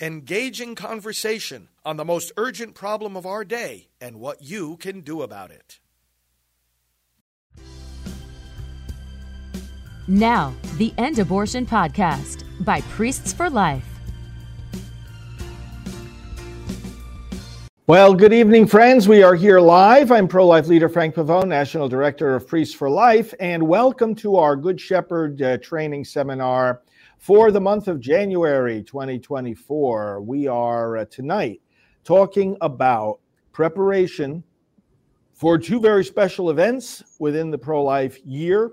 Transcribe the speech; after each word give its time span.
engaging 0.00 0.74
conversation 0.74 1.68
on 1.84 1.98
the 1.98 2.04
most 2.04 2.32
urgent 2.38 2.74
problem 2.74 3.16
of 3.16 3.26
our 3.26 3.44
day 3.44 3.88
and 4.00 4.18
what 4.18 4.40
you 4.42 4.78
can 4.78 5.02
do 5.02 5.20
about 5.20 5.50
it. 5.50 5.78
Now, 10.08 10.54
the 10.78 10.94
End 10.96 11.18
Abortion 11.18 11.66
Podcast 11.66 12.44
by 12.64 12.80
Priests 12.82 13.32
for 13.32 13.50
Life. 13.50 13.84
Well, 17.86 18.14
good 18.14 18.32
evening, 18.32 18.66
friends. 18.66 19.06
We 19.06 19.22
are 19.22 19.34
here 19.34 19.60
live. 19.60 20.10
I'm 20.10 20.28
pro 20.28 20.46
life 20.46 20.66
leader 20.68 20.88
Frank 20.88 21.14
Pavone, 21.14 21.48
National 21.48 21.88
Director 21.88 22.34
of 22.34 22.46
Priests 22.48 22.74
for 22.74 22.88
Life, 22.88 23.34
and 23.38 23.64
welcome 23.64 24.14
to 24.16 24.36
our 24.36 24.56
Good 24.56 24.80
Shepherd 24.80 25.42
uh, 25.42 25.58
training 25.58 26.04
seminar 26.04 26.82
for 27.20 27.50
the 27.50 27.60
month 27.60 27.86
of 27.86 28.00
January 28.00 28.82
2024. 28.82 30.22
We 30.22 30.46
are 30.46 30.96
uh, 30.96 31.04
tonight 31.04 31.60
talking 32.02 32.56
about 32.62 33.20
preparation 33.52 34.42
for 35.34 35.58
two 35.58 35.80
very 35.80 36.02
special 36.02 36.48
events 36.48 37.04
within 37.18 37.50
the 37.50 37.58
pro 37.58 37.84
life 37.84 38.18
year. 38.24 38.70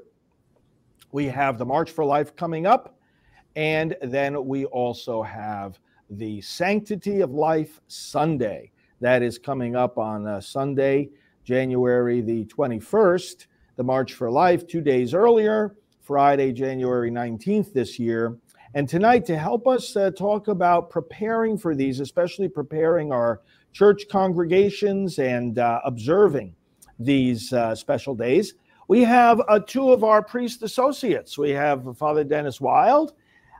We 1.11 1.25
have 1.25 1.57
the 1.57 1.65
March 1.65 1.91
for 1.91 2.05
Life 2.05 2.37
coming 2.37 2.65
up, 2.65 2.97
and 3.57 3.97
then 4.01 4.45
we 4.45 4.63
also 4.65 5.21
have 5.21 5.77
the 6.09 6.39
Sanctity 6.39 7.19
of 7.19 7.31
Life 7.31 7.81
Sunday. 7.87 8.71
That 9.01 9.23
is 9.23 9.37
coming 9.37 9.75
up 9.75 9.97
on 9.97 10.25
uh, 10.25 10.39
Sunday, 10.39 11.09
January 11.43 12.21
the 12.21 12.45
21st, 12.45 13.47
the 13.75 13.83
March 13.83 14.13
for 14.13 14.31
Life, 14.31 14.65
two 14.65 14.81
days 14.81 15.13
earlier, 15.13 15.75
Friday, 16.07 16.53
January 16.53 17.11
19th 17.11 17.73
this 17.73 17.99
year. 17.99 18.37
And 18.75 18.87
tonight, 18.87 19.25
to 19.25 19.37
help 19.37 19.67
us 19.67 19.93
uh, 19.97 20.09
talk 20.11 20.47
about 20.47 20.89
preparing 20.89 21.57
for 21.57 21.75
these, 21.75 21.99
especially 21.99 22.47
preparing 22.47 23.11
our 23.11 23.41
church 23.73 24.03
congregations 24.09 25.19
and 25.19 25.59
uh, 25.59 25.81
observing 25.83 26.55
these 26.97 27.51
uh, 27.51 27.75
special 27.75 28.15
days, 28.15 28.53
we 28.87 29.03
have 29.03 29.41
uh, 29.49 29.59
two 29.59 29.91
of 29.91 30.05
our 30.05 30.23
priest 30.23 30.63
associates. 30.63 31.37
We 31.37 31.49
have 31.49 31.97
Father 31.97 32.23
Denis 32.23 32.61
Wilde 32.61 33.11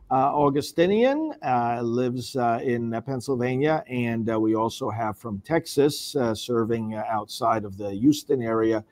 uh, 0.09 0.13
Augustinian, 0.33 1.33
uh, 1.45 1.81
lives 1.81 2.37
in 2.63 2.95
Pennsylvania, 3.05 3.83
and 3.89 4.25
we 4.41 4.55
also 4.55 4.89
have 4.89 5.17
from 5.17 5.41
Texas, 5.41 6.15
serving 6.33 6.95
outside 6.95 7.65
of 7.65 7.77
the 7.77 7.91
Houston 7.91 8.41
area, 8.41 8.85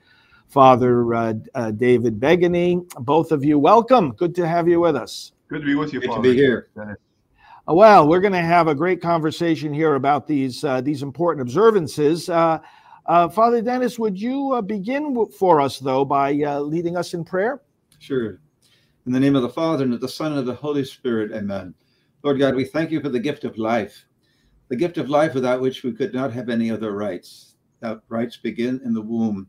Father 0.48 1.14
uh, 1.14 1.34
uh, 1.54 1.70
David 1.72 2.18
Begany. 2.20 2.88
Both 3.00 3.32
of 3.32 3.44
you, 3.44 3.58
welcome. 3.58 4.12
Good 4.12 4.34
to 4.36 4.46
have 4.46 4.68
you 4.68 4.80
with 4.80 4.96
us. 4.96 5.32
Good 5.48 5.60
to 5.60 5.66
be 5.66 5.74
with 5.74 5.92
you, 5.92 6.00
Good 6.00 6.08
Father. 6.08 6.22
to 6.22 6.30
be 6.30 6.36
here. 6.36 6.68
Uh, 6.76 6.94
well, 7.74 8.08
we're 8.08 8.20
going 8.20 8.32
to 8.32 8.40
have 8.40 8.68
a 8.68 8.74
great 8.74 9.02
conversation 9.02 9.74
here 9.74 9.96
about 9.96 10.26
these 10.26 10.64
these 10.82 11.02
important 11.02 11.42
observances. 11.42 12.26
Father 12.26 13.62
Denis, 13.62 13.98
would 13.98 14.20
you 14.20 14.62
begin 14.66 15.26
for 15.26 15.60
us, 15.60 15.78
though, 15.78 16.04
by 16.04 16.32
leading 16.32 16.96
us 16.96 17.14
in 17.14 17.24
prayer? 17.24 17.60
Sure. 17.98 18.40
In 19.06 19.12
the 19.12 19.20
name 19.20 19.36
of 19.36 19.42
the 19.42 19.48
Father, 19.48 19.84
and 19.84 19.94
of 19.94 20.00
the 20.00 20.08
Son, 20.08 20.32
and 20.32 20.40
of 20.40 20.46
the 20.46 20.54
Holy 20.54 20.84
Spirit, 20.84 21.32
amen. 21.32 21.74
Lord 22.22 22.38
God, 22.40 22.56
we 22.56 22.64
thank 22.64 22.90
you 22.90 23.00
for 23.00 23.08
the 23.08 23.20
gift 23.20 23.44
of 23.44 23.56
life, 23.56 24.04
the 24.68 24.74
gift 24.74 24.98
of 24.98 25.08
life 25.08 25.34
without 25.34 25.60
which 25.60 25.84
we 25.84 25.92
could 25.92 26.12
not 26.12 26.32
have 26.32 26.48
any 26.48 26.70
other 26.72 26.92
rights. 26.92 27.54
That 27.80 28.00
rights 28.08 28.36
begin 28.36 28.80
in 28.84 28.94
the 28.94 29.02
womb. 29.02 29.48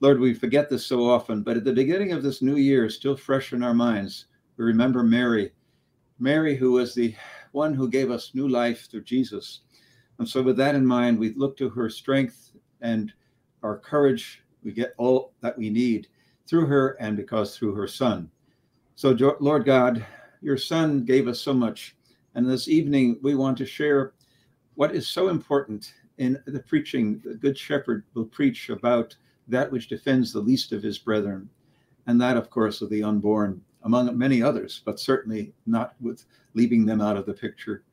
Lord, 0.00 0.20
we 0.20 0.34
forget 0.34 0.68
this 0.68 0.84
so 0.84 1.08
often, 1.08 1.42
but 1.42 1.56
at 1.56 1.64
the 1.64 1.72
beginning 1.72 2.12
of 2.12 2.22
this 2.22 2.42
new 2.42 2.56
year, 2.56 2.90
still 2.90 3.16
fresh 3.16 3.52
in 3.54 3.62
our 3.62 3.72
minds, 3.72 4.26
we 4.56 4.64
remember 4.64 5.02
Mary. 5.02 5.52
Mary, 6.18 6.54
who 6.54 6.72
was 6.72 6.94
the 6.94 7.14
one 7.52 7.72
who 7.72 7.88
gave 7.88 8.10
us 8.10 8.34
new 8.34 8.48
life 8.48 8.90
through 8.90 9.04
Jesus. 9.04 9.60
And 10.18 10.28
so, 10.28 10.42
with 10.42 10.56
that 10.58 10.74
in 10.74 10.84
mind, 10.84 11.18
we 11.18 11.32
look 11.34 11.56
to 11.58 11.70
her 11.70 11.88
strength 11.88 12.52
and 12.80 13.12
our 13.62 13.78
courage. 13.78 14.42
We 14.62 14.72
get 14.72 14.94
all 14.98 15.32
that 15.40 15.56
we 15.56 15.70
need 15.70 16.08
through 16.46 16.66
her 16.66 16.96
and 17.00 17.16
because 17.16 17.56
through 17.56 17.74
her 17.74 17.88
Son. 17.88 18.30
So, 18.96 19.16
Lord 19.40 19.64
God, 19.64 20.04
your 20.42 20.58
Son 20.58 21.04
gave 21.04 21.28
us 21.28 21.40
so 21.40 21.54
much. 21.54 21.96
And 22.34 22.48
this 22.48 22.68
evening, 22.68 23.18
we 23.22 23.34
want 23.34 23.56
to 23.58 23.66
share 23.66 24.12
what 24.74 24.94
is 24.94 25.08
so 25.08 25.28
important 25.28 25.94
in 26.18 26.42
the 26.46 26.60
preaching. 26.60 27.20
The 27.24 27.34
Good 27.34 27.58
Shepherd 27.58 28.04
will 28.14 28.26
preach 28.26 28.68
about 28.68 29.16
that 29.48 29.70
which 29.70 29.88
defends 29.88 30.32
the 30.32 30.40
least 30.40 30.72
of 30.72 30.82
his 30.82 30.98
brethren, 30.98 31.48
and 32.06 32.20
that, 32.20 32.36
of 32.36 32.50
course, 32.50 32.82
of 32.82 32.90
the 32.90 33.02
unborn, 33.02 33.60
among 33.82 34.16
many 34.16 34.42
others, 34.42 34.82
but 34.84 34.98
certainly 34.98 35.52
not 35.66 35.94
with 36.00 36.24
leaving 36.54 36.84
them 36.84 37.00
out 37.00 37.16
of 37.16 37.26
the 37.26 37.32
picture. 37.32 37.84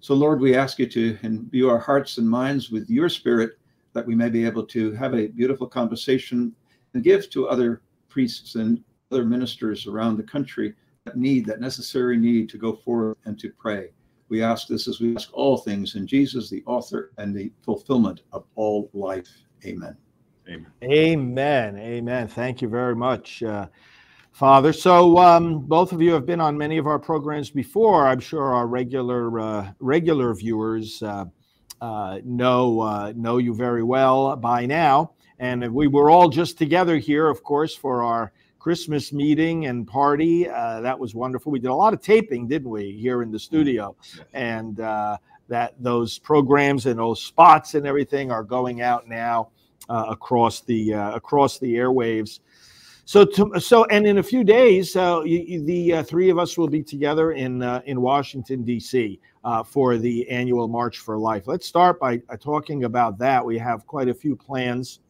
So, 0.00 0.14
Lord, 0.14 0.40
we 0.40 0.54
ask 0.54 0.78
you 0.78 0.86
to 0.86 1.18
imbue 1.22 1.68
our 1.68 1.78
hearts 1.78 2.18
and 2.18 2.28
minds 2.28 2.70
with 2.70 2.88
your 2.88 3.08
spirit 3.08 3.58
that 3.94 4.06
we 4.06 4.14
may 4.14 4.28
be 4.28 4.44
able 4.44 4.64
to 4.66 4.92
have 4.92 5.14
a 5.14 5.28
beautiful 5.28 5.66
conversation 5.66 6.54
and 6.94 7.02
give 7.02 7.30
to 7.30 7.48
other 7.48 7.82
priests 8.08 8.54
and 8.54 8.82
other 9.10 9.24
ministers 9.24 9.86
around 9.86 10.16
the 10.16 10.22
country 10.22 10.74
that 11.04 11.16
need 11.16 11.46
that 11.46 11.60
necessary 11.60 12.16
need 12.16 12.48
to 12.50 12.58
go 12.58 12.74
forward 12.74 13.16
and 13.24 13.38
to 13.38 13.50
pray. 13.58 13.90
We 14.28 14.42
ask 14.42 14.68
this 14.68 14.88
as 14.88 15.00
we 15.00 15.16
ask 15.16 15.30
all 15.32 15.56
things 15.56 15.94
in 15.94 16.06
Jesus, 16.06 16.50
the 16.50 16.62
author 16.66 17.12
and 17.16 17.34
the 17.34 17.50
fulfillment 17.62 18.22
of 18.32 18.44
all 18.56 18.90
life. 18.92 19.30
Amen. 19.64 19.96
Amen. 20.48 20.66
Amen. 20.82 21.76
Amen. 21.76 22.26
Thank 22.26 22.62
you 22.62 22.68
very 22.68 22.96
much, 22.96 23.42
uh, 23.42 23.66
Father. 24.32 24.72
So 24.72 25.18
um, 25.18 25.60
both 25.60 25.92
of 25.92 26.00
you 26.00 26.12
have 26.12 26.24
been 26.24 26.40
on 26.40 26.56
many 26.56 26.78
of 26.78 26.86
our 26.86 26.98
programs 26.98 27.50
before. 27.50 28.06
I'm 28.06 28.20
sure 28.20 28.54
our 28.54 28.66
regular 28.66 29.40
uh, 29.40 29.70
regular 29.78 30.34
viewers 30.34 31.02
uh, 31.02 31.26
uh 31.82 32.20
know 32.24 32.80
uh, 32.80 33.12
know 33.14 33.36
you 33.36 33.54
very 33.54 33.82
well 33.82 34.36
by 34.36 34.64
now. 34.64 35.12
And 35.38 35.70
we 35.72 35.86
were 35.86 36.08
all 36.08 36.30
just 36.30 36.56
together 36.56 36.96
here, 36.96 37.28
of 37.28 37.42
course, 37.42 37.74
for 37.74 38.02
our 38.02 38.32
Christmas 38.58 39.12
meeting 39.12 39.66
and 39.66 39.86
party. 39.86 40.48
Uh, 40.48 40.80
that 40.80 40.98
was 40.98 41.14
wonderful. 41.14 41.52
We 41.52 41.58
did 41.58 41.70
a 41.70 41.74
lot 41.74 41.92
of 41.92 42.00
taping, 42.00 42.48
didn't 42.48 42.70
we, 42.70 42.92
here 42.92 43.22
in 43.22 43.30
the 43.30 43.38
studio? 43.38 43.94
And 44.32 44.80
uh, 44.80 45.18
that 45.48 45.74
those 45.78 46.18
programs 46.18 46.86
and 46.86 46.98
those 46.98 47.22
spots 47.22 47.74
and 47.74 47.86
everything 47.86 48.32
are 48.32 48.42
going 48.42 48.80
out 48.80 49.06
now 49.06 49.50
uh, 49.88 50.06
across 50.08 50.60
the 50.60 50.94
uh, 50.94 51.12
across 51.12 51.58
the 51.58 51.74
airwaves. 51.74 52.40
So, 53.04 53.24
to, 53.24 53.58
so, 53.58 53.84
and 53.86 54.06
in 54.06 54.18
a 54.18 54.22
few 54.22 54.44
days, 54.44 54.94
uh, 54.94 55.22
you, 55.24 55.64
the 55.64 55.94
uh, 55.94 56.02
three 56.02 56.28
of 56.28 56.38
us 56.38 56.58
will 56.58 56.68
be 56.68 56.82
together 56.82 57.32
in 57.32 57.62
in 57.86 58.00
Washington 58.00 58.64
D.C. 58.64 59.18
for 59.66 59.96
the 59.96 60.28
annual 60.28 60.68
March 60.68 60.98
for 60.98 61.18
Life. 61.18 61.46
Let's 61.46 61.66
start 61.66 61.98
by 61.98 62.18
talking 62.40 62.84
about 62.84 63.18
that. 63.18 63.44
We 63.44 63.58
have 63.58 63.86
quite 63.86 64.08
a 64.08 64.14
few 64.14 64.36
plans 64.36 65.00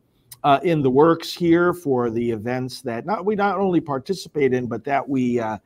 uh, 0.44 0.60
in 0.62 0.82
the 0.82 0.90
works 0.90 1.32
here 1.32 1.72
for 1.72 2.10
the 2.10 2.30
events 2.30 2.80
that 2.82 3.06
not 3.06 3.24
we 3.24 3.34
not 3.34 3.58
only 3.58 3.80
participate 3.80 4.52
in, 4.52 4.66
but 4.66 4.84
that 4.84 5.06
we 5.08 5.40
uh, 5.40 5.58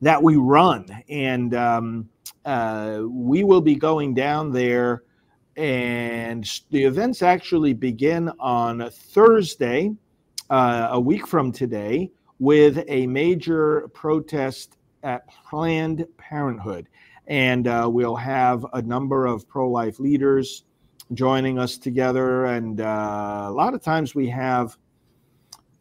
that 0.00 0.22
we 0.22 0.36
run, 0.36 0.86
and 1.08 1.54
um, 1.54 2.08
uh, 2.44 3.00
we 3.06 3.44
will 3.44 3.60
be 3.60 3.74
going 3.74 4.14
down 4.14 4.52
there. 4.52 5.02
And 5.56 6.48
the 6.70 6.84
events 6.84 7.22
actually 7.22 7.74
begin 7.74 8.30
on 8.40 8.90
Thursday, 8.90 9.92
uh, 10.50 10.88
a 10.90 11.00
week 11.00 11.26
from 11.26 11.52
today, 11.52 12.10
with 12.40 12.84
a 12.88 13.06
major 13.06 13.88
protest 13.94 14.78
at 15.02 15.28
Planned 15.28 16.06
Parenthood. 16.16 16.88
And 17.26 17.68
uh, 17.68 17.88
we'll 17.90 18.16
have 18.16 18.66
a 18.72 18.82
number 18.82 19.26
of 19.26 19.48
pro 19.48 19.70
life 19.70 20.00
leaders 20.00 20.64
joining 21.12 21.58
us 21.58 21.78
together. 21.78 22.46
And 22.46 22.80
uh, 22.80 23.46
a 23.48 23.52
lot 23.52 23.74
of 23.74 23.82
times 23.82 24.14
we 24.14 24.28
have 24.28 24.76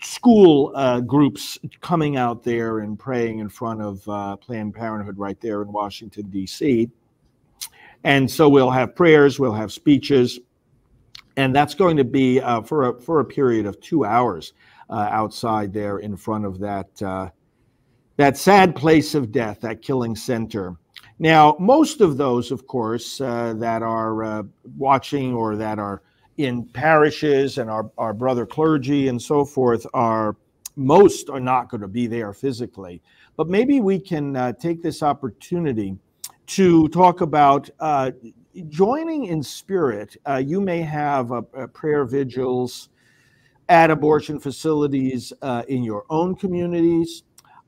school 0.01 0.72
uh, 0.75 1.00
groups 1.00 1.57
coming 1.81 2.17
out 2.17 2.44
there 2.44 2.79
and 2.79 3.00
praying 3.00 3.39
in 3.39 3.50
front 3.50 3.81
of 3.81 4.07
uh, 4.07 4.35
Planned 4.35 4.75
Parenthood 4.75 5.17
right 5.17 5.39
there 5.39 5.62
in 5.62 5.72
Washington, 5.72 6.29
D.C. 6.29 6.89
And 8.03 8.29
so 8.29 8.50
we'll 8.50 8.71
have 8.71 8.95
prayers, 8.95 9.39
we'll 9.39 9.53
have 9.53 9.71
speeches, 9.71 10.39
and 11.38 11.55
that's 11.55 11.73
going 11.73 11.97
to 11.97 12.03
be 12.03 12.41
uh, 12.41 12.61
for, 12.61 12.89
a, 12.89 13.01
for 13.01 13.19
a 13.19 13.25
period 13.25 13.65
of 13.65 13.79
two 13.79 14.05
hours 14.05 14.53
uh, 14.89 15.07
outside 15.09 15.73
there 15.73 16.00
in 16.00 16.15
front 16.15 16.45
of 16.45 16.59
that, 16.59 17.01
uh, 17.01 17.29
that 18.17 18.38
sad 18.38 18.75
place 18.75 19.15
of 19.15 19.31
death, 19.31 19.61
that 19.61 19.81
killing 19.81 20.15
center. 20.15 20.75
Now, 21.19 21.55
most 21.59 22.01
of 22.01 22.17
those, 22.17 22.51
of 22.51 22.67
course, 22.67 23.21
uh, 23.21 23.53
that 23.57 23.81
are 23.81 24.23
uh, 24.23 24.44
watching 24.77 25.33
or 25.33 25.56
that 25.56 25.79
are 25.79 26.01
in 26.38 26.65
parishes 26.65 27.57
and 27.57 27.69
our, 27.69 27.89
our 27.97 28.13
brother 28.13 28.45
clergy 28.45 29.07
and 29.07 29.21
so 29.21 29.45
forth 29.45 29.85
are 29.94 30.35
most 30.75 31.29
are 31.29 31.39
not 31.39 31.69
going 31.69 31.81
to 31.81 31.88
be 31.88 32.07
there 32.07 32.33
physically. 32.33 33.01
But 33.38 33.47
maybe 33.47 33.79
we 33.79 33.99
can 33.99 34.35
uh, 34.35 34.53
take 34.53 34.81
this 34.81 35.03
opportunity 35.03 35.97
to 36.48 36.88
talk 36.90 37.22
about 37.22 37.69
uh, 37.80 38.12
joining 38.69 39.25
in 39.25 39.42
spirit. 39.44 40.16
Uh, 40.28 40.36
you 40.36 40.62
may 40.62 40.81
have 40.81 41.31
a, 41.31 41.44
a 41.54 41.68
prayer 41.68 42.06
vigils 42.06 42.90
at 43.69 43.90
abortion 43.90 44.40
facilities 44.40 45.34
uh, 45.42 45.63
in 45.68 45.84
your 45.84 46.06
own 46.10 46.36
communities. 46.36 47.24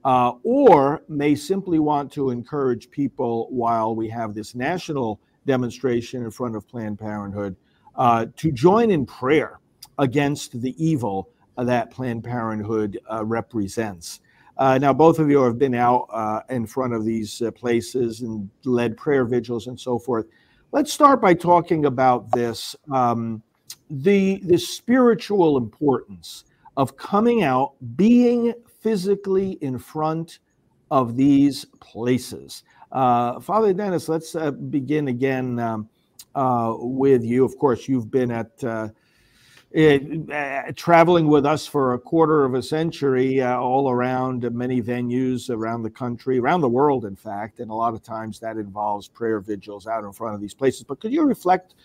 uh, 0.06 0.34
or 0.44 1.04
may 1.10 1.34
simply 1.36 1.80
want 1.80 2.12
to 2.12 2.30
encourage 2.30 2.92
people 2.92 3.48
while 3.50 3.96
we 3.96 4.08
have 4.08 4.36
this 4.36 4.54
national 4.54 5.20
demonstration 5.48 6.24
in 6.24 6.30
front 6.32 6.56
of 6.56 6.68
Planned 6.68 7.00
Parenthood 7.00 7.56
uh, 7.96 8.28
to 8.38 8.52
join 8.52 8.92
in 8.92 9.06
prayer 9.06 9.60
against 9.98 10.62
the 10.62 10.76
evil 10.84 11.30
that 11.58 11.90
Planned 11.90 12.24
Parenthood 12.24 13.00
uh, 13.12 13.26
represents. 13.26 14.20
Uh, 14.58 14.78
now, 14.78 14.94
both 14.94 15.20
of 15.20 15.30
you 15.30 15.42
have 15.44 15.60
been 15.60 15.76
out 15.76 16.08
uh, 16.12 16.42
in 16.50 16.66
front 16.66 16.94
of 16.94 17.04
these 17.04 17.42
uh, 17.42 17.52
places 17.52 18.22
and 18.22 18.50
led 18.64 18.96
prayer 18.96 19.26
vigils 19.26 19.68
and 19.68 19.80
so 19.80 20.00
forth. 20.00 20.26
Let's 20.72 20.94
start 20.94 21.22
by 21.22 21.34
talking 21.34 21.86
about 21.86 22.32
this 22.32 22.76
um, 22.92 23.42
the, 23.90 24.42
the 24.44 24.58
spiritual 24.58 25.58
importance 25.58 26.46
of 26.78 26.98
coming 26.98 27.44
out, 27.44 27.74
being 27.96 28.54
physically 28.82 29.54
in 29.62 29.78
front 29.78 30.40
of 30.92 31.16
these 31.16 31.66
places. 31.80 32.64
Uh, 32.92 33.40
Father 33.40 33.74
Denis, 33.74 34.10
let's 34.10 34.36
uh, 34.36 34.52
begin 34.52 35.08
again 35.10 35.60
um, 35.60 35.90
uh, 36.34 36.76
with 36.78 37.24
you. 37.24 37.44
Of 37.44 37.58
course, 37.58 37.88
you've 37.88 38.12
been 38.12 38.32
at 38.32 38.64
it, 39.76 40.32
uh, 40.32 40.72
traveling 40.78 41.28
with 41.28 41.46
us 41.46 41.68
for 41.68 41.96
a 41.96 42.00
quarter 42.00 42.46
of 42.46 42.54
a 42.54 42.64
century, 42.64 43.42
uh, 43.42 43.58
all 43.58 43.90
around 43.90 44.50
many 44.54 44.82
venues 44.82 45.50
around 45.50 45.84
the 45.84 45.90
country, 45.90 46.40
around 46.40 46.62
the 46.62 46.70
world, 46.70 47.04
in 47.04 47.16
fact. 47.18 47.60
And 47.60 47.70
a 47.70 47.74
lot 47.74 47.94
of 47.94 48.02
times 48.02 48.40
that 48.40 48.56
involves 48.56 49.10
prayer 49.10 49.42
vigils 49.42 49.86
out 49.86 50.06
in 50.06 50.14
front 50.14 50.34
of 50.34 50.40
these 50.40 50.54
places. 50.54 50.84
But 50.84 51.02
could 51.02 51.12
you 51.12 51.24
reflect 51.24 51.76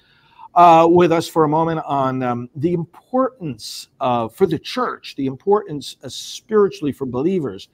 uh, 0.54 0.86
with 0.88 1.10
us 1.10 1.26
for 1.26 1.42
a 1.42 1.48
moment 1.48 1.80
on 1.84 2.22
um, 2.22 2.48
the 2.54 2.74
importance 2.74 3.88
for 3.98 4.46
the 4.46 4.58
church, 4.58 5.16
the 5.16 5.26
importance 5.26 5.96
uh, 6.04 6.08
spiritually 6.08 6.92
for 6.92 7.06
believers 7.06 7.70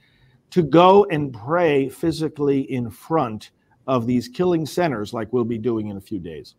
to 0.49 0.63
go 0.63 1.05
and 1.11 1.35
pray 1.35 1.91
physically 1.91 2.61
in 2.73 2.89
front 2.89 3.51
of 3.87 4.07
these 4.07 4.29
killing 4.29 4.65
centers, 4.65 5.13
like 5.13 5.31
we'll 5.31 5.45
be 5.45 5.59
doing 5.59 5.89
in 5.89 5.99
a 5.99 6.01
few 6.01 6.19
days? 6.19 6.55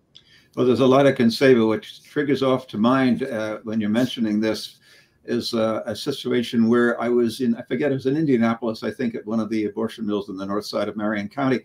Well, 0.58 0.66
there's 0.66 0.80
a 0.80 0.88
lot 0.88 1.06
I 1.06 1.12
can 1.12 1.30
say, 1.30 1.54
but 1.54 1.68
what 1.68 1.84
triggers 1.84 2.42
off 2.42 2.66
to 2.70 2.80
mind 2.80 3.22
uh, 3.22 3.60
when 3.62 3.80
you're 3.80 3.92
mentioning 3.92 4.40
this 4.40 4.80
is 5.24 5.54
uh, 5.54 5.84
a 5.86 5.96
situation 5.96 6.68
where 6.68 7.00
I 7.00 7.10
was 7.10 7.42
in, 7.42 7.56
I 7.56 7.62
forget, 7.62 7.92
it 7.92 7.94
was 7.94 8.08
in 8.08 8.18
Indianapolis, 8.18 8.82
I 8.82 8.90
think, 8.90 9.14
at 9.14 9.24
one 9.28 9.40
of 9.40 9.52
the 9.52 9.66
abortion 9.66 10.08
mills 10.08 10.30
in 10.30 10.36
the 10.36 10.48
north 10.48 10.66
side 10.66 10.90
of 10.90 10.98
Marion 10.98 11.30
County. 11.30 11.60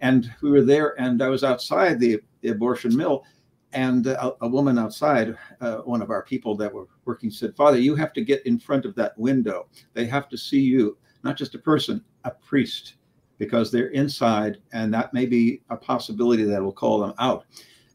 And 0.00 0.32
we 0.42 0.50
were 0.52 0.62
there, 0.62 0.94
and 1.00 1.22
I 1.22 1.28
was 1.28 1.42
outside 1.42 1.98
the, 1.98 2.20
the 2.42 2.50
abortion 2.50 2.96
mill, 2.96 3.24
and 3.72 4.06
a, 4.06 4.36
woman 4.42 4.78
outside, 4.78 5.36
uh, 5.60 5.78
one 5.78 6.00
of 6.00 6.10
our 6.10 6.22
people 6.22 6.54
that 6.54 6.72
were 6.72 6.86
working, 7.04 7.32
said, 7.32 7.56
Father, 7.56 7.80
you 7.80 7.96
have 7.96 8.12
to 8.12 8.24
get 8.24 8.46
in 8.46 8.60
front 8.60 8.84
of 8.84 8.94
that 8.94 9.18
window. 9.18 9.66
They 9.92 10.06
have 10.06 10.28
to 10.28 10.38
see 10.38 10.60
you, 10.60 10.96
not 11.24 11.36
just 11.36 11.56
a 11.56 11.58
person, 11.58 12.00
a 12.22 12.30
priest, 12.30 12.94
because 13.38 13.72
they're 13.72 13.88
inside, 13.88 14.58
and 14.72 14.94
that 14.94 15.12
may 15.12 15.26
be 15.26 15.62
a 15.68 15.76
possibility 15.76 16.44
that 16.44 16.62
will 16.62 16.70
call 16.70 17.00
them 17.00 17.14
out. 17.18 17.44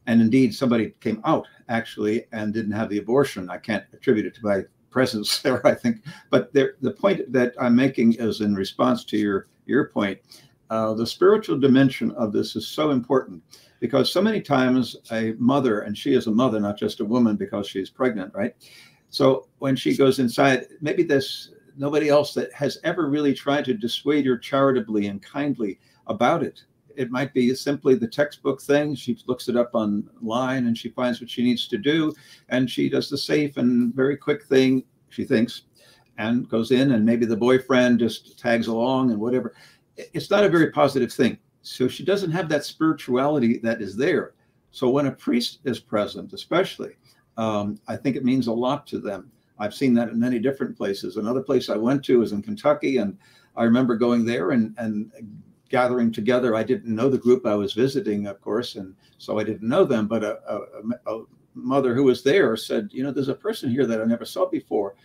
And 0.07 0.21
indeed, 0.21 0.53
somebody 0.53 0.93
came 0.99 1.21
out 1.25 1.47
actually 1.69 2.25
and 2.31 2.53
didn't 2.53 2.71
have 2.71 2.89
the 2.89 2.97
abortion. 2.97 3.49
I 3.49 3.57
can't 3.57 3.85
attribute 3.93 4.25
it 4.25 4.35
to 4.35 4.45
my 4.45 4.63
presence 4.89 5.39
there, 5.41 5.65
I 5.65 5.73
think. 5.75 6.03
But 6.29 6.53
there, 6.53 6.75
the 6.81 6.91
point 6.91 7.31
that 7.31 7.53
I'm 7.59 7.75
making 7.75 8.13
is 8.13 8.41
in 8.41 8.55
response 8.55 9.03
to 9.05 9.17
your 9.17 9.47
your 9.65 9.87
point. 9.89 10.19
Uh, 10.69 10.93
the 10.93 11.05
spiritual 11.05 11.59
dimension 11.59 12.11
of 12.11 12.31
this 12.31 12.55
is 12.55 12.67
so 12.67 12.91
important 12.91 13.43
because 13.81 14.11
so 14.11 14.21
many 14.21 14.41
times 14.41 14.95
a 15.11 15.33
mother, 15.37 15.81
and 15.81 15.97
she 15.97 16.13
is 16.13 16.27
a 16.27 16.31
mother, 16.31 16.59
not 16.59 16.77
just 16.77 17.01
a 17.01 17.05
woman 17.05 17.35
because 17.35 17.67
she's 17.67 17.89
pregnant, 17.89 18.33
right? 18.33 18.55
So 19.09 19.49
when 19.59 19.75
she 19.75 19.97
goes 19.97 20.19
inside, 20.19 20.67
maybe 20.79 21.03
there's 21.03 21.53
nobody 21.77 22.09
else 22.09 22.33
that 22.35 22.53
has 22.53 22.79
ever 22.83 23.09
really 23.09 23.33
tried 23.33 23.65
to 23.65 23.73
dissuade 23.73 24.25
her 24.25 24.37
charitably 24.37 25.07
and 25.07 25.21
kindly 25.21 25.79
about 26.07 26.43
it 26.43 26.63
it 26.95 27.11
might 27.11 27.33
be 27.33 27.53
simply 27.55 27.95
the 27.95 28.07
textbook 28.07 28.61
thing. 28.61 28.95
She 28.95 29.17
looks 29.27 29.47
it 29.49 29.55
up 29.55 29.71
online 29.73 30.67
and 30.67 30.77
she 30.77 30.89
finds 30.89 31.19
what 31.19 31.29
she 31.29 31.43
needs 31.43 31.67
to 31.67 31.77
do. 31.77 32.13
And 32.49 32.69
she 32.69 32.89
does 32.89 33.09
the 33.09 33.17
safe 33.17 33.57
and 33.57 33.93
very 33.93 34.17
quick 34.17 34.45
thing, 34.45 34.83
she 35.09 35.23
thinks, 35.23 35.63
and 36.17 36.47
goes 36.49 36.71
in. 36.71 36.91
And 36.91 37.05
maybe 37.05 37.25
the 37.25 37.37
boyfriend 37.37 37.99
just 37.99 38.39
tags 38.39 38.67
along 38.67 39.11
and 39.11 39.19
whatever. 39.19 39.53
It's 39.97 40.29
not 40.29 40.43
a 40.43 40.49
very 40.49 40.71
positive 40.71 41.11
thing. 41.11 41.37
So 41.61 41.87
she 41.87 42.03
doesn't 42.03 42.31
have 42.31 42.49
that 42.49 42.65
spirituality 42.65 43.59
that 43.59 43.81
is 43.81 43.95
there. 43.95 44.33
So 44.71 44.89
when 44.89 45.07
a 45.07 45.11
priest 45.11 45.59
is 45.65 45.79
present, 45.79 46.33
especially, 46.33 46.95
um, 47.37 47.79
I 47.87 47.95
think 47.95 48.15
it 48.15 48.25
means 48.25 48.47
a 48.47 48.53
lot 48.53 48.87
to 48.87 48.99
them. 48.99 49.31
I've 49.59 49.73
seen 49.73 49.93
that 49.93 50.09
in 50.09 50.19
many 50.19 50.39
different 50.39 50.75
places. 50.75 51.17
Another 51.17 51.41
place 51.41 51.69
I 51.69 51.77
went 51.77 52.03
to 52.05 52.19
was 52.19 52.31
in 52.31 52.41
Kentucky, 52.41 52.97
and 52.97 53.17
I 53.55 53.63
remember 53.63 53.95
going 53.95 54.25
there 54.25 54.51
and 54.51 54.73
and 54.77 55.11
gathering 55.71 56.11
together. 56.11 56.55
I 56.55 56.63
didn't 56.63 56.93
know 56.93 57.09
the 57.09 57.17
group 57.17 57.45
I 57.45 57.55
was 57.55 57.73
visiting, 57.73 58.27
of 58.27 58.39
course, 58.41 58.75
and 58.75 58.93
so 59.17 59.39
I 59.39 59.43
didn't 59.43 59.67
know 59.67 59.85
them. 59.85 60.07
But 60.07 60.23
a, 60.23 60.37
a, 60.47 61.15
a 61.15 61.23
mother 61.55 61.95
who 61.95 62.03
was 62.03 62.21
there 62.23 62.55
said, 62.55 62.89
"You 62.91 63.03
know, 63.03 63.11
there's 63.11 63.29
a 63.29 63.33
person 63.33 63.71
here 63.71 63.87
that 63.87 64.01
I 64.01 64.05
never 64.05 64.25
saw 64.25 64.47
before." 64.47 64.95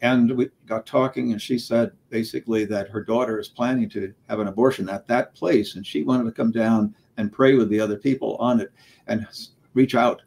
And 0.00 0.30
we 0.36 0.50
got 0.66 0.86
talking, 0.86 1.32
and 1.32 1.42
she 1.42 1.58
said 1.58 1.92
basically 2.10 2.64
that 2.66 2.88
her 2.90 3.02
daughter 3.02 3.40
is 3.40 3.48
planning 3.48 3.88
to 3.90 4.12
have 4.28 4.38
an 4.38 4.48
abortion 4.48 4.88
at 4.88 5.08
that 5.08 5.34
place, 5.34 5.74
and 5.74 5.86
she 5.86 6.02
wanted 6.02 6.24
to 6.24 6.32
come 6.32 6.52
down 6.52 6.94
and 7.16 7.32
pray 7.32 7.54
with 7.54 7.68
the 7.68 7.80
other 7.80 7.96
people 7.96 8.36
on 8.36 8.60
it 8.60 8.70
and 9.08 9.26
reach 9.74 9.94
out. 9.96 10.22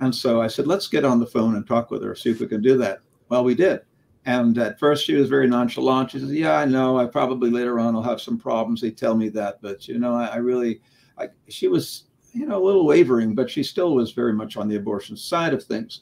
And 0.00 0.12
so 0.12 0.42
I 0.42 0.48
said, 0.48 0.66
let's 0.66 0.88
get 0.88 1.04
on 1.04 1.20
the 1.20 1.26
phone 1.26 1.54
and 1.54 1.64
talk 1.64 1.92
with 1.92 2.02
her, 2.02 2.16
see 2.16 2.30
if 2.30 2.40
we 2.40 2.48
can 2.48 2.60
do 2.60 2.76
that. 2.78 2.98
Well, 3.28 3.44
we 3.44 3.54
did. 3.54 3.82
And 4.24 4.56
at 4.58 4.78
first, 4.78 5.04
she 5.04 5.14
was 5.14 5.28
very 5.28 5.48
nonchalant. 5.48 6.12
She 6.12 6.20
says, 6.20 6.32
"Yeah, 6.32 6.56
I 6.56 6.64
know. 6.64 6.98
I 6.98 7.06
probably 7.06 7.50
later 7.50 7.80
on 7.80 7.94
will 7.94 8.02
have 8.02 8.20
some 8.20 8.38
problems. 8.38 8.80
They 8.80 8.90
tell 8.92 9.16
me 9.16 9.28
that, 9.30 9.60
but 9.60 9.88
you 9.88 9.98
know, 9.98 10.14
I, 10.14 10.26
I 10.26 10.36
really." 10.36 10.80
I, 11.18 11.28
she 11.48 11.68
was, 11.68 12.04
you 12.32 12.46
know, 12.46 12.62
a 12.62 12.64
little 12.64 12.86
wavering, 12.86 13.34
but 13.34 13.50
she 13.50 13.62
still 13.62 13.94
was 13.94 14.12
very 14.12 14.32
much 14.32 14.56
on 14.56 14.66
the 14.66 14.76
abortion 14.76 15.14
side 15.14 15.52
of 15.52 15.62
things. 15.62 16.00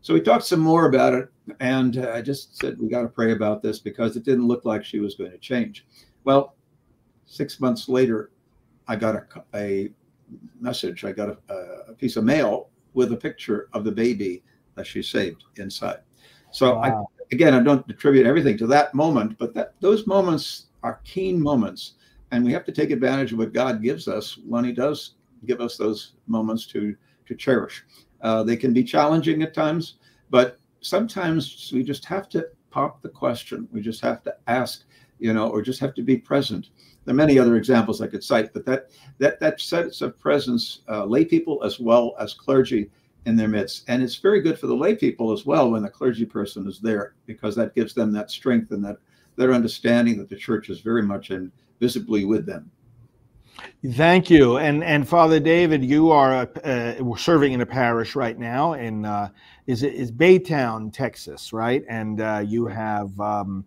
So 0.00 0.14
we 0.14 0.20
talked 0.20 0.44
some 0.44 0.60
more 0.60 0.86
about 0.86 1.14
it, 1.14 1.28
and 1.60 1.96
uh, 1.96 2.10
I 2.12 2.22
just 2.22 2.56
said 2.56 2.78
we 2.78 2.88
got 2.88 3.02
to 3.02 3.08
pray 3.08 3.32
about 3.32 3.62
this 3.62 3.78
because 3.78 4.16
it 4.16 4.24
didn't 4.24 4.48
look 4.48 4.64
like 4.64 4.84
she 4.84 4.98
was 4.98 5.14
going 5.14 5.30
to 5.30 5.38
change. 5.38 5.86
Well, 6.24 6.56
six 7.26 7.60
months 7.60 7.88
later, 7.88 8.30
I 8.88 8.96
got 8.96 9.14
a, 9.14 9.24
a 9.54 9.90
message. 10.60 11.04
I 11.04 11.12
got 11.12 11.28
a, 11.28 11.54
a 11.88 11.94
piece 11.94 12.16
of 12.16 12.24
mail 12.24 12.70
with 12.94 13.12
a 13.12 13.16
picture 13.16 13.68
of 13.72 13.84
the 13.84 13.92
baby 13.92 14.42
that 14.74 14.86
she 14.86 15.02
saved 15.02 15.44
inside. 15.56 16.00
So 16.50 16.78
wow. 16.78 17.08
Again, 17.32 17.54
I 17.54 17.60
don't 17.60 17.88
attribute 17.90 18.26
everything 18.26 18.56
to 18.58 18.66
that 18.68 18.94
moment, 18.94 19.36
but 19.38 19.54
that 19.54 19.74
those 19.80 20.06
moments 20.06 20.66
are 20.82 21.00
keen 21.04 21.40
moments, 21.40 21.94
and 22.30 22.44
we 22.44 22.52
have 22.52 22.64
to 22.64 22.72
take 22.72 22.90
advantage 22.90 23.32
of 23.32 23.38
what 23.38 23.52
God 23.52 23.82
gives 23.82 24.08
us 24.08 24.38
when 24.46 24.64
He 24.64 24.72
does 24.72 25.14
give 25.44 25.60
us 25.60 25.76
those 25.76 26.14
moments 26.26 26.66
to 26.68 26.96
to 27.26 27.34
cherish. 27.34 27.84
Uh, 28.22 28.42
they 28.42 28.56
can 28.56 28.72
be 28.72 28.82
challenging 28.82 29.42
at 29.42 29.54
times, 29.54 29.94
but 30.30 30.58
sometimes 30.80 31.70
we 31.72 31.82
just 31.82 32.04
have 32.06 32.28
to 32.30 32.48
pop 32.70 33.02
the 33.02 33.08
question. 33.08 33.68
We 33.72 33.80
just 33.80 34.00
have 34.00 34.22
to 34.24 34.34
ask, 34.46 34.84
you 35.18 35.32
know, 35.32 35.48
or 35.48 35.62
just 35.62 35.80
have 35.80 35.94
to 35.94 36.02
be 36.02 36.16
present. 36.16 36.70
There 37.04 37.14
are 37.14 37.16
many 37.16 37.38
other 37.38 37.56
examples 37.56 38.00
I 38.00 38.06
could 38.06 38.24
cite, 38.24 38.52
but 38.52 38.64
that 38.66 38.90
that 39.18 39.40
that 39.40 39.60
sense 39.60 40.00
of 40.00 40.18
presence, 40.18 40.80
uh, 40.88 41.04
lay 41.04 41.24
people 41.24 41.62
as 41.64 41.78
well 41.80 42.14
as 42.18 42.34
clergy, 42.34 42.90
in 43.26 43.36
their 43.36 43.48
midst. 43.48 43.84
And 43.88 44.02
it's 44.02 44.16
very 44.16 44.40
good 44.40 44.58
for 44.58 44.66
the 44.66 44.76
lay 44.76 44.94
people 44.94 45.32
as 45.32 45.44
well 45.44 45.70
when 45.70 45.82
the 45.82 45.90
clergy 45.90 46.24
person 46.24 46.66
is 46.66 46.80
there, 46.80 47.14
because 47.26 47.54
that 47.56 47.74
gives 47.74 47.94
them 47.94 48.12
that 48.12 48.30
strength 48.30 48.70
and 48.70 48.84
that 48.84 48.96
their 49.36 49.52
understanding 49.52 50.18
that 50.18 50.28
the 50.28 50.36
church 50.36 50.68
is 50.68 50.80
very 50.80 51.02
much 51.02 51.30
and 51.30 51.52
visibly 51.80 52.24
with 52.24 52.46
them. 52.46 52.70
Thank 53.92 54.30
you, 54.30 54.58
and 54.58 54.84
and 54.84 55.08
Father 55.08 55.40
David, 55.40 55.84
you 55.84 56.10
are 56.10 56.48
uh, 56.64 57.16
serving 57.16 57.52
in 57.52 57.60
a 57.60 57.66
parish 57.66 58.14
right 58.14 58.38
now 58.38 58.74
in 58.74 59.04
uh, 59.04 59.30
is 59.66 59.82
is 59.82 60.12
Baytown, 60.12 60.92
Texas, 60.92 61.52
right? 61.52 61.84
And 61.88 62.20
uh, 62.20 62.44
you 62.46 62.66
have 62.66 63.18
um, 63.18 63.64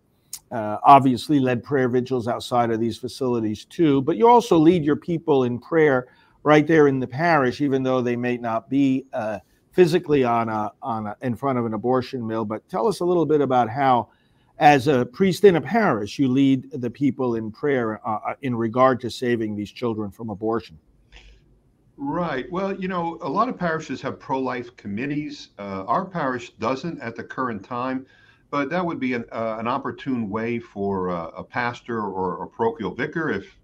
uh, 0.51 0.77
obviously 0.83 1.39
led 1.39 1.61
prayer 1.61 1.89
vigils 1.89 2.27
outside 2.27 2.71
of 2.71 2.79
these 2.79 2.97
facilities 2.97 3.65
too, 3.65 4.01
but 4.01 4.15
you 4.17 4.27
also 4.29 4.57
lead 4.57 4.83
your 4.83 4.95
people 4.95 5.43
in 5.43 5.59
prayer 5.59 6.07
right 6.43 6.65
there 6.65 6.87
in 6.87 6.99
the 6.99 7.07
parish, 7.07 7.61
even 7.61 7.83
though 7.83 8.01
they 8.01 8.15
may 8.15 8.37
not 8.37 8.69
be 8.69 9.05
uh, 9.13 9.39
physically 9.71 10.23
on 10.23 10.49
a 10.49 10.71
on 10.81 11.07
a, 11.07 11.15
in 11.21 11.35
front 11.35 11.59
of 11.59 11.65
an 11.65 11.73
abortion 11.73 12.25
mill. 12.25 12.45
But 12.45 12.67
tell 12.69 12.87
us 12.87 12.99
a 12.99 13.05
little 13.05 13.25
bit 13.25 13.41
about 13.41 13.69
how, 13.69 14.09
as 14.57 14.87
a 14.87 15.05
priest 15.05 15.43
in 15.43 15.55
a 15.55 15.61
parish, 15.61 16.19
you 16.19 16.27
lead 16.27 16.71
the 16.71 16.89
people 16.89 17.35
in 17.35 17.51
prayer 17.51 18.05
uh, 18.07 18.19
uh 18.25 18.33
in 18.41 18.55
regard 18.55 18.99
to 19.01 19.09
saving 19.09 19.55
these 19.55 19.71
children 19.71 20.11
from 20.11 20.29
abortion. 20.29 20.77
Right. 21.97 22.51
Well, 22.51 22.73
you 22.73 22.87
know, 22.87 23.19
a 23.21 23.29
lot 23.29 23.47
of 23.47 23.59
parishes 23.59 24.01
have 24.01 24.19
pro-life 24.19 24.75
committees. 24.75 25.49
Uh, 25.59 25.83
our 25.85 26.03
parish 26.03 26.51
doesn't 26.53 26.99
at 26.99 27.15
the 27.15 27.23
current 27.23 27.63
time, 27.63 28.07
but 28.49 28.71
that 28.71 28.83
would 28.83 28.99
be 28.99 29.13
an, 29.13 29.25
uh, 29.31 29.57
an 29.59 29.67
opportune 29.67 30.27
way 30.27 30.57
for 30.57 31.11
uh, 31.11 31.27
a 31.27 31.43
pastor 31.43 32.01
or 32.01 32.43
a 32.43 32.47
parochial 32.47 32.95
vicar, 32.95 33.29
if 33.29 33.55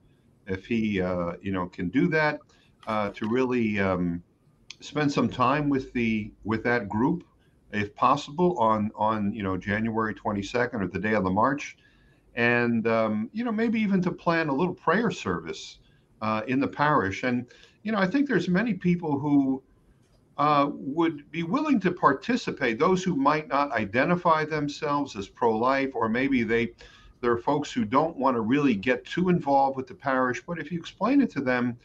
if 0.46 0.66
he 0.66 1.02
uh, 1.02 1.34
you 1.42 1.52
know 1.52 1.68
can 1.68 1.90
do 1.90 2.08
that, 2.10 2.40
to 2.88 3.28
really 3.30 3.80
um, 3.80 4.24
spend 4.80 5.12
some 5.12 5.30
time 5.30 5.70
with 5.70 5.94
the 5.94 6.32
with 6.44 6.64
that 6.64 6.88
group, 6.90 7.24
if 7.72 7.94
possible, 7.96 8.58
on 8.60 8.92
on 8.96 9.34
you 9.34 9.44
know 9.44 9.58
January 9.58 10.14
22nd 10.14 10.82
or 10.82 10.88
the 10.88 11.00
day 11.00 11.14
of 11.14 11.24
the 11.24 11.30
march, 11.30 11.78
and 12.36 12.88
um, 12.88 13.30
you 13.34 13.44
know 13.44 13.52
maybe 13.52 13.80
even 13.80 14.02
to 14.02 14.12
plan 14.12 14.50
a 14.50 14.54
little 14.54 14.74
prayer 14.74 15.12
service 15.12 15.80
uh, 16.22 16.42
in 16.48 16.60
the 16.60 16.68
parish. 16.68 17.24
And 17.24 17.46
you 17.84 17.92
know 17.92 18.00
I 18.00 18.08
think 18.08 18.28
there's 18.28 18.48
many 18.48 18.74
people 18.74 19.20
who 19.20 19.62
uh, 20.38 20.70
would 20.72 21.30
be 21.32 21.44
willing 21.44 21.80
to 21.82 21.92
participate. 21.92 22.78
Those 22.78 23.04
who 23.04 23.16
might 23.16 23.48
not 23.48 23.72
identify 23.72 24.46
themselves 24.46 25.16
as 25.16 25.28
pro-life, 25.28 25.92
or 25.96 26.10
maybe 26.10 26.44
they 26.44 26.74
there 27.22 27.32
are 27.32 27.40
folks 27.40 27.72
who 27.72 27.84
don't 27.84 28.16
want 28.18 28.36
to 28.36 28.42
really 28.42 28.76
get 28.76 29.04
too 29.04 29.30
involved 29.30 29.76
with 29.76 29.88
the 29.88 29.96
parish. 29.96 30.44
But 30.46 30.60
if 30.60 30.72
you 30.72 30.80
explain 30.80 31.22
it 31.22 31.32
to 31.32 31.42
them, 31.42 31.78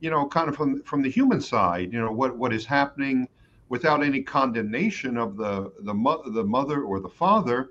you 0.00 0.10
know, 0.10 0.26
kind 0.26 0.48
of 0.48 0.56
from 0.56 0.82
from 0.82 1.02
the 1.02 1.10
human 1.10 1.40
side, 1.40 1.92
you 1.92 2.00
know, 2.00 2.12
what 2.12 2.36
what 2.36 2.52
is 2.52 2.64
happening 2.64 3.28
without 3.68 4.02
any 4.02 4.22
condemnation 4.22 5.16
of 5.16 5.36
the 5.36 5.72
the, 5.80 5.94
mo- 5.94 6.22
the 6.26 6.44
mother 6.44 6.82
or 6.82 7.00
the 7.00 7.08
father, 7.08 7.70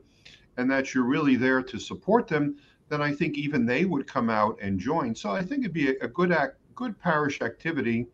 and 0.57 0.69
that 0.69 0.93
you're 0.93 1.05
really 1.05 1.35
there 1.35 1.61
to 1.61 1.79
support 1.79 2.27
them, 2.27 2.57
then 2.89 3.01
I 3.01 3.13
think 3.13 3.37
even 3.37 3.65
they 3.65 3.85
would 3.85 4.07
come 4.07 4.29
out 4.29 4.57
and 4.61 4.79
join. 4.79 5.15
So 5.15 5.31
I 5.31 5.41
think 5.41 5.61
it'd 5.61 5.73
be 5.73 5.89
a, 5.89 5.93
a 6.01 6.07
good 6.07 6.31
act, 6.31 6.57
good 6.75 6.99
parish 6.99 7.41
activity, 7.41 8.07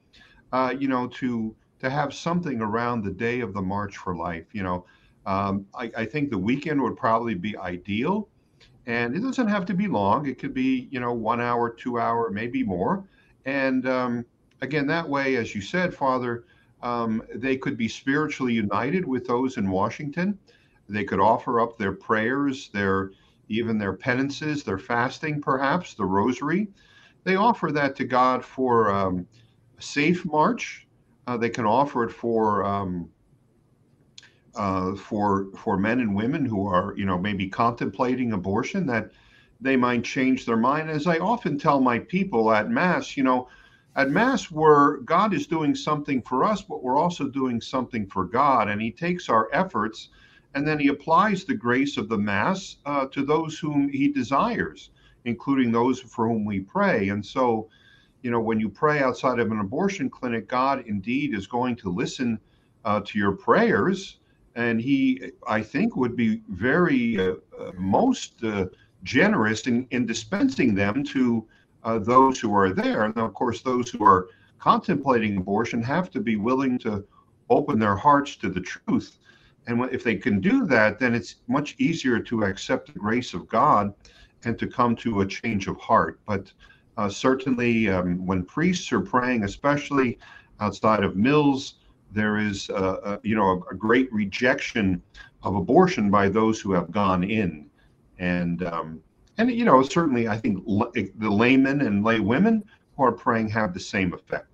uh, 0.52 0.74
you 0.78 0.88
know, 0.88 1.08
to 1.08 1.56
to 1.80 1.90
have 1.90 2.14
something 2.14 2.62
around 2.62 3.04
the 3.04 3.12
day 3.12 3.42
of 3.42 3.54
the 3.54 3.62
March 3.62 3.98
for 3.98 4.16
Life. 4.16 4.46
You 4.54 4.64
know, 4.64 4.86
um, 5.26 5.66
I, 5.74 5.92
I, 5.98 6.06
think 6.06 6.30
the 6.30 6.38
weekend 6.38 6.82
would 6.82 6.96
probably 6.96 7.34
be 7.34 7.58
ideal, 7.58 8.30
and 8.86 9.16
it 9.16 9.20
doesn't 9.20 9.48
have 9.48 9.66
to 9.66 9.74
be 9.74 9.88
long. 9.88 10.28
It 10.28 10.40
could 10.40 10.54
be 10.54 10.88
you 10.92 11.00
know 11.00 11.14
one 11.14 11.42
hour, 11.42 11.70
two 11.70 12.00
hour, 12.00 12.30
maybe 12.30 12.64
more. 12.64 13.06
And 13.46 13.88
um, 13.88 14.26
again, 14.62 14.88
that 14.88 15.08
way, 15.08 15.36
as 15.36 15.54
you 15.56 15.62
said, 15.62 15.94
Father, 15.94 16.46
um, 16.82 17.24
they 17.34 17.58
could 17.58 17.78
be 17.78 17.88
spiritually 17.88 18.54
united 18.54 19.08
with 19.08 19.28
those 19.28 19.58
in 19.58 19.70
Washington. 19.70 20.38
They 20.90 21.04
could 21.04 21.20
offer 21.20 21.60
up 21.60 21.78
their 21.78 21.94
prayers, 21.94 22.70
their 22.74 23.12
even 23.50 23.78
their 23.78 23.94
penances, 23.94 24.64
their 24.64 24.78
fasting, 24.78 25.42
perhaps 25.42 25.94
the 25.94 26.06
rosary. 26.06 26.68
They 27.24 27.36
offer 27.36 27.72
that 27.72 27.96
to 27.98 28.06
God 28.06 28.44
for 28.44 28.92
um, 28.92 29.28
a 29.78 29.82
safe 29.82 30.26
march 30.26 30.84
uh, 31.28 31.38
they 31.38 31.50
can 31.50 31.66
offer 31.66 32.04
it 32.04 32.12
for 32.12 32.64
um, 32.66 33.10
uh, 34.56 34.96
for 34.96 35.48
for 35.56 35.78
men 35.78 36.00
and 36.00 36.16
women 36.16 36.46
who 36.46 36.68
are 36.68 36.94
you 36.98 37.06
know 37.06 37.18
maybe 37.18 37.48
contemplating 37.48 38.34
abortion 38.34 38.86
that 38.88 39.12
they 39.64 39.76
might 39.76 40.04
change 40.04 40.46
their 40.46 40.58
mind. 40.58 40.90
As 40.90 41.08
I 41.08 41.18
often 41.18 41.58
tell 41.58 41.80
my 41.82 41.98
people 42.00 42.52
at 42.52 42.70
mass, 42.70 43.18
you 43.18 43.24
know, 43.24 43.48
at 43.96 44.12
mass 44.12 44.52
where 44.52 44.98
God 44.98 45.34
is 45.34 45.48
doing 45.48 45.74
something 45.74 46.22
for 46.22 46.44
us, 46.44 46.62
but 46.62 46.84
we're 46.84 46.98
also 46.98 47.28
doing 47.28 47.62
something 47.62 48.06
for 48.08 48.26
God, 48.26 48.70
and 48.70 48.82
He 48.82 48.92
takes 48.92 49.30
our 49.30 49.50
efforts 49.54 50.10
and 50.56 50.68
then 50.68 50.78
He 50.78 50.90
applies 50.90 51.46
the 51.46 51.56
grace 51.56 51.98
of 51.98 52.10
the 52.10 52.18
mass 52.18 52.78
uh, 52.86 53.08
to 53.08 53.26
those 53.26 53.58
whom 53.58 53.90
He 53.90 54.10
desires, 54.10 54.92
including 55.26 55.72
those 55.72 56.00
for 56.00 56.28
whom 56.28 56.46
we 56.46 56.60
pray, 56.60 57.10
and 57.10 57.26
so 57.26 57.70
you 58.24 58.32
know, 58.32 58.40
when 58.40 58.60
you 58.60 58.70
pray 58.70 59.02
outside 59.02 59.40
of 59.40 59.52
an 59.52 59.60
abortion 59.60 60.10
clinic, 60.10 60.48
God 60.48 60.86
indeed 60.88 61.36
is 61.36 61.46
going 61.46 61.76
to 61.78 61.90
listen 61.90 62.40
uh, 62.86 63.02
to 63.02 63.20
your 63.20 63.34
prayers. 63.34 64.20
And 64.56 64.80
he, 64.80 65.32
I 65.46 65.62
think, 65.62 65.96
would 65.98 66.16
be 66.16 66.42
very 66.48 67.20
uh, 67.20 67.34
uh, 67.60 67.72
most 67.78 68.44
uh, 68.44 68.68
generous 69.04 69.68
in, 69.68 69.88
in 69.92 70.06
dispensing 70.06 70.74
them 70.74 71.04
to 71.04 71.46
uh, 71.84 72.00
those 72.00 72.40
who 72.40 72.56
are 72.56 72.74
there. 72.74 73.04
And 73.04 73.18
of 73.18 73.34
course, 73.34 73.62
those 73.62 73.90
who 73.90 74.04
are 74.04 74.28
contemplating 74.60 75.38
abortion 75.38 75.84
have 75.84 76.10
to 76.12 76.22
be 76.22 76.38
willing 76.38 76.80
to 76.80 77.04
open 77.50 77.80
their 77.80 77.96
hearts 77.96 78.36
to 78.38 78.50
the 78.50 78.62
truth. 78.62 79.18
And 79.68 79.84
if 79.92 80.04
they 80.04 80.16
can 80.16 80.40
do 80.40 80.66
that, 80.68 81.00
then 81.00 81.14
it's 81.14 81.36
much 81.48 81.76
easier 81.78 82.20
to 82.20 82.44
accept 82.44 82.94
the 82.94 83.00
grace 83.00 83.34
of 83.34 83.48
God 83.48 83.94
and 84.46 84.58
to 84.60 84.68
come 84.68 84.96
to 84.98 85.22
a 85.22 85.26
change 85.26 85.68
of 85.68 85.78
heart. 85.78 86.20
But 86.26 86.52
uh, 86.98 87.10
certainly, 87.10 87.90
um, 87.90 88.26
when 88.26 88.44
priests 88.44 88.92
are 88.92 89.02
praying, 89.02 89.44
especially 89.44 90.20
outside 90.60 91.04
of 91.04 91.16
mills, 91.16 91.76
there 92.12 92.38
is, 92.38 92.70
a, 92.70 93.20
you 93.24 93.36
know, 93.36 93.64
a, 93.70 93.74
a, 93.74 93.76
great 93.76 94.12
rejection 94.14 95.02
of 95.42 95.56
abortion 95.56 96.12
by 96.12 96.30
those 96.30 96.62
who 96.62 96.72
have 96.72 96.92
gone 96.92 97.24
in, 97.24 97.66
and 98.24 98.64
um, 98.64 99.02
and 99.38 99.52
you 99.52 99.66
know, 99.66 99.84
certainly, 99.84 100.28
I 100.28 100.38
think 100.38 100.66
the 100.66 101.30
laymen 101.30 101.82
and 101.82 102.04
lay 102.04 102.20
women 102.20 102.64
who 102.96 103.04
are 103.04 103.12
praying 103.12 103.50
have 103.50 103.74
the 103.74 103.80
same 103.80 104.14
effect. 104.14 104.48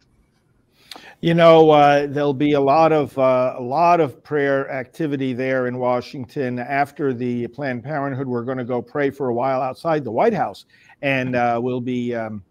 You 1.22 1.34
know, 1.34 1.70
uh, 1.70 2.08
there'll 2.08 2.34
be 2.34 2.54
a 2.54 2.62
lot 2.62 2.92
of 2.92 3.18
uh, 3.18 3.56
a 3.58 3.62
lot 3.62 4.00
of 4.00 4.24
prayer 4.24 4.70
activity 4.72 5.34
there 5.34 5.68
in 5.68 5.78
Washington 5.78 6.60
after 6.60 7.14
the 7.14 7.48
Planned 7.48 7.84
Parenthood. 7.84 8.28
We're 8.28 8.44
going 8.44 8.58
to 8.58 8.66
go 8.66 8.82
pray 8.82 9.12
for 9.12 9.30
a 9.30 9.34
while 9.34 9.62
outside 9.62 10.04
the 10.04 10.12
White 10.12 10.34
House, 10.34 10.66
and 11.02 11.36
uh, 11.36 11.60
we'll 11.62 11.82
be 11.82 12.16
um, 12.16 12.44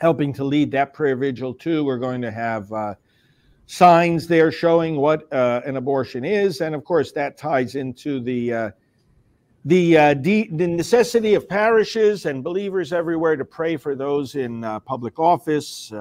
helping 0.00 0.32
to 0.32 0.44
lead 0.44 0.72
that 0.72 0.94
prayer 0.94 1.16
vigil 1.16 1.54
too. 1.54 1.84
We're 1.84 1.98
going 1.98 2.22
to 2.22 2.32
have 2.32 2.72
uh, 2.72 2.94
signs 3.66 4.26
there 4.26 4.50
showing 4.50 4.96
what 4.96 5.32
uh, 5.32 5.60
an 5.64 5.76
abortion 5.76 6.24
is, 6.24 6.60
and 6.60 6.74
of 6.74 6.84
course 6.84 7.12
that 7.12 7.36
ties 7.36 7.76
into 7.76 8.18
the 8.18 8.52
uh, 8.52 8.70
the 9.64 9.96
uh, 9.96 10.14
de- 10.14 10.48
the 10.48 10.66
necessity 10.66 11.34
of 11.34 11.48
parishes 11.48 12.26
and 12.26 12.44
believers 12.44 12.92
everywhere 12.92 13.36
to 13.36 13.44
pray 13.44 13.76
for 13.76 13.94
those 13.94 14.34
in 14.34 14.62
uh, 14.62 14.80
public 14.80 15.18
office. 15.18 15.92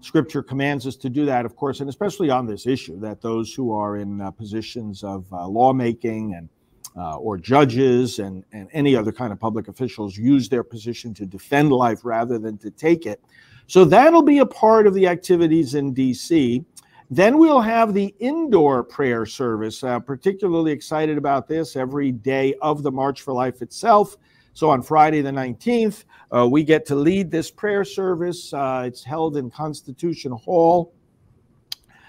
scripture 0.00 0.42
commands 0.42 0.86
us 0.86 0.96
to 0.96 1.08
do 1.08 1.24
that, 1.24 1.44
of 1.44 1.56
course, 1.56 1.80
and 1.80 1.88
especially 1.88 2.30
on 2.30 2.46
this 2.46 2.66
issue 2.66 2.98
that 3.00 3.20
those 3.20 3.52
who 3.54 3.72
are 3.72 3.96
in 3.96 4.20
positions 4.36 5.02
of 5.02 5.30
lawmaking 5.32 6.34
and 6.34 6.48
uh, 6.96 7.16
or 7.16 7.36
judges 7.36 8.18
and, 8.18 8.44
and 8.52 8.68
any 8.72 8.94
other 8.94 9.12
kind 9.12 9.32
of 9.32 9.40
public 9.40 9.68
officials 9.68 10.16
use 10.16 10.48
their 10.48 10.62
position 10.62 11.12
to 11.14 11.26
defend 11.26 11.72
life 11.72 12.04
rather 12.04 12.38
than 12.38 12.56
to 12.58 12.70
take 12.70 13.06
it. 13.06 13.20
So 13.66 13.84
that'll 13.84 14.22
be 14.22 14.38
a 14.38 14.46
part 14.46 14.86
of 14.86 14.94
the 14.94 15.08
activities 15.08 15.74
in 15.74 15.94
DC. 15.94 16.64
Then 17.10 17.38
we'll 17.38 17.60
have 17.60 17.92
the 17.94 18.14
indoor 18.18 18.82
prayer 18.82 19.26
service. 19.26 19.84
Uh, 19.84 20.00
particularly 20.00 20.72
excited 20.72 21.18
about 21.18 21.46
this 21.46 21.76
every 21.76 22.12
day 22.12 22.54
of 22.62 22.82
the 22.82 22.90
March 22.90 23.22
for 23.22 23.32
Life 23.32 23.62
itself. 23.62 24.16
So 24.54 24.70
on 24.70 24.82
Friday 24.82 25.20
the 25.20 25.30
19th, 25.30 26.04
uh, 26.34 26.48
we 26.48 26.62
get 26.62 26.86
to 26.86 26.94
lead 26.94 27.30
this 27.30 27.50
prayer 27.50 27.84
service. 27.84 28.52
Uh, 28.52 28.84
it's 28.86 29.02
held 29.02 29.36
in 29.36 29.50
Constitution 29.50 30.32
Hall. 30.32 30.94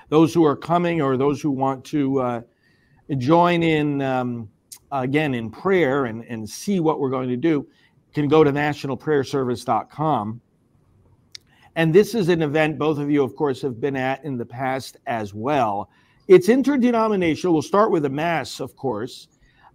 Those 0.09 0.33
who 0.33 0.45
are 0.45 0.55
coming 0.55 1.01
or 1.01 1.17
those 1.17 1.41
who 1.41 1.49
want 1.49 1.83
to 1.85 2.21
uh, 2.21 2.41
join 3.17 3.63
in 3.63 4.01
um, 4.03 4.49
again 4.91 5.33
in 5.33 5.49
prayer 5.49 6.05
and, 6.05 6.23
and 6.25 6.47
see 6.47 6.79
what 6.79 6.99
we're 6.99 7.09
going 7.09 7.29
to 7.29 7.37
do 7.37 7.67
can 8.13 8.27
go 8.27 8.43
to 8.43 8.51
nationalprayerservice.com. 8.51 10.41
And 11.75 11.93
this 11.93 12.15
is 12.15 12.29
an 12.29 12.41
event 12.41 12.79
both 12.79 12.99
of 12.99 13.11
you, 13.11 13.23
of 13.23 13.35
course, 13.35 13.61
have 13.61 13.81
been 13.81 13.95
at 13.95 14.23
in 14.23 14.37
the 14.37 14.45
past 14.45 14.97
as 15.07 15.33
well. 15.33 15.89
It's 16.27 16.49
interdenominational. 16.49 17.53
We'll 17.53 17.61
start 17.61 17.91
with 17.91 18.05
a 18.05 18.09
mass, 18.09 18.59
of 18.59 18.75
course, 18.75 19.27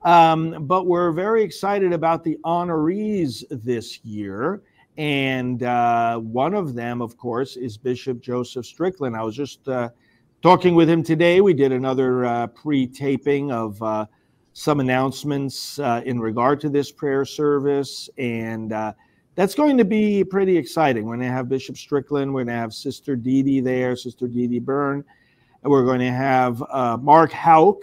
um, 0.03 0.67
but 0.67 0.87
we're 0.87 1.13
very 1.13 1.43
excited 1.43 1.93
about 1.93 2.25
the 2.25 2.39
honorees 2.45 3.45
this 3.51 4.03
year. 4.05 4.63
And 4.97 5.63
uh, 5.63 6.19
one 6.19 6.55
of 6.55 6.75
them, 6.75 7.01
of 7.01 7.17
course, 7.17 7.57
is 7.57 7.77
Bishop 7.77 8.21
Joseph 8.21 8.67
Strickland. 8.67 9.15
I 9.15 9.23
was 9.23 9.37
just 9.37 9.69
uh, 9.69 9.91
talking 10.43 10.75
with 10.75 10.89
him 10.89 11.03
today. 11.03 11.41
We 11.41 11.55
did 11.55 11.71
another 11.71 12.25
uh, 12.25 12.47
pre 12.49 12.87
taping 12.87 13.53
of 13.53 13.81
uh, 13.83 14.07
some 14.53 14.81
announcements 14.81 15.79
uh, 15.79 16.03
in 16.05 16.19
regard 16.19 16.61
to 16.63 16.69
this 16.69 16.91
prayer 16.91 17.25
service. 17.25 18.11
And 18.19 18.73
uh, 18.73 18.93
that's 19.35 19.55
going 19.55 19.79
to 19.79 19.85
be 19.85 20.25
pretty 20.25 20.57
exciting. 20.57 21.05
We're 21.05 21.17
going 21.17 21.29
to 21.29 21.35
have 21.35 21.49
Bishop 21.49 21.77
Strickland, 21.77 22.33
we're 22.33 22.45
going 22.45 22.55
to 22.55 22.61
have 22.61 22.75
Sister 22.75 23.17
Dee 23.17 23.43
Dee 23.43 23.61
there, 23.61 23.97
Sister 23.97 24.27
Dee 24.27 24.47
Dee 24.47 24.59
Byrne, 24.59 25.05
and 25.63 25.71
we're 25.71 25.85
going 25.85 26.01
to 26.01 26.11
have 26.11 26.63
uh, 26.71 26.97
Mark 26.97 27.33
Houck, 27.33 27.83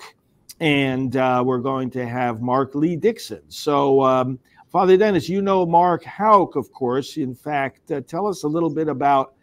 and 0.59 1.15
uh, 1.15 1.43
we're 1.45 1.59
going 1.59 1.89
to 1.91 2.05
have 2.05 2.41
Mark 2.41 2.75
Lee 2.75 2.95
Dickson. 2.95 3.41
So, 3.47 4.01
um, 4.03 4.39
Father 4.71 4.97
Denis, 4.97 5.29
you 5.29 5.41
know 5.41 5.65
Mark 5.65 6.03
Houck, 6.03 6.55
of 6.55 6.71
course. 6.73 7.17
In 7.17 7.33
fact, 7.33 7.91
uh, 7.91 8.01
tell 8.01 8.27
us 8.27 8.43
a 8.43 8.47
little 8.47 8.69
bit 8.69 8.89
about 8.89 9.33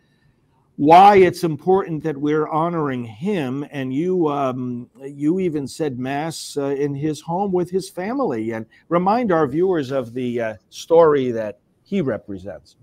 why 0.76 1.16
it's 1.16 1.44
important 1.44 2.02
that 2.02 2.16
we're 2.16 2.48
honoring 2.48 3.04
him. 3.04 3.66
And 3.70 3.94
you, 3.94 4.28
um, 4.28 4.90
you 5.02 5.40
even 5.40 5.66
said 5.66 5.98
mass 5.98 6.56
uh, 6.56 6.66
in 6.66 6.94
his 6.94 7.20
home 7.20 7.52
with 7.52 7.70
his 7.70 7.88
family, 7.88 8.50
and 8.50 8.66
remind 8.88 9.32
our 9.32 9.46
viewers 9.46 9.90
of 9.90 10.12
the 10.12 10.40
uh, 10.40 10.54
story 10.68 11.30
that 11.30 11.58
he 11.84 12.00
represents. 12.00 12.76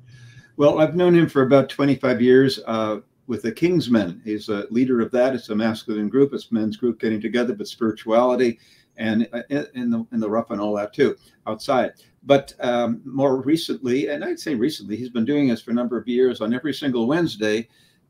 Well, 0.57 0.79
I've 0.79 0.95
known 0.95 1.15
him 1.15 1.27
for 1.27 1.41
about 1.41 1.69
25 1.69 2.21
years 2.21 2.59
uh, 2.65 2.99
with 3.27 3.41
the 3.41 3.51
King's 3.51 3.89
Men. 3.89 4.21
He's 4.23 4.49
a 4.49 4.67
leader 4.69 5.01
of 5.01 5.11
that. 5.11 5.35
It's 5.35 5.49
a 5.49 5.55
masculine 5.55 6.09
group. 6.09 6.33
It's 6.33 6.51
men's 6.51 6.77
group 6.77 6.99
getting 6.99 7.21
together, 7.21 7.53
but 7.53 7.67
spirituality 7.67 8.59
and 8.97 9.27
uh, 9.33 9.41
in 9.49 9.89
the 9.89 10.05
in 10.11 10.19
the 10.19 10.29
rough 10.29 10.51
and 10.51 10.61
all 10.61 10.75
that 10.75 10.93
too 10.93 11.15
outside. 11.47 11.93
But 12.23 12.53
um, 12.59 13.01
more 13.03 13.41
recently, 13.41 14.09
and 14.09 14.23
I'd 14.23 14.39
say 14.39 14.53
recently, 14.53 14.95
he's 14.95 15.09
been 15.09 15.25
doing 15.25 15.47
this 15.47 15.61
for 15.61 15.71
a 15.71 15.73
number 15.73 15.97
of 15.97 16.07
years. 16.07 16.41
On 16.41 16.53
every 16.53 16.73
single 16.73 17.07
Wednesday, 17.07 17.67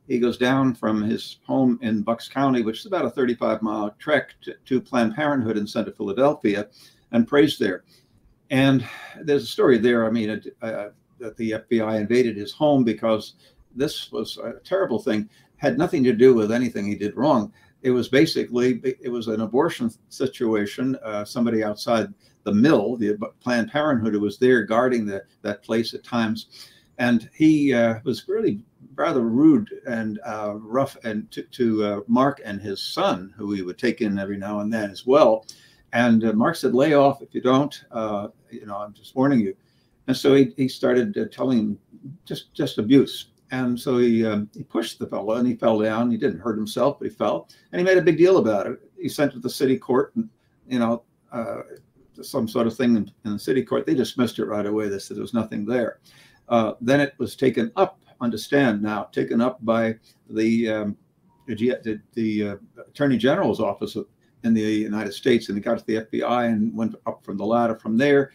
he 0.07 0.19
goes 0.19 0.37
down 0.37 0.75
from 0.75 1.01
his 1.01 1.39
home 1.45 1.79
in 1.81 2.01
Bucks 2.01 2.27
County, 2.27 2.61
which 2.61 2.79
is 2.79 2.85
about 2.85 3.05
a 3.05 3.09
35 3.09 3.61
mile 3.61 3.95
trek 3.99 4.35
to, 4.41 4.55
to 4.65 4.81
Planned 4.81 5.15
Parenthood 5.15 5.57
in 5.57 5.65
Center 5.65 5.91
Philadelphia, 5.91 6.67
and 7.11 7.27
prays 7.27 7.57
there. 7.57 7.83
And 8.51 8.85
there's 9.21 9.43
a 9.43 9.47
story 9.47 9.77
there. 9.77 10.05
I 10.05 10.11
mean, 10.11 10.43
uh, 10.61 10.89
that 11.19 11.37
the 11.37 11.51
FBI 11.51 11.99
invaded 12.01 12.35
his 12.35 12.51
home 12.51 12.83
because 12.83 13.35
this 13.75 14.11
was 14.11 14.37
a 14.37 14.59
terrible 14.63 14.99
thing. 14.99 15.29
Had 15.55 15.77
nothing 15.77 16.03
to 16.03 16.13
do 16.13 16.33
with 16.33 16.51
anything 16.51 16.85
he 16.85 16.95
did 16.95 17.15
wrong. 17.15 17.53
It 17.81 17.91
was 17.91 18.09
basically 18.09 18.81
it 18.83 19.09
was 19.09 19.27
an 19.27 19.41
abortion 19.41 19.89
situation. 20.09 20.97
Uh, 20.97 21.23
somebody 21.23 21.63
outside 21.63 22.13
the 22.43 22.53
mill, 22.53 22.97
the 22.97 23.17
Planned 23.39 23.71
Parenthood, 23.71 24.13
who 24.13 24.19
was 24.19 24.37
there 24.37 24.63
guarding 24.63 25.05
the, 25.05 25.23
that 25.43 25.63
place 25.63 25.93
at 25.93 26.03
times, 26.03 26.69
and 26.97 27.29
he 27.33 27.73
uh, 27.73 27.99
was 28.03 28.27
really 28.27 28.63
rather 28.95 29.21
rude 29.21 29.69
and 29.87 30.19
uh, 30.25 30.55
rough 30.55 30.97
and 31.03 31.31
to, 31.31 31.43
to 31.43 31.83
uh, 31.83 31.99
Mark 32.07 32.41
and 32.43 32.61
his 32.61 32.81
son, 32.81 33.33
who 33.37 33.53
he 33.53 33.61
would 33.61 33.77
take 33.77 34.01
in 34.01 34.19
every 34.19 34.37
now 34.37 34.59
and 34.59 34.73
then 34.73 34.91
as 34.91 35.05
well. 35.05 35.45
And 35.93 36.23
uh, 36.23 36.33
Mark 36.33 36.55
said, 36.55 36.73
"Lay 36.73 36.93
off 36.93 37.21
if 37.21 37.33
you 37.33 37.41
don't. 37.41 37.83
Uh, 37.91 38.29
you 38.49 38.65
know, 38.65 38.77
I'm 38.77 38.93
just 38.93 39.15
warning 39.15 39.39
you." 39.39 39.55
And 40.07 40.15
so 40.15 40.33
he, 40.33 40.53
he 40.57 40.67
started 40.67 41.17
uh, 41.17 41.25
telling 41.31 41.59
him 41.59 41.79
just 42.25 42.53
just 42.53 42.77
abuse. 42.77 43.27
And 43.51 43.77
so 43.77 43.97
he 43.97 44.25
um, 44.25 44.49
he 44.53 44.63
pushed 44.63 44.99
the 44.99 45.07
fellow 45.07 45.35
and 45.35 45.47
he 45.47 45.55
fell 45.55 45.79
down. 45.79 46.09
He 46.09 46.17
didn't 46.17 46.39
hurt 46.39 46.57
himself, 46.57 46.99
but 46.99 47.09
he 47.09 47.13
fell. 47.13 47.49
And 47.71 47.79
he 47.79 47.85
made 47.85 47.97
a 47.97 48.01
big 48.01 48.17
deal 48.17 48.37
about 48.37 48.67
it. 48.67 48.79
He 48.99 49.09
sent 49.09 49.31
it 49.31 49.35
to 49.35 49.39
the 49.39 49.49
city 49.49 49.77
court, 49.77 50.15
and 50.15 50.29
you 50.67 50.79
know, 50.79 51.03
uh, 51.31 51.61
some 52.21 52.47
sort 52.47 52.67
of 52.67 52.75
thing 52.75 52.95
in, 52.95 53.11
in, 53.25 53.33
the 53.33 53.39
city 53.39 53.63
court. 53.63 53.85
They 53.85 53.93
dismissed 53.93 54.39
it 54.39 54.45
right 54.45 54.65
away. 54.65 54.87
They 54.87 54.99
said 54.99 55.17
there 55.17 55.21
was 55.21 55.33
nothing 55.33 55.65
there. 55.65 55.99
Uh, 56.47 56.73
then 56.79 57.01
it 57.01 57.13
was 57.17 57.35
taken 57.35 57.71
up. 57.75 57.99
Understand 58.21 58.81
now, 58.81 59.03
taken 59.11 59.41
up 59.41 59.63
by 59.65 59.95
the 60.29 60.69
um, 60.69 60.97
the, 61.47 62.01
the 62.13 62.47
uh, 62.47 62.55
Attorney 62.87 63.17
General's 63.17 63.59
office 63.59 63.97
in 64.43 64.53
the 64.53 64.61
United 64.61 65.13
States, 65.13 65.49
and 65.49 65.57
it 65.57 65.61
got 65.61 65.77
to 65.79 65.85
the 65.85 66.05
FBI 66.05 66.47
and 66.47 66.75
went 66.75 66.95
up 67.05 67.23
from 67.23 67.37
the 67.37 67.45
ladder 67.45 67.75
from 67.75 67.97
there. 67.97 68.31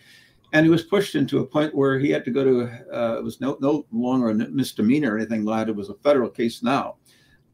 And 0.53 0.65
he 0.65 0.71
was 0.71 0.85
pushed 0.85 1.17
into 1.17 1.41
a 1.41 1.47
point 1.47 1.75
where 1.75 1.99
he 1.99 2.11
had 2.11 2.25
to 2.25 2.31
go 2.31 2.45
to 2.45 2.63
uh, 2.93 3.19
it 3.19 3.25
was 3.25 3.41
no 3.41 3.59
no 3.61 3.85
longer 3.91 4.31
a 4.31 4.35
misdemeanor 4.35 5.15
or 5.15 5.19
anything 5.19 5.45
like 5.45 5.69
it 5.69 5.77
was 5.77 5.91
a 5.91 5.95
federal 5.95 6.31
case 6.31 6.63
now 6.63 6.97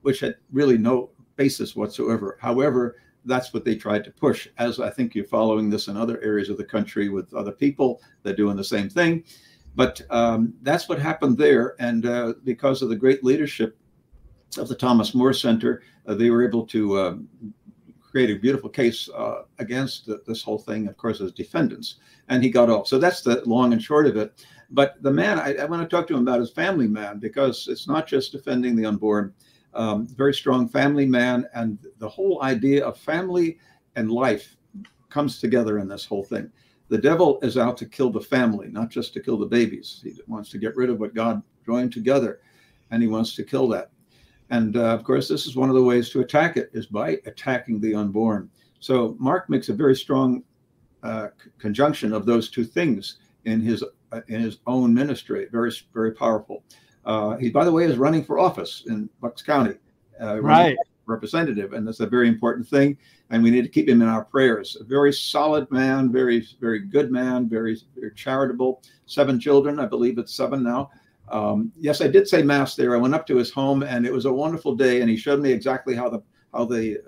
which 0.02 0.20
had 0.20 0.36
really 0.52 0.76
no 0.76 1.10
basis 1.36 1.74
whatsoever. 1.74 2.38
However 2.40 2.96
that's 3.24 3.54
what 3.54 3.64
they 3.64 3.76
tried 3.76 4.02
to 4.02 4.10
push 4.10 4.48
as 4.58 4.80
i 4.80 4.90
think 4.90 5.14
you're 5.14 5.24
following 5.24 5.70
this 5.70 5.86
in 5.86 5.96
other 5.96 6.20
areas 6.22 6.48
of 6.48 6.56
the 6.56 6.64
country 6.64 7.08
with 7.08 7.32
other 7.34 7.52
people 7.52 8.00
that 8.24 8.32
are 8.32 8.36
doing 8.36 8.56
the 8.56 8.64
same 8.64 8.88
thing. 8.88 9.22
But 9.74 10.02
um, 10.10 10.52
that's 10.62 10.88
what 10.88 10.98
happened 10.98 11.38
there. 11.38 11.76
And 11.78 12.04
uh, 12.04 12.34
because 12.44 12.82
of 12.82 12.90
the 12.90 12.96
great 12.96 13.24
leadership 13.24 13.78
of 14.58 14.68
the 14.68 14.74
thomas 14.74 15.14
more 15.14 15.32
center 15.32 15.82
uh, 16.06 16.14
they 16.14 16.30
were 16.30 16.46
able 16.46 16.66
to 16.66 16.96
uh, 16.98 17.16
create 18.12 18.30
a 18.30 18.38
beautiful 18.38 18.68
case 18.68 19.08
uh, 19.16 19.44
against 19.58 20.08
this 20.26 20.42
whole 20.42 20.58
thing, 20.58 20.86
of 20.86 20.98
course, 20.98 21.22
as 21.22 21.32
defendants. 21.32 21.96
And 22.28 22.42
he 22.42 22.50
got 22.50 22.68
off. 22.68 22.86
So 22.86 22.98
that's 22.98 23.22
the 23.22 23.42
long 23.46 23.72
and 23.72 23.82
short 23.82 24.06
of 24.06 24.18
it. 24.18 24.44
But 24.70 25.02
the 25.02 25.10
man, 25.10 25.38
I, 25.38 25.54
I 25.54 25.64
want 25.64 25.82
to 25.82 25.88
talk 25.88 26.06
to 26.08 26.14
him 26.14 26.20
about 26.20 26.40
his 26.40 26.50
family 26.50 26.86
man 26.86 27.18
because 27.18 27.68
it's 27.68 27.88
not 27.88 28.06
just 28.06 28.30
defending 28.30 28.76
the 28.76 28.84
unborn. 28.84 29.32
Um, 29.72 30.06
very 30.06 30.34
strong 30.34 30.68
family 30.68 31.06
man, 31.06 31.46
and 31.54 31.78
the 31.98 32.08
whole 32.08 32.42
idea 32.42 32.84
of 32.84 32.98
family 32.98 33.58
and 33.96 34.10
life 34.10 34.56
comes 35.08 35.40
together 35.40 35.78
in 35.78 35.88
this 35.88 36.04
whole 36.04 36.24
thing. 36.24 36.52
The 36.90 36.98
devil 36.98 37.38
is 37.40 37.56
out 37.56 37.78
to 37.78 37.86
kill 37.86 38.10
the 38.10 38.20
family, 38.20 38.68
not 38.68 38.90
just 38.90 39.14
to 39.14 39.20
kill 39.20 39.38
the 39.38 39.46
babies. 39.46 40.02
He 40.04 40.20
wants 40.26 40.50
to 40.50 40.58
get 40.58 40.76
rid 40.76 40.90
of 40.90 41.00
what 41.00 41.14
God 41.14 41.42
joined 41.64 41.94
together, 41.94 42.40
and 42.90 43.00
he 43.02 43.08
wants 43.08 43.34
to 43.36 43.42
kill 43.42 43.66
that. 43.68 43.91
And 44.52 44.76
uh, 44.76 44.94
of 44.94 45.02
course, 45.02 45.28
this 45.28 45.46
is 45.46 45.56
one 45.56 45.70
of 45.70 45.74
the 45.74 45.82
ways 45.82 46.10
to 46.10 46.20
attack 46.20 46.58
it 46.58 46.68
is 46.74 46.86
by 46.86 47.18
attacking 47.24 47.80
the 47.80 47.94
unborn. 47.94 48.50
So 48.80 49.16
Mark 49.18 49.48
makes 49.48 49.70
a 49.70 49.72
very 49.72 49.96
strong 49.96 50.44
uh, 51.02 51.28
conjunction 51.58 52.12
of 52.12 52.26
those 52.26 52.50
two 52.50 52.64
things 52.64 53.16
in 53.46 53.62
his 53.62 53.82
uh, 54.12 54.20
in 54.28 54.42
his 54.42 54.58
own 54.66 54.92
ministry. 54.92 55.48
Very 55.50 55.72
very 55.94 56.12
powerful. 56.12 56.64
Uh, 57.06 57.36
he, 57.38 57.48
by 57.48 57.64
the 57.64 57.72
way, 57.72 57.84
is 57.84 57.96
running 57.96 58.22
for 58.22 58.38
office 58.38 58.84
in 58.86 59.08
Bucks 59.22 59.40
County, 59.40 59.76
uh, 60.20 60.38
right? 60.42 60.76
Representative, 61.06 61.72
and 61.72 61.88
that's 61.88 62.00
a 62.00 62.06
very 62.06 62.28
important 62.28 62.68
thing. 62.68 62.96
And 63.30 63.42
we 63.42 63.50
need 63.50 63.62
to 63.62 63.68
keep 63.68 63.88
him 63.88 64.02
in 64.02 64.08
our 64.08 64.24
prayers. 64.24 64.76
A 64.78 64.84
very 64.84 65.14
solid 65.14 65.68
man, 65.70 66.12
very 66.12 66.46
very 66.60 66.80
good 66.80 67.10
man, 67.10 67.48
very 67.48 67.80
very 67.96 68.12
charitable. 68.14 68.82
Seven 69.06 69.40
children, 69.40 69.80
I 69.80 69.86
believe 69.86 70.18
it's 70.18 70.34
seven 70.34 70.62
now. 70.62 70.90
Um, 71.28 71.72
yes, 71.78 72.00
I 72.00 72.08
did 72.08 72.28
say 72.28 72.42
mass 72.42 72.76
there. 72.76 72.94
I 72.94 72.98
went 72.98 73.14
up 73.14 73.26
to 73.28 73.36
his 73.36 73.50
home, 73.50 73.82
and 73.82 74.06
it 74.06 74.12
was 74.12 74.26
a 74.26 74.32
wonderful 74.32 74.74
day. 74.74 75.00
And 75.00 75.10
he 75.10 75.16
showed 75.16 75.40
me 75.40 75.52
exactly 75.52 75.94
how 75.94 76.08
the 76.08 76.22
how 76.52 76.66
the 76.66 76.98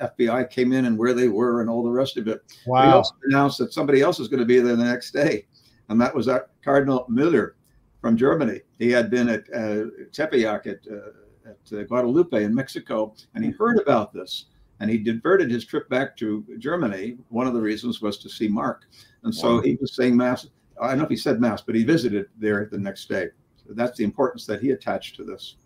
uh, 0.00 0.08
FBI 0.08 0.48
came 0.48 0.72
in 0.72 0.86
and 0.86 0.96
where 0.98 1.12
they 1.12 1.28
were 1.28 1.60
and 1.60 1.68
all 1.68 1.82
the 1.82 1.90
rest 1.90 2.16
of 2.16 2.26
it. 2.26 2.40
Wow! 2.66 2.80
But 2.80 2.86
he 2.86 2.92
also 2.94 3.14
announced 3.24 3.58
that 3.58 3.72
somebody 3.72 4.00
else 4.00 4.18
was 4.18 4.28
going 4.28 4.40
to 4.40 4.46
be 4.46 4.60
there 4.60 4.76
the 4.76 4.84
next 4.84 5.10
day, 5.10 5.46
and 5.88 6.00
that 6.00 6.14
was 6.14 6.28
Cardinal 6.64 7.06
Müller 7.10 7.52
from 8.00 8.16
Germany. 8.16 8.60
He 8.78 8.90
had 8.90 9.10
been 9.10 9.28
at 9.28 9.44
uh, 9.54 9.90
Tepeyac 10.12 10.66
at, 10.66 10.80
uh, 10.90 11.50
at 11.50 11.78
uh, 11.78 11.84
Guadalupe 11.84 12.42
in 12.42 12.54
Mexico, 12.54 13.14
and 13.34 13.44
he 13.44 13.50
heard 13.50 13.78
about 13.78 14.12
this. 14.12 14.46
And 14.80 14.90
he 14.90 14.98
diverted 14.98 15.50
his 15.50 15.64
trip 15.64 15.88
back 15.88 16.16
to 16.16 16.44
Germany. 16.58 17.16
One 17.28 17.46
of 17.46 17.54
the 17.54 17.60
reasons 17.60 18.02
was 18.02 18.18
to 18.18 18.28
see 18.28 18.48
Mark. 18.48 18.82
And 19.22 19.32
so 19.32 19.56
wow. 19.56 19.62
he 19.62 19.78
was 19.80 19.94
saying 19.94 20.16
Mass. 20.16 20.48
I 20.82 20.88
don't 20.88 20.98
know 20.98 21.04
if 21.04 21.10
he 21.10 21.16
said 21.16 21.40
Mass, 21.40 21.62
but 21.62 21.76
he 21.76 21.84
visited 21.84 22.26
there 22.36 22.68
the 22.70 22.76
next 22.76 23.08
day 23.08 23.28
that's 23.70 23.98
the 23.98 24.04
importance 24.04 24.46
that 24.46 24.60
he 24.60 24.70
attached 24.70 25.16
to 25.16 25.24
this. 25.24 25.56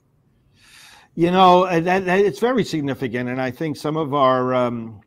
You 1.15 1.31
know, 1.31 1.67
that, 1.81 2.05
that 2.05 2.21
it's 2.21 2.39
very 2.39 2.65
significant, 2.65 3.29
and 3.29 3.41
I 3.41 3.51
think 3.51 3.77
some 3.77 3.97
of 3.97 4.15
our 4.15 4.55
um, 4.55 5.01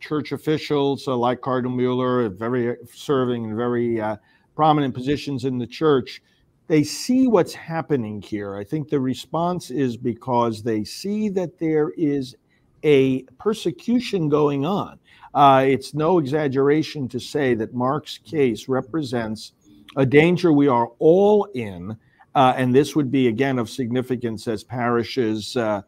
church 0.00 0.32
officials, 0.32 1.06
uh, 1.06 1.16
like 1.16 1.40
Cardinal 1.40 1.76
Mueller, 1.76 2.28
very 2.30 2.76
serving 2.92 3.44
in 3.44 3.56
very 3.56 4.00
uh, 4.00 4.16
prominent 4.54 4.94
positions 4.94 5.44
in 5.44 5.58
the 5.58 5.66
church, 5.66 6.22
they 6.68 6.82
see 6.82 7.26
what's 7.26 7.54
happening 7.54 8.20
here. 8.20 8.56
I 8.56 8.64
think 8.64 8.88
the 8.88 9.00
response 9.00 9.70
is 9.70 9.96
because 9.96 10.62
they 10.62 10.84
see 10.84 11.28
that 11.30 11.58
there 11.58 11.90
is 11.96 12.36
a 12.82 13.22
persecution 13.38 14.28
going 14.28 14.64
on. 14.64 14.98
Uh, 15.34 15.64
it's 15.66 15.94
no 15.94 16.18
exaggeration 16.18 17.08
to 17.08 17.18
say 17.18 17.54
that 17.54 17.74
Mark's 17.74 18.18
case 18.18 18.68
represents 18.68 19.52
a 19.96 20.06
danger 20.06 20.52
we 20.52 20.68
are 20.68 20.88
all 20.98 21.44
in 21.54 21.96
uh, 22.38 22.54
and 22.56 22.72
this 22.72 22.94
would 22.94 23.10
be, 23.10 23.26
again, 23.26 23.58
of 23.58 23.68
significance 23.68 24.46
as 24.46 24.62
parishes 24.62 25.56
uh, 25.56 25.82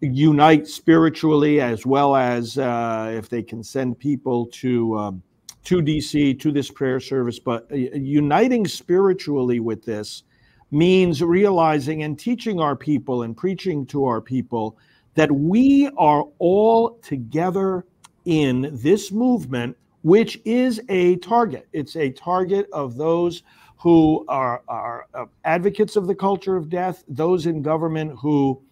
unite 0.00 0.66
spiritually, 0.66 1.60
as 1.60 1.84
well 1.84 2.16
as 2.16 2.56
uh, 2.56 3.12
if 3.14 3.28
they 3.28 3.42
can 3.42 3.62
send 3.62 3.98
people 3.98 4.46
to. 4.46 4.98
Um, 4.98 5.22
to 5.64 5.76
DC, 5.76 6.40
to 6.40 6.50
this 6.50 6.72
prayer 6.72 6.98
service, 6.98 7.38
but 7.38 7.70
uh, 7.70 7.76
uniting 7.76 8.66
spiritually 8.66 9.60
with 9.60 9.84
this 9.84 10.24
means 10.72 11.22
realizing 11.22 12.02
and 12.02 12.18
teaching 12.18 12.58
our 12.58 12.74
people 12.74 13.22
and 13.22 13.36
preaching 13.36 13.86
to 13.86 14.04
our 14.04 14.20
people 14.20 14.76
that 15.14 15.30
we 15.30 15.88
are 15.96 16.24
all 16.40 16.98
together 17.00 17.86
in 18.24 18.70
this 18.72 19.12
movement, 19.12 19.76
which 20.02 20.40
is 20.44 20.80
a 20.88 21.14
target. 21.18 21.68
It's 21.72 21.94
a 21.94 22.10
target 22.10 22.66
of 22.72 22.96
those 22.96 23.44
who 23.82 24.24
are, 24.28 24.62
are 24.68 25.06
uh, 25.12 25.24
advocates 25.44 25.96
of 25.96 26.06
the 26.06 26.14
culture 26.14 26.54
of 26.54 26.68
death, 26.68 27.02
those 27.08 27.46
in 27.46 27.62
government 27.62 28.16
who 28.16 28.62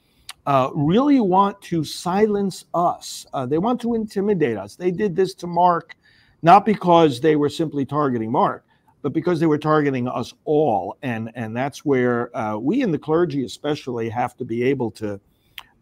uh, 0.47 0.71
really 0.73 1.19
want 1.19 1.61
to 1.61 1.83
silence 1.83 2.67
us. 2.75 3.27
Uh, 3.33 3.45
they 3.45 3.59
want 3.59 3.81
to 3.81 3.95
intimidate 3.95 4.57
us. 4.57 4.77
They 4.77 4.93
did 4.93 5.17
this 5.17 5.35
to 5.35 5.49
Mark, 5.49 5.97
not 6.43 6.65
because 6.65 7.21
they 7.21 7.35
were 7.35 7.49
simply 7.49 7.85
targeting 7.85 8.31
Mark, 8.31 8.65
but 9.03 9.13
because 9.13 9.41
they 9.41 9.47
were 9.47 9.59
targeting 9.59 10.07
us 10.07 10.33
all. 10.45 10.97
And, 11.03 11.33
and 11.35 11.57
that's 11.57 11.85
where 11.85 12.35
uh, 12.37 12.57
we 12.59 12.83
in 12.83 12.93
the 12.93 12.99
clergy, 12.99 13.45
especially, 13.45 14.09
have 14.11 14.37
to 14.37 14.45
be 14.45 14.63
able 14.63 14.93
to 14.93 15.21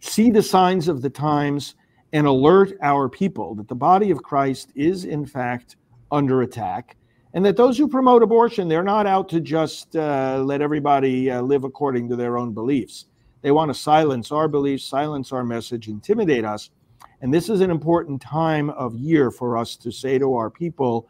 see 0.00 0.30
the 0.30 0.42
signs 0.42 0.88
of 0.88 1.02
the 1.02 1.10
times 1.10 1.74
and 2.14 2.26
alert 2.26 2.72
our 2.80 3.10
people 3.10 3.54
that 3.56 3.68
the 3.68 3.74
body 3.74 4.10
of 4.10 4.22
Christ 4.22 4.72
is, 4.74 5.04
in 5.04 5.26
fact, 5.26 5.76
under 6.10 6.40
attack 6.40 6.96
and 7.38 7.46
that 7.46 7.56
those 7.56 7.78
who 7.78 7.86
promote 7.86 8.24
abortion, 8.24 8.66
they're 8.66 8.82
not 8.82 9.06
out 9.06 9.28
to 9.28 9.40
just 9.40 9.94
uh, 9.94 10.42
let 10.44 10.60
everybody 10.60 11.30
uh, 11.30 11.40
live 11.40 11.62
according 11.62 12.08
to 12.08 12.16
their 12.16 12.36
own 12.36 12.52
beliefs. 12.52 13.06
They 13.42 13.52
want 13.52 13.68
to 13.68 13.78
silence 13.78 14.32
our 14.32 14.48
beliefs, 14.48 14.84
silence 14.84 15.30
our 15.30 15.44
message, 15.44 15.86
intimidate 15.86 16.44
us. 16.44 16.70
And 17.20 17.32
this 17.32 17.48
is 17.48 17.60
an 17.60 17.70
important 17.70 18.20
time 18.20 18.70
of 18.70 18.96
year 18.96 19.30
for 19.30 19.56
us 19.56 19.76
to 19.76 19.92
say 19.92 20.18
to 20.18 20.34
our 20.34 20.50
people 20.50 21.08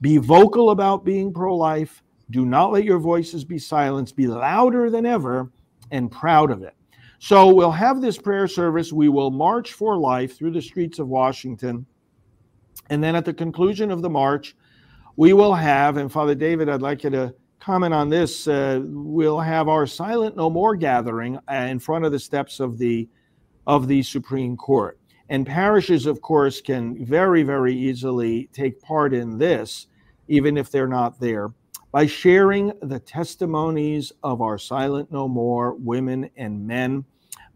be 0.00 0.16
vocal 0.16 0.70
about 0.70 1.04
being 1.04 1.30
pro 1.30 1.54
life. 1.54 2.02
Do 2.30 2.46
not 2.46 2.72
let 2.72 2.84
your 2.84 2.98
voices 2.98 3.44
be 3.44 3.58
silenced. 3.58 4.16
Be 4.16 4.28
louder 4.28 4.88
than 4.88 5.04
ever 5.04 5.52
and 5.90 6.10
proud 6.10 6.50
of 6.50 6.62
it. 6.62 6.72
So 7.18 7.52
we'll 7.52 7.70
have 7.70 8.00
this 8.00 8.16
prayer 8.16 8.48
service. 8.48 8.94
We 8.94 9.10
will 9.10 9.30
march 9.30 9.74
for 9.74 9.98
life 9.98 10.38
through 10.38 10.52
the 10.52 10.62
streets 10.62 10.98
of 10.98 11.08
Washington. 11.08 11.84
And 12.88 13.04
then 13.04 13.14
at 13.14 13.26
the 13.26 13.34
conclusion 13.34 13.90
of 13.90 14.00
the 14.00 14.08
march, 14.08 14.56
we 15.16 15.32
will 15.32 15.54
have, 15.54 15.96
and 15.96 16.12
Father 16.12 16.34
David, 16.34 16.68
I'd 16.68 16.82
like 16.82 17.04
you 17.04 17.10
to 17.10 17.34
comment 17.58 17.94
on 17.94 18.08
this. 18.08 18.46
Uh, 18.46 18.80
we'll 18.84 19.40
have 19.40 19.68
our 19.68 19.86
Silent 19.86 20.36
No 20.36 20.50
More 20.50 20.76
gathering 20.76 21.38
uh, 21.50 21.54
in 21.54 21.78
front 21.78 22.04
of 22.04 22.12
the 22.12 22.18
steps 22.18 22.60
of 22.60 22.78
the 22.78 23.08
of 23.66 23.88
the 23.88 24.02
Supreme 24.02 24.56
Court. 24.56 24.98
And 25.28 25.44
parishes, 25.44 26.06
of 26.06 26.20
course, 26.20 26.60
can 26.60 27.04
very, 27.04 27.42
very 27.42 27.74
easily 27.74 28.48
take 28.52 28.80
part 28.80 29.12
in 29.12 29.38
this. 29.38 29.88
even 30.28 30.56
if 30.56 30.70
they're 30.70 30.88
not 30.88 31.18
there, 31.20 31.52
by 31.92 32.06
sharing 32.06 32.72
the 32.82 32.98
testimonies 32.98 34.12
of 34.22 34.42
our 34.42 34.58
silent 34.58 35.10
no 35.10 35.28
more 35.28 35.74
women 35.74 36.28
and 36.36 36.66
men. 36.66 37.04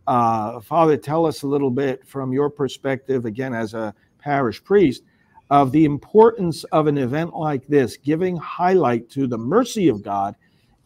Uh, 0.07 0.61
Father, 0.61 0.96
tell 0.96 1.27
us 1.27 1.42
a 1.42 1.46
little 1.46 1.70
bit 1.70 2.07
from 2.07 2.33
your 2.33 2.49
perspective, 2.49 3.27
again, 3.27 3.55
as 3.55 3.75
a 3.75 3.94
parish 4.18 4.62
priest, 4.62 5.03
of 5.50 5.72
the 5.72 5.84
importance 5.84 6.64
of 6.64 6.86
an 6.86 6.96
event 6.96 7.34
like 7.34 7.66
this, 7.66 7.96
giving 7.96 8.36
highlight 8.36 9.10
to 9.10 9.26
the 9.26 9.38
mercy 9.38 9.88
of 9.88 10.02
God 10.02 10.36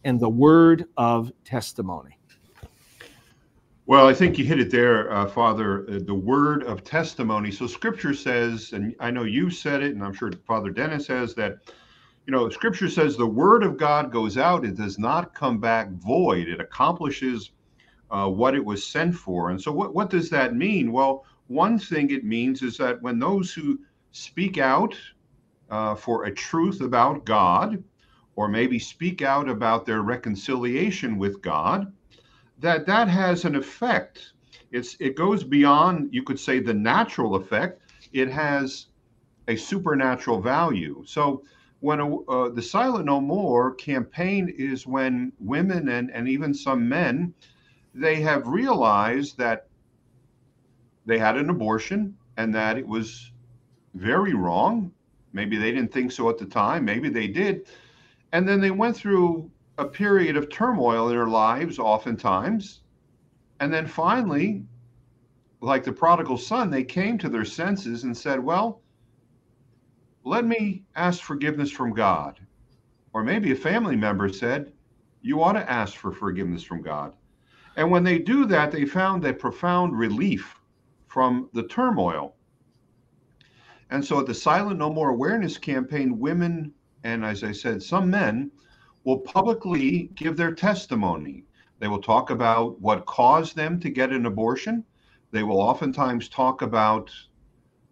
and 0.03 0.19
the 0.19 0.29
word 0.29 0.85
of 0.97 1.31
testimony. 1.43 2.17
Well, 3.87 4.07
I 4.07 4.15
think 4.15 4.39
you 4.39 4.45
hit 4.45 4.59
it 4.59 4.71
there, 4.71 5.13
uh, 5.13 5.27
Father, 5.27 5.85
uh, 5.87 5.99
the 6.03 6.15
word 6.15 6.63
of 6.63 6.83
testimony. 6.83 7.51
So 7.51 7.67
scripture 7.67 8.15
says, 8.15 8.73
and 8.73 8.95
I 8.99 9.11
know 9.11 9.23
you 9.23 9.51
said 9.51 9.83
it, 9.83 9.93
and 9.93 10.03
I'm 10.03 10.13
sure 10.13 10.31
Father 10.47 10.71
Denis 10.71 11.05
says 11.05 11.35
that, 11.35 11.57
you 12.25 12.31
know, 12.31 12.49
scripture 12.49 12.89
says 12.89 13.15
the 13.15 13.27
word 13.27 13.61
of 13.61 13.77
God 13.77 14.11
goes 14.11 14.39
out, 14.39 14.65
it 14.65 14.75
does 14.75 14.97
not 14.97 15.35
come 15.35 15.59
back 15.59 15.91
void, 15.91 16.47
it 16.47 16.59
accomplishes 16.59 17.51
uh, 18.09 18.27
what 18.27 18.55
it 18.55 18.65
was 18.65 18.83
sent 18.83 19.13
for. 19.13 19.51
And 19.51 19.61
so, 19.61 19.71
what, 19.71 19.93
what 19.93 20.09
does 20.09 20.31
that 20.31 20.55
mean? 20.55 20.91
Well, 20.91 21.23
one 21.45 21.77
thing 21.77 22.09
it 22.09 22.23
means 22.23 22.63
is 22.63 22.77
that 22.77 22.99
when 23.03 23.19
those 23.19 23.53
who 23.53 23.79
speak 24.15 24.57
out 24.57 24.97
uh, 25.69 25.93
for 25.93 26.23
a 26.23 26.33
truth 26.33 26.79
about 26.79 27.25
God, 27.25 27.83
or 28.37 28.47
maybe 28.47 28.79
speak 28.79 29.21
out 29.21 29.49
about 29.49 29.85
their 29.85 30.03
reconciliation 30.03 31.17
with 31.17 31.41
God, 31.41 31.91
that 32.59 32.85
that 32.85 33.09
has 33.09 33.43
an 33.43 33.55
effect. 33.55 34.31
It's 34.71 34.95
it 35.01 35.17
goes 35.17 35.43
beyond 35.43 36.13
you 36.13 36.23
could 36.23 36.39
say 36.39 36.59
the 36.59 36.73
natural 36.73 37.35
effect. 37.35 37.81
It 38.13 38.29
has 38.29 38.87
a 39.49 39.57
supernatural 39.57 40.41
value. 40.41 41.03
So 41.05 41.43
when 41.81 41.99
a, 41.99 42.21
uh, 42.21 42.49
the 42.49 42.61
Silent 42.61 43.05
No 43.05 43.19
More 43.19 43.75
campaign 43.75 44.47
is 44.57 44.87
when 44.87 45.33
women 45.39 45.89
and, 45.89 46.09
and 46.11 46.29
even 46.29 46.53
some 46.53 46.87
men, 46.87 47.33
they 47.93 48.21
have 48.21 48.47
realized 48.47 49.37
that 49.39 49.67
they 51.05 51.19
had 51.19 51.35
an 51.35 51.49
abortion 51.49 52.15
and 52.37 52.55
that 52.55 52.77
it 52.77 52.87
was 52.87 53.31
very 53.95 54.33
wrong. 54.33 54.91
Maybe 55.33 55.57
they 55.57 55.71
didn't 55.71 55.91
think 55.91 56.11
so 56.11 56.29
at 56.29 56.37
the 56.37 56.45
time. 56.45 56.85
Maybe 56.85 57.09
they 57.09 57.27
did. 57.27 57.67
And 58.31 58.47
then 58.47 58.61
they 58.61 58.71
went 58.71 58.95
through 58.95 59.49
a 59.77 59.85
period 59.85 60.37
of 60.37 60.49
turmoil 60.49 61.09
in 61.09 61.15
their 61.15 61.27
lives, 61.27 61.79
oftentimes. 61.79 62.81
And 63.59 63.73
then 63.73 63.87
finally, 63.87 64.63
like 65.61 65.83
the 65.83 65.91
prodigal 65.91 66.37
son, 66.37 66.69
they 66.69 66.83
came 66.83 67.17
to 67.17 67.29
their 67.29 67.45
senses 67.45 68.03
and 68.03 68.15
said, 68.15 68.39
Well, 68.39 68.81
let 70.23 70.45
me 70.45 70.83
ask 70.95 71.21
forgiveness 71.21 71.71
from 71.71 71.93
God. 71.93 72.39
Or 73.13 73.23
maybe 73.23 73.51
a 73.51 73.55
family 73.55 73.95
member 73.95 74.29
said, 74.29 74.73
You 75.21 75.41
ought 75.41 75.53
to 75.53 75.69
ask 75.71 75.95
for 75.95 76.11
forgiveness 76.11 76.63
from 76.63 76.81
God. 76.81 77.13
And 77.77 77.91
when 77.91 78.03
they 78.03 78.19
do 78.19 78.45
that, 78.45 78.71
they 78.71 78.85
found 78.85 79.25
a 79.25 79.33
profound 79.33 79.97
relief 79.97 80.55
from 81.07 81.49
the 81.53 81.63
turmoil. 81.63 82.34
And 83.89 84.03
so 84.03 84.19
at 84.19 84.25
the 84.25 84.33
Silent 84.33 84.79
No 84.79 84.91
More 84.91 85.09
Awareness 85.09 85.57
campaign, 85.57 86.19
women, 86.19 86.73
and 87.03 87.23
as 87.23 87.43
I 87.43 87.51
said, 87.51 87.83
some 87.83 88.09
men, 88.09 88.51
will 89.03 89.19
publicly 89.19 90.09
give 90.15 90.35
their 90.35 90.53
testimony. 90.53 91.45
They 91.79 91.87
will 91.87 92.01
talk 92.01 92.31
about 92.31 92.81
what 92.81 93.05
caused 93.05 93.55
them 93.55 93.79
to 93.81 93.89
get 93.89 94.11
an 94.11 94.25
abortion. 94.25 94.83
They 95.31 95.43
will 95.43 95.59
oftentimes 95.59 96.29
talk 96.29 96.61
about 96.61 97.11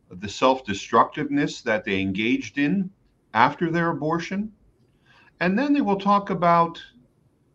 the 0.10 0.30
self 0.30 0.66
destructiveness 0.66 1.62
that 1.62 1.84
they 1.84 2.02
engaged 2.02 2.58
in 2.58 2.90
after 3.34 3.70
their 3.70 3.90
abortion. 3.90 4.52
And 5.40 5.58
then 5.58 5.74
they 5.74 5.82
will 5.82 6.00
talk 6.00 6.30
about 6.30 6.82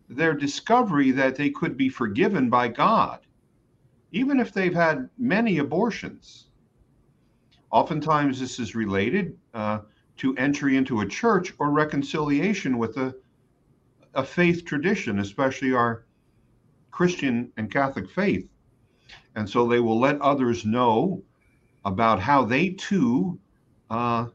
their 0.09 0.35
discovery 0.35 1.11
that 1.13 1.37
they 1.37 1.51
could 1.51 1.77
be 1.77 1.89
forgiven 1.89 2.51
by 2.51 2.69
God, 2.69 3.21
even 4.13 4.41
if 4.41 4.53
they've 4.53 4.75
had 4.75 5.09
many 5.19 5.59
abortions. 5.59 6.48
Oftentimes, 7.71 8.41
this 8.41 8.59
is 8.59 8.75
related 8.75 9.37
uh, 9.55 9.81
to 10.19 10.37
entry 10.37 10.77
into 10.77 11.01
a 11.01 11.07
church 11.07 11.53
or 11.59 11.71
reconciliation 11.71 12.79
with 12.79 12.97
a 12.97 13.15
a 14.15 14.25
faith 14.25 14.65
tradition, 14.65 15.21
especially 15.21 15.73
our 15.73 16.05
Christian 16.91 17.53
and 17.57 17.71
Catholic 17.71 18.11
faith. 18.11 18.49
And 19.37 19.49
so 19.49 19.67
they 19.67 19.81
will 19.81 20.01
let 20.01 20.21
others 20.21 20.65
know 20.65 21.23
about 21.85 22.21
how 22.21 22.45
they 22.45 22.71
too 22.71 23.39
uh, 23.91 24.27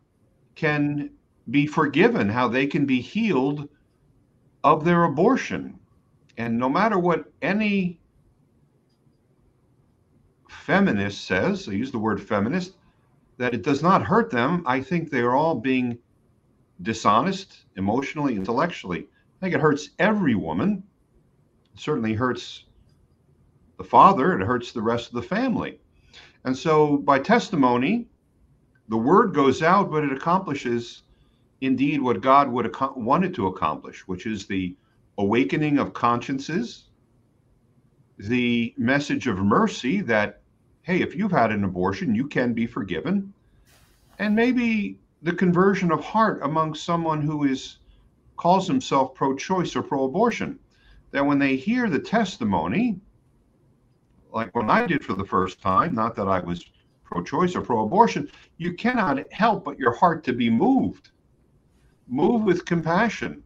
can 0.56 1.10
be 1.50 1.67
forgiven, 1.67 2.30
how 2.30 2.48
they 2.48 2.65
can 2.65 2.86
be 2.86 3.02
healed 3.02 3.67
of 4.63 4.86
their 4.86 5.04
abortion. 5.04 5.78
And 6.38 6.58
no 6.58 6.69
matter 6.69 6.98
what 6.98 7.32
any 7.41 8.00
feminist 10.48 11.26
says, 11.26 11.67
I 11.67 11.74
use 11.74 11.91
the 11.91 12.00
word 12.00 12.22
feminist, 12.24 12.78
that 13.38 13.54
it 13.54 13.63
does 13.63 13.82
not 13.82 14.04
hurt 14.04 14.30
them, 14.30 14.63
I 14.65 14.82
think 14.82 15.10
they 15.10 15.22
are 15.22 15.36
all 15.36 15.56
being 15.56 15.98
dishonest 16.82 17.65
emotionally, 17.76 18.36
intellectually. 18.36 19.08
I 19.38 19.39
think 19.41 19.56
it 19.56 19.62
hurts 19.62 19.89
every 20.00 20.36
woman. 20.36 20.84
It 21.74 21.80
certainly 21.80 22.13
hurts 22.13 22.65
the 23.78 23.84
father, 23.84 24.39
it 24.39 24.46
hurts 24.46 24.72
the 24.72 24.82
rest 24.82 25.08
of 25.08 25.15
the 25.15 25.22
family. 25.22 25.80
And 26.46 26.56
so 26.56 26.98
by 26.98 27.19
testimony, 27.19 28.08
the 28.89 28.98
word 28.98 29.34
goes 29.34 29.62
out, 29.63 29.89
but 29.89 30.04
it 30.04 30.12
accomplishes 30.12 31.04
indeed 31.62 32.02
what 32.02 32.22
God 32.22 32.52
would 32.52 32.67
ac- 32.67 32.93
wanted 32.96 33.34
to 33.36 33.48
accomplish, 33.48 34.08
which 34.08 34.26
is 34.26 34.46
the 34.46 34.76
awakening 35.17 35.80
of 35.80 35.93
consciences, 35.93 36.89
the 38.17 38.74
message 38.78 39.28
of 39.28 39.38
mercy 39.38 40.02
that, 40.02 40.43
hey, 40.84 41.02
if 41.02 41.15
you've 41.15 41.32
had 41.32 41.52
an 41.52 41.63
abortion, 41.63 42.13
you 42.13 42.28
can 42.28 42.54
be 42.54 42.67
forgiven, 42.67 43.34
and 44.19 44.36
maybe 44.36 45.00
the 45.22 45.34
conversion 45.34 45.91
of 45.91 46.04
heart 46.04 46.41
among 46.43 46.76
someone 46.76 47.22
who 47.22 47.46
is 47.46 47.78
calls 48.36 48.67
himself 48.67 49.15
pro 49.15 49.36
choice 49.36 49.76
or 49.76 49.82
pro 49.82 50.04
abortion, 50.04 50.60
that 51.12 51.26
when 51.26 51.39
they 51.39 51.56
hear 51.56 51.89
the 51.89 52.00
testimony, 52.00 53.00
like 54.34 54.54
when 54.56 54.69
I 54.69 54.86
did 54.86 55.04
for 55.04 55.13
the 55.13 55.26
first 55.26 55.62
time, 55.62 55.96
not 55.96 56.15
that 56.17 56.28
I 56.28 56.39
was 56.39 56.65
pro 57.06 57.24
choice 57.24 57.56
or 57.56 57.62
pro 57.62 57.86
abortion, 57.86 58.30
you 58.58 58.74
cannot 58.74 59.32
help 59.32 59.63
but 59.63 59.80
your 59.80 59.93
heart 59.93 60.24
to 60.26 60.34
be 60.34 60.50
moved. 60.50 61.12
Move 62.08 62.43
with 62.43 62.65
compassion, 62.65 63.41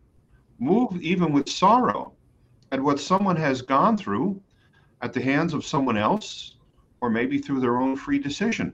move 0.58 1.00
even 1.02 1.32
with 1.32 1.48
sorrow 1.48 2.14
at 2.72 2.82
what 2.82 3.00
someone 3.00 3.36
has 3.36 3.62
gone 3.62 3.96
through 3.96 4.42
at 5.02 5.14
the 5.14 5.22
hands 5.22 5.54
of 5.54 5.66
someone 5.66 5.98
else, 5.98 6.57
or 7.02 7.10
maybe 7.10 7.38
through 7.38 7.60
their 7.60 7.78
own 7.78 7.96
free 7.96 8.20
decision. 8.20 8.74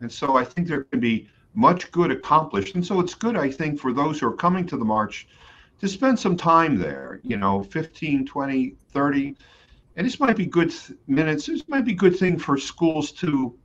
And 0.00 0.10
so 0.10 0.36
I 0.36 0.44
think 0.44 0.66
there 0.66 0.84
can 0.84 1.00
be 1.00 1.28
much 1.54 1.90
good 1.90 2.10
accomplished. 2.10 2.74
And 2.74 2.86
so 2.86 3.00
it's 3.00 3.14
good, 3.14 3.36
I 3.36 3.50
think, 3.50 3.80
for 3.80 3.92
those 3.92 4.20
who 4.20 4.28
are 4.28 4.36
coming 4.36 4.66
to 4.66 4.76
the 4.76 4.84
march 4.84 5.28
to 5.80 5.88
spend 5.88 6.18
some 6.18 6.36
time 6.36 6.78
there, 6.78 7.20
you 7.22 7.36
know, 7.36 7.62
15, 7.64 8.26
20, 8.26 8.76
30. 8.92 9.36
And 9.96 10.06
this 10.06 10.20
might 10.20 10.36
be 10.36 10.46
good 10.46 10.72
minutes. 11.06 11.46
This 11.46 11.68
might 11.68 11.84
be 11.84 11.94
good 11.94 12.16
thing 12.16 12.38
for 12.38 12.56
schools 12.56 13.12
to, 13.12 13.58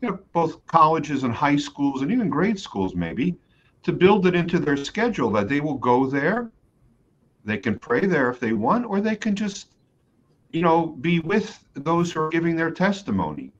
you 0.00 0.08
know, 0.08 0.18
both 0.32 0.64
colleges 0.66 1.22
and 1.22 1.34
high 1.34 1.56
schools 1.56 2.02
and 2.02 2.10
even 2.10 2.28
grade 2.28 2.58
schools 2.58 2.94
maybe, 2.94 3.36
to 3.82 3.92
build 3.92 4.26
it 4.26 4.34
into 4.34 4.58
their 4.58 4.76
schedule 4.76 5.30
that 5.30 5.48
they 5.48 5.60
will 5.60 5.78
go 5.78 6.06
there. 6.06 6.50
They 7.44 7.58
can 7.58 7.78
pray 7.78 8.06
there 8.06 8.30
if 8.30 8.40
they 8.40 8.54
want, 8.54 8.86
or 8.86 9.00
they 9.00 9.16
can 9.16 9.36
just, 9.36 9.73
you 10.54 10.62
know, 10.62 10.86
be 10.86 11.18
with 11.18 11.64
those 11.74 12.12
who 12.12 12.20
are 12.20 12.28
giving 12.28 12.54
their 12.54 12.70
testimony 12.70 13.50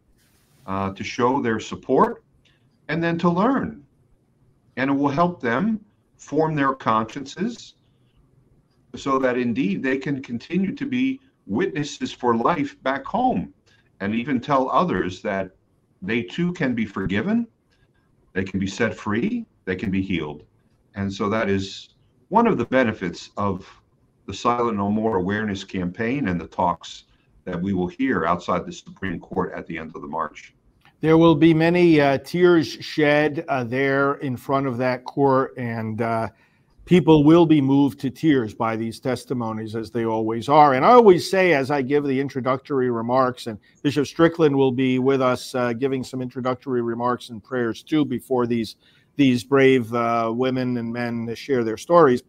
uh, 0.64 0.92
to 0.92 1.02
show 1.02 1.42
their 1.42 1.58
support 1.58 2.22
and 2.88 3.02
then 3.02 3.18
to 3.18 3.28
learn. 3.28 3.82
And 4.76 4.90
it 4.90 4.94
will 4.94 5.08
help 5.08 5.40
them 5.40 5.84
form 6.16 6.54
their 6.54 6.72
consciences 6.72 7.74
so 8.94 9.18
that 9.18 9.36
indeed 9.36 9.82
they 9.82 9.98
can 9.98 10.22
continue 10.22 10.72
to 10.72 10.86
be 10.86 11.20
witnesses 11.46 12.12
for 12.12 12.36
life 12.36 12.80
back 12.84 13.04
home 13.04 13.52
and 13.98 14.14
even 14.14 14.40
tell 14.40 14.70
others 14.70 15.20
that 15.22 15.50
they 16.00 16.22
too 16.22 16.52
can 16.52 16.76
be 16.76 16.86
forgiven, 16.86 17.44
they 18.34 18.44
can 18.44 18.60
be 18.60 18.68
set 18.68 18.94
free, 18.94 19.44
they 19.64 19.74
can 19.74 19.90
be 19.90 20.00
healed. 20.00 20.44
And 20.94 21.12
so 21.12 21.28
that 21.28 21.50
is 21.50 21.88
one 22.28 22.46
of 22.46 22.56
the 22.56 22.66
benefits 22.66 23.30
of 23.36 23.68
the 24.26 24.34
Silent 24.34 24.76
No 24.76 24.90
More 24.90 25.16
awareness 25.16 25.64
campaign 25.64 26.28
and 26.28 26.40
the 26.40 26.46
talks 26.46 27.04
that 27.44 27.60
we 27.60 27.72
will 27.72 27.88
hear 27.88 28.24
outside 28.24 28.66
the 28.66 28.72
Supreme 28.72 29.20
Court 29.20 29.52
at 29.54 29.66
the 29.66 29.78
end 29.78 29.92
of 29.94 30.02
the 30.02 30.08
march. 30.08 30.54
There 31.00 31.18
will 31.18 31.34
be 31.34 31.52
many 31.52 32.00
uh, 32.00 32.18
tears 32.18 32.66
shed 32.66 33.44
uh, 33.48 33.64
there 33.64 34.14
in 34.14 34.36
front 34.36 34.66
of 34.66 34.78
that 34.78 35.04
court, 35.04 35.52
and 35.58 36.00
uh, 36.00 36.28
people 36.86 37.24
will 37.24 37.44
be 37.44 37.60
moved 37.60 38.00
to 38.00 38.10
tears 38.10 38.54
by 38.54 38.76
these 38.76 39.00
testimonies, 39.00 39.76
as 39.76 39.90
they 39.90 40.06
always 40.06 40.48
are. 40.48 40.72
And 40.72 40.84
I 40.84 40.92
always 40.92 41.30
say, 41.30 41.52
as 41.52 41.70
I 41.70 41.82
give 41.82 42.04
the 42.04 42.18
introductory 42.18 42.90
remarks, 42.90 43.46
and 43.48 43.58
Bishop 43.82 44.06
Strickland 44.06 44.56
will 44.56 44.72
be 44.72 44.98
with 44.98 45.20
us 45.20 45.54
uh, 45.54 45.74
giving 45.74 46.02
some 46.02 46.22
introductory 46.22 46.80
remarks 46.80 47.28
and 47.28 47.44
prayers 47.44 47.82
too 47.82 48.04
before 48.04 48.46
these 48.46 48.76
these 49.16 49.44
brave 49.44 49.94
uh, 49.94 50.32
women 50.34 50.76
and 50.76 50.92
men 50.92 51.32
share 51.36 51.62
their 51.62 51.76
stories. 51.76 52.22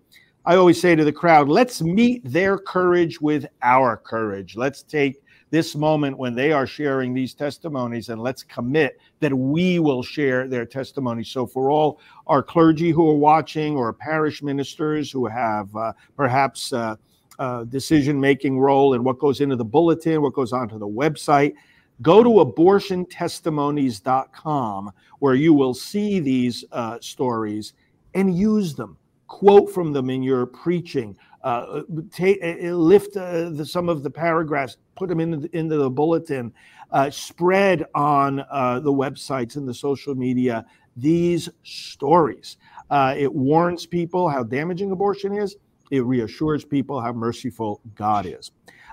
I 0.48 0.58
always 0.58 0.80
say 0.80 0.96
to 0.96 1.04
the 1.04 1.12
crowd, 1.12 1.50
let's 1.50 1.82
meet 1.82 2.22
their 2.24 2.60
courage 2.60 3.20
with 3.20 3.48
our 3.64 3.98
courage. 3.98 4.56
Let's 4.56 4.84
take 4.84 5.24
this 5.50 5.76
moment 5.76 6.20
when 6.20 6.36
they 6.36 6.52
are 6.52 6.68
sharing 6.68 7.16
these 7.16 7.34
testimonies 7.34 8.10
and 8.10 8.22
let's 8.22 8.44
commit 8.44 9.00
that 9.22 9.34
we 9.34 9.80
will 9.80 10.04
share 10.04 10.48
their 10.48 10.66
testimonies. 10.66 11.30
So, 11.30 11.48
for 11.48 11.72
all 11.72 12.00
our 12.28 12.44
clergy 12.44 12.92
who 12.92 13.10
are 13.10 13.16
watching 13.16 13.76
or 13.76 13.92
parish 13.92 14.44
ministers 14.44 15.12
who 15.12 15.26
have 15.26 15.76
uh, 15.76 15.94
perhaps 16.16 16.72
uh, 16.74 16.96
a 17.40 17.66
decision 17.68 18.20
making 18.20 18.60
role 18.60 18.94
in 18.94 19.04
what 19.04 19.18
goes 19.18 19.42
into 19.42 19.56
the 19.56 19.66
bulletin, 19.66 20.22
what 20.22 20.34
goes 20.34 20.54
onto 20.54 20.78
the 20.78 20.88
website, 20.88 21.56
go 22.04 22.22
to 22.22 22.30
abortiontestimonies.com 22.30 24.92
where 25.20 25.36
you 25.36 25.54
will 25.54 25.74
see 25.74 26.20
these 26.20 26.64
uh, 26.72 27.00
stories 27.02 27.74
and 28.14 28.38
use 28.38 28.76
them. 28.76 28.96
Quote 29.28 29.72
from 29.72 29.92
them 29.92 30.10
in 30.10 30.22
your 30.22 30.46
preaching. 30.46 31.18
Uh, 31.46 31.84
take, 32.12 32.40
uh, 32.44 32.70
lift 32.72 33.16
uh, 33.16 33.50
the, 33.50 33.64
some 33.64 33.88
of 33.88 34.02
the 34.02 34.10
paragraphs, 34.10 34.78
put 34.96 35.08
them 35.08 35.20
into 35.20 35.38
the, 35.38 35.56
into 35.56 35.78
the 35.78 35.90
bulletin, 35.90 36.52
uh, 36.92 37.08
spread 37.12 37.86
on 37.94 38.44
uh, 38.50 38.80
the 38.80 38.92
websites 38.92 39.56
and 39.56 39.68
the 39.68 39.74
social 39.74 40.16
media 40.16 40.66
these 40.98 41.48
stories. 41.64 42.58
Uh, 42.90 43.14
it 43.16 43.32
warns 43.32 43.86
people 43.86 44.28
how 44.28 44.42
damaging 44.42 44.90
abortion 44.90 45.34
is. 45.38 45.56
It 45.92 46.04
reassures 46.04 46.66
people 46.66 47.00
how 47.00 47.14
merciful 47.14 47.80
God 47.94 48.26
is. 48.26 48.50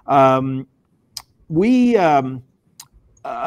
Um, 0.06 0.66
we 1.48 1.96
um, 1.96 2.42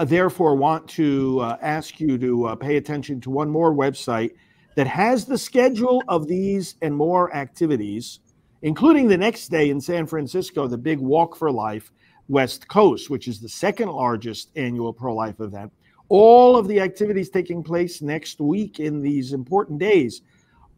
therefore 0.05 0.55
want 0.55 0.87
to 0.89 1.43
ask 1.61 1.99
you 1.99 2.17
to 2.17 2.57
pay 2.59 2.77
attention 2.77 3.21
to 3.21 3.29
one 3.29 3.51
more 3.51 3.71
website 3.71 4.31
that 4.75 4.87
has 4.87 5.25
the 5.25 5.37
schedule 5.37 6.01
of 6.07 6.27
these 6.27 6.75
and 6.81 6.95
more 6.95 7.35
activities 7.35 8.19
including 8.65 9.07
the 9.07 9.15
next 9.15 9.47
day 9.49 9.69
in 9.69 9.79
San 9.79 10.05
Francisco, 10.07 10.67
the 10.67 10.77
big 10.77 10.99
Walk 10.99 11.35
for 11.35 11.51
Life 11.51 11.91
West 12.27 12.67
Coast, 12.67 13.11
which 13.11 13.27
is 13.27 13.39
the 13.39 13.47
second 13.47 13.89
largest 13.89 14.49
annual 14.55 14.91
pro 14.91 15.13
life 15.13 15.39
event. 15.39 15.71
All 16.09 16.57
of 16.57 16.67
the 16.67 16.79
activities 16.79 17.29
taking 17.29 17.61
place 17.61 18.01
next 18.01 18.39
week 18.39 18.79
in 18.79 19.03
these 19.03 19.33
important 19.33 19.77
days 19.77 20.23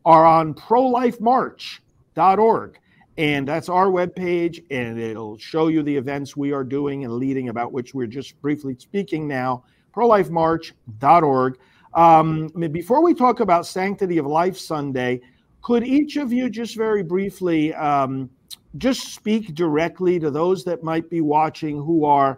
are 0.05 0.25
on 0.25 0.53
prolifemarch.org. 0.53 2.79
And 3.17 3.47
that's 3.47 3.69
our 3.69 3.87
webpage, 3.87 4.65
and 4.69 4.99
it'll 4.99 5.37
show 5.37 5.69
you 5.69 5.81
the 5.81 5.95
events 5.95 6.35
we 6.35 6.51
are 6.51 6.65
doing 6.65 7.05
and 7.05 7.13
leading, 7.13 7.47
about 7.47 7.71
which 7.71 7.93
we're 7.93 8.07
just 8.07 8.41
briefly 8.41 8.75
speaking 8.77 9.29
now. 9.29 9.63
Prolifemarch.org. 9.95 11.57
Um, 11.97 12.49
before 12.49 13.01
we 13.01 13.15
talk 13.15 13.39
about 13.39 13.65
Sanctity 13.65 14.19
of 14.19 14.27
Life 14.27 14.55
Sunday, 14.55 15.19
could 15.63 15.83
each 15.83 16.15
of 16.15 16.31
you 16.31 16.47
just 16.47 16.77
very 16.77 17.01
briefly 17.01 17.73
um, 17.73 18.29
just 18.77 19.15
speak 19.15 19.55
directly 19.55 20.19
to 20.19 20.29
those 20.29 20.63
that 20.65 20.83
might 20.83 21.09
be 21.09 21.21
watching 21.21 21.75
who 21.75 22.05
are 22.05 22.37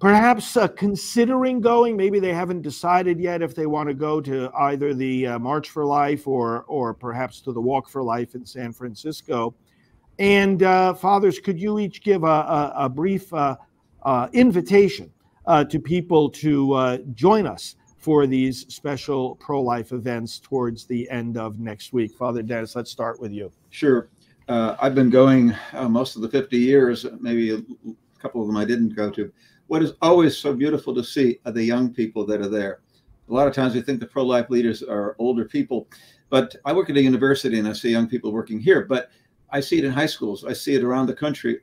perhaps 0.00 0.56
uh, 0.56 0.68
considering 0.68 1.60
going? 1.60 1.98
Maybe 1.98 2.18
they 2.18 2.32
haven't 2.32 2.62
decided 2.62 3.20
yet 3.20 3.42
if 3.42 3.54
they 3.54 3.66
want 3.66 3.90
to 3.90 3.94
go 3.94 4.22
to 4.22 4.50
either 4.56 4.94
the 4.94 5.26
uh, 5.26 5.38
March 5.38 5.68
for 5.68 5.84
Life 5.84 6.26
or, 6.26 6.62
or 6.62 6.94
perhaps 6.94 7.42
to 7.42 7.52
the 7.52 7.60
Walk 7.60 7.90
for 7.90 8.02
Life 8.02 8.34
in 8.34 8.46
San 8.46 8.72
Francisco. 8.72 9.54
And 10.18 10.62
uh, 10.62 10.94
fathers, 10.94 11.38
could 11.40 11.60
you 11.60 11.78
each 11.78 12.02
give 12.02 12.24
a, 12.24 12.26
a, 12.26 12.72
a 12.76 12.88
brief 12.88 13.30
uh, 13.34 13.56
uh, 14.02 14.28
invitation 14.32 15.12
uh, 15.44 15.62
to 15.64 15.78
people 15.78 16.30
to 16.30 17.04
join 17.14 17.46
us 17.46 17.76
for 18.06 18.24
these 18.24 18.72
special 18.72 19.34
pro 19.34 19.60
life 19.60 19.90
events 19.90 20.38
towards 20.38 20.84
the 20.84 21.10
end 21.10 21.36
of 21.36 21.58
next 21.58 21.92
week. 21.92 22.14
Father 22.14 22.40
Denis, 22.40 22.76
let's 22.76 22.88
start 22.88 23.18
with 23.18 23.32
you. 23.32 23.50
Sure. 23.70 24.10
Uh, 24.46 24.76
I've 24.80 24.94
been 24.94 25.10
going 25.10 25.52
uh, 25.72 25.88
most 25.88 26.14
of 26.14 26.22
the 26.22 26.28
50 26.28 26.56
years, 26.56 27.04
maybe 27.18 27.50
a 27.50 27.60
couple 28.20 28.42
of 28.42 28.46
them 28.46 28.56
I 28.56 28.64
didn't 28.64 28.90
go 28.90 29.10
to. 29.10 29.32
What 29.66 29.82
is 29.82 29.94
always 30.02 30.38
so 30.38 30.54
beautiful 30.54 30.94
to 30.94 31.02
see 31.02 31.40
are 31.46 31.50
the 31.50 31.64
young 31.64 31.92
people 31.92 32.24
that 32.26 32.40
are 32.40 32.48
there. 32.48 32.78
A 33.28 33.34
lot 33.34 33.48
of 33.48 33.54
times 33.54 33.74
we 33.74 33.82
think 33.82 33.98
the 33.98 34.06
pro 34.06 34.22
life 34.22 34.50
leaders 34.50 34.84
are 34.84 35.16
older 35.18 35.44
people, 35.44 35.88
but 36.30 36.54
I 36.64 36.72
work 36.72 36.88
at 36.88 36.96
a 36.96 37.02
university 37.02 37.58
and 37.58 37.66
I 37.66 37.72
see 37.72 37.90
young 37.90 38.06
people 38.06 38.30
working 38.30 38.60
here, 38.60 38.84
but 38.84 39.10
I 39.50 39.58
see 39.58 39.78
it 39.78 39.84
in 39.84 39.90
high 39.90 40.06
schools, 40.06 40.44
I 40.44 40.52
see 40.52 40.76
it 40.76 40.84
around 40.84 41.08
the 41.08 41.14
country. 41.14 41.58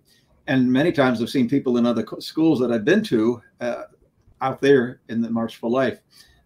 And 0.47 0.69
many 0.69 0.91
times 0.91 1.21
I've 1.21 1.29
seen 1.29 1.47
people 1.47 1.77
in 1.77 1.85
other 1.85 2.05
schools 2.19 2.59
that 2.59 2.69
I've 2.69 2.83
been 2.83 3.01
to 3.03 3.41
uh, 3.61 3.83
out 4.41 4.59
there 4.59 4.99
in 5.07 5.21
the 5.21 5.29
March 5.29 5.55
for 5.55 5.69
Life. 5.69 6.01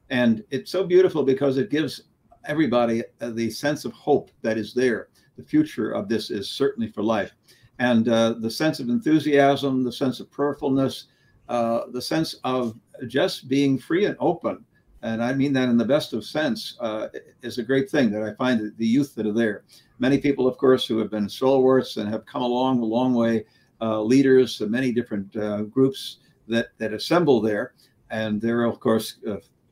And 0.10 0.43
it's 0.52 0.72
so 0.72 0.84
beautiful 0.84 1.24
because 1.24 1.58
it 1.58 1.70
gives 1.70 2.04
everybody 2.46 3.04
uh, 3.22 3.32
the 3.32 3.50
sense 3.50 3.86
of 3.86 3.93
hope 3.93 4.32
that 4.41 4.58
is 4.58 4.74
there. 4.74 5.10
The 5.38 5.43
future 5.43 5.91
of 5.91 6.08
this 6.10 6.32
is 6.32 6.50
certainly 6.50 6.89
for 6.89 7.04
life. 7.04 7.32
And 7.80 8.10
uh, 8.10 8.36
the 8.39 8.50
sense 8.50 8.80
of 8.80 8.89
enthusiasm, 8.89 9.84
the 9.84 9.91
sense 9.91 10.20
of 10.20 10.32
prayerfulness, 10.32 11.06
uh, 11.50 11.82
the 11.91 12.02
sense 12.02 12.36
of 12.43 12.76
just 13.08 13.48
being 13.48 13.78
free 13.78 14.06
and 14.06 14.15
open. 14.20 14.65
And 15.04 15.24
I 15.24 15.34
mean 15.34 15.54
that 15.54 15.70
in 15.70 15.78
the 15.78 15.86
best 15.86 16.13
of 16.13 16.26
sense 16.26 16.76
uh, 16.80 17.10
is 17.43 17.60
a 17.60 17.63
great 17.63 17.89
thing 17.89 18.10
that 18.12 18.24
I 18.24 18.34
find 18.34 18.60
that 18.60 18.78
the 18.78 18.88
youth 18.88 19.13
that 19.15 19.28
are 19.28 19.34
there. 19.34 19.63
Many 20.00 20.17
people, 20.17 20.48
of 20.48 20.58
course, 20.58 20.88
who 20.88 20.98
have 20.98 21.12
been 21.12 21.30
stalwarts 21.30 21.98
and 21.98 22.10
have 22.10 22.26
come 22.26 22.41
along 22.41 22.80
a 22.80 22.86
long 22.86 23.13
way, 23.13 23.46
uh, 23.80 24.02
leaders 24.02 24.60
of 24.60 24.72
many 24.72 24.91
different 24.91 25.36
uh, 25.36 25.62
groups 25.63 26.17
that, 26.48 26.70
that 26.80 26.93
assemble 26.93 27.41
there. 27.41 27.74
And 28.10 28.41
they're, 28.41 28.63
of 28.63 28.80
course, 28.80 29.17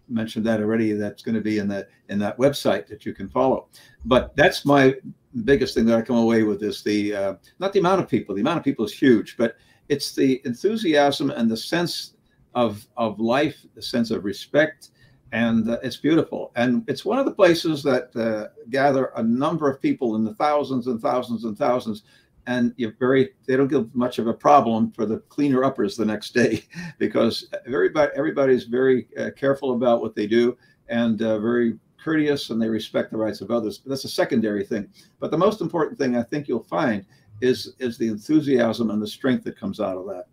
mentioned 0.10 0.46
that 0.46 0.60
already. 0.60 0.94
That's 0.94 1.22
going 1.22 1.36
to 1.36 1.42
be 1.42 1.60
in 1.60 1.68
that 1.70 1.90
in 2.10 2.20
that 2.20 2.38
website 2.38 2.88
that 2.88 3.06
you 3.06 3.14
can 3.14 3.28
follow. 3.28 3.68
But 4.06 4.36
that's 4.36 4.66
my 4.66 4.96
biggest 5.44 5.76
thing 5.76 5.86
that 5.86 5.98
I 5.98 6.02
come 6.02 6.18
away 6.18 6.44
with 6.44 6.64
is 6.64 6.84
the 6.84 7.16
uh, 7.16 7.34
not 7.60 7.74
the 7.74 7.80
amount 7.80 8.02
of 8.02 8.10
people. 8.10 8.36
The 8.36 8.42
amount 8.42 8.58
of 8.58 8.64
people 8.64 8.86
is 8.86 8.94
huge, 8.94 9.38
but 9.38 9.58
it's 9.90 10.14
the 10.14 10.42
enthusiasm 10.46 11.30
and 11.30 11.50
the 11.50 11.58
sense 11.58 12.14
of 12.54 12.86
of 12.98 13.20
life, 13.20 13.58
the 13.76 13.82
sense 13.82 14.12
of 14.12 14.26
respect, 14.26 14.90
and 15.32 15.70
uh, 15.70 15.78
it's 15.84 15.98
beautiful. 15.98 16.52
And 16.56 16.88
it's 16.88 17.06
one 17.06 17.20
of 17.20 17.26
the 17.26 17.34
places 17.34 17.84
that 17.84 18.16
uh, 18.16 18.50
gather 18.70 19.12
a 19.16 19.24
number 19.24 19.70
of 19.70 19.82
people 19.82 20.16
in 20.16 20.24
the 20.24 20.34
thousands 20.36 20.88
and 20.88 21.02
thousands 21.02 21.44
and 21.44 21.58
thousands 21.58 22.04
and 22.48 22.74
you're 22.78 22.96
very 23.00 23.30
they 23.48 23.56
don't 23.56 23.68
give 23.68 23.94
much 23.96 24.20
of 24.20 24.28
a 24.28 24.34
problem 24.34 24.92
for 24.92 25.06
the 25.06 25.20
cleaner 25.30 25.64
uppers 25.64 25.96
the 25.96 26.06
next 26.06 26.34
day 26.34 26.64
because 27.00 27.50
everybody 27.66 28.12
everybody's 28.16 28.66
very 28.66 29.08
uh, 29.20 29.30
careful 29.36 29.74
about 29.74 30.02
what 30.02 30.16
they 30.16 30.28
do 30.28 30.58
and 30.90 31.22
uh, 31.22 31.40
very 31.40 31.78
courteous 32.02 32.52
and 32.52 32.62
they 32.62 32.70
respect 32.70 33.10
the 33.10 33.18
rights 33.18 33.42
of 33.42 33.50
others. 33.50 33.80
But 33.80 33.90
that's 33.90 34.06
a 34.06 34.10
secondary 34.10 34.64
thing. 34.64 34.88
But 35.20 35.32
the 35.32 35.38
most 35.38 35.62
important 35.62 35.98
thing 35.98 36.16
i 36.16 36.24
think 36.24 36.48
you'll 36.48 36.64
find 36.64 37.06
is 37.42 37.74
is 37.80 37.98
the 37.98 38.08
enthusiasm 38.08 38.92
and 38.92 39.02
the 39.02 39.08
strength 39.08 39.44
that 39.46 39.60
comes 39.60 39.80
out 39.80 39.98
of 39.98 40.06
that. 40.08 40.26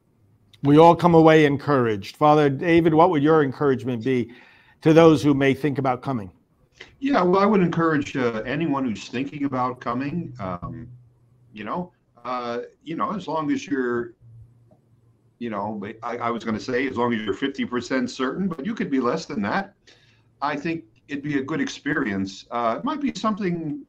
We 0.63 0.79
all 0.79 0.95
come 0.95 1.15
away 1.15 1.47
encouraged. 1.47 2.17
Father 2.17 2.51
david 2.51 2.95
what 2.95 3.11
would 3.11 3.23
your 3.23 3.43
encouragement 3.43 4.05
be 4.05 4.33
to 4.83 4.93
those 4.93 5.23
who 5.23 5.33
may 5.33 5.55
think 5.55 5.79
about 5.79 6.03
coming? 6.03 6.31
Yeah 7.01 7.23
well 7.23 7.41
i 7.41 7.47
would 7.47 7.63
encourage 7.63 8.17
uh, 8.17 8.43
anyone 8.45 8.85
who's 8.85 9.09
thinking 9.09 9.45
about 9.45 9.81
coming 9.81 10.35
um, 10.39 10.89
you 11.53 11.65
know 11.65 11.93
uh, 12.25 12.61
you 12.85 12.97
know, 12.97 13.15
as 13.15 13.27
long 13.27 13.51
as 13.51 13.67
you're, 13.67 14.15
you 15.39 15.51
know, 15.51 15.83
I, 16.03 16.19
I 16.19 16.31
was 16.31 16.45
going 16.45 16.57
to 16.57 16.63
say 16.63 16.87
as 16.87 16.97
long 16.97 17.13
as 17.13 17.21
you're 17.23 17.35
50% 17.35 18.09
certain, 18.09 18.49
but 18.49 18.65
you 18.65 18.75
could 18.75 18.91
be 18.91 19.01
less 19.01 19.27
than 19.27 19.43
that. 19.43 19.75
I 20.41 20.57
think 20.57 20.85
it'd 21.09 21.25
be 21.25 21.39
a 21.39 21.43
good 21.43 21.61
experience. 21.61 22.47
Uh, 22.51 22.77
it 22.79 22.85
might 22.85 23.01
be 23.01 23.13
something, 23.15 23.85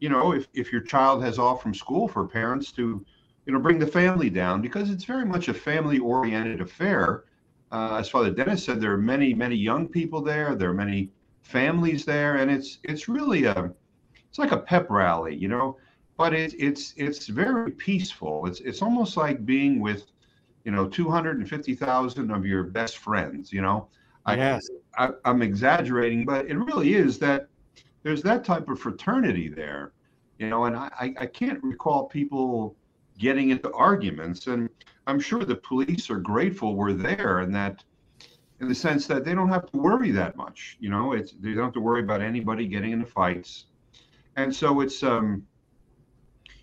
you 0.00 0.08
know, 0.08 0.32
if, 0.32 0.48
if 0.54 0.72
your 0.72 0.80
child 0.80 1.22
has 1.22 1.38
off 1.38 1.62
from 1.62 1.74
school 1.74 2.08
for 2.08 2.26
parents 2.26 2.72
to, 2.72 3.04
you 3.46 3.52
know, 3.52 3.58
bring 3.58 3.78
the 3.78 3.86
family 3.86 4.30
down 4.30 4.62
because 4.62 4.90
it's 4.90 5.04
very 5.04 5.24
much 5.24 5.48
a 5.48 5.54
family 5.54 5.98
oriented 5.98 6.60
affair. 6.60 7.24
Uh, 7.70 7.96
as 7.96 8.08
Father 8.08 8.30
Denis 8.30 8.64
said, 8.64 8.80
there 8.80 8.92
are 8.92 8.98
many, 8.98 9.34
many 9.34 9.56
young 9.56 9.86
people 9.86 10.22
there. 10.22 10.54
There 10.54 10.70
are 10.70 10.74
many 10.74 11.10
families 11.42 12.04
there, 12.04 12.36
and 12.36 12.50
it's 12.50 12.78
it's 12.82 13.08
really 13.08 13.44
a 13.44 13.70
it's 14.28 14.38
like 14.38 14.52
a 14.52 14.58
pep 14.58 14.90
rally, 14.90 15.34
you 15.34 15.48
know 15.48 15.78
but 16.18 16.34
it, 16.34 16.52
it's 16.58 16.92
it's 16.96 17.28
very 17.28 17.70
peaceful. 17.70 18.44
It's 18.46 18.60
it's 18.60 18.82
almost 18.82 19.16
like 19.16 19.46
being 19.46 19.80
with, 19.80 20.10
you 20.64 20.72
know, 20.72 20.86
two 20.86 21.08
hundred 21.08 21.38
and 21.38 21.48
fifty 21.48 21.74
thousand 21.74 22.30
of 22.32 22.44
your 22.44 22.64
best 22.64 22.98
friends. 22.98 23.52
You 23.52 23.62
know, 23.62 23.88
yes. 24.26 24.68
I, 24.98 25.06
I, 25.06 25.10
I'm 25.24 25.40
exaggerating, 25.40 26.26
but 26.26 26.46
it 26.46 26.58
really 26.58 26.94
is 26.94 27.18
that 27.20 27.48
there's 28.02 28.22
that 28.22 28.44
type 28.44 28.68
of 28.68 28.80
fraternity 28.80 29.48
there. 29.48 29.92
You 30.38 30.50
know, 30.50 30.64
and 30.64 30.76
I 30.76 31.14
I 31.18 31.26
can't 31.26 31.62
recall 31.62 32.06
people 32.06 32.76
getting 33.16 33.50
into 33.50 33.72
arguments, 33.72 34.48
and 34.48 34.68
I'm 35.06 35.20
sure 35.20 35.44
the 35.44 35.56
police 35.56 36.10
are 36.10 36.18
grateful 36.18 36.74
we're 36.74 36.92
there, 36.92 37.38
and 37.38 37.54
that 37.54 37.84
in 38.60 38.68
the 38.68 38.74
sense 38.74 39.06
that 39.06 39.24
they 39.24 39.34
don't 39.34 39.48
have 39.48 39.70
to 39.70 39.78
worry 39.78 40.10
that 40.10 40.36
much. 40.36 40.76
You 40.80 40.90
know, 40.90 41.12
it's 41.12 41.32
they 41.32 41.54
don't 41.54 41.64
have 41.64 41.74
to 41.74 41.80
worry 41.80 42.02
about 42.02 42.22
anybody 42.22 42.66
getting 42.66 42.90
into 42.90 43.06
fights, 43.06 43.66
and 44.34 44.54
so 44.54 44.80
it's 44.80 45.04
um 45.04 45.46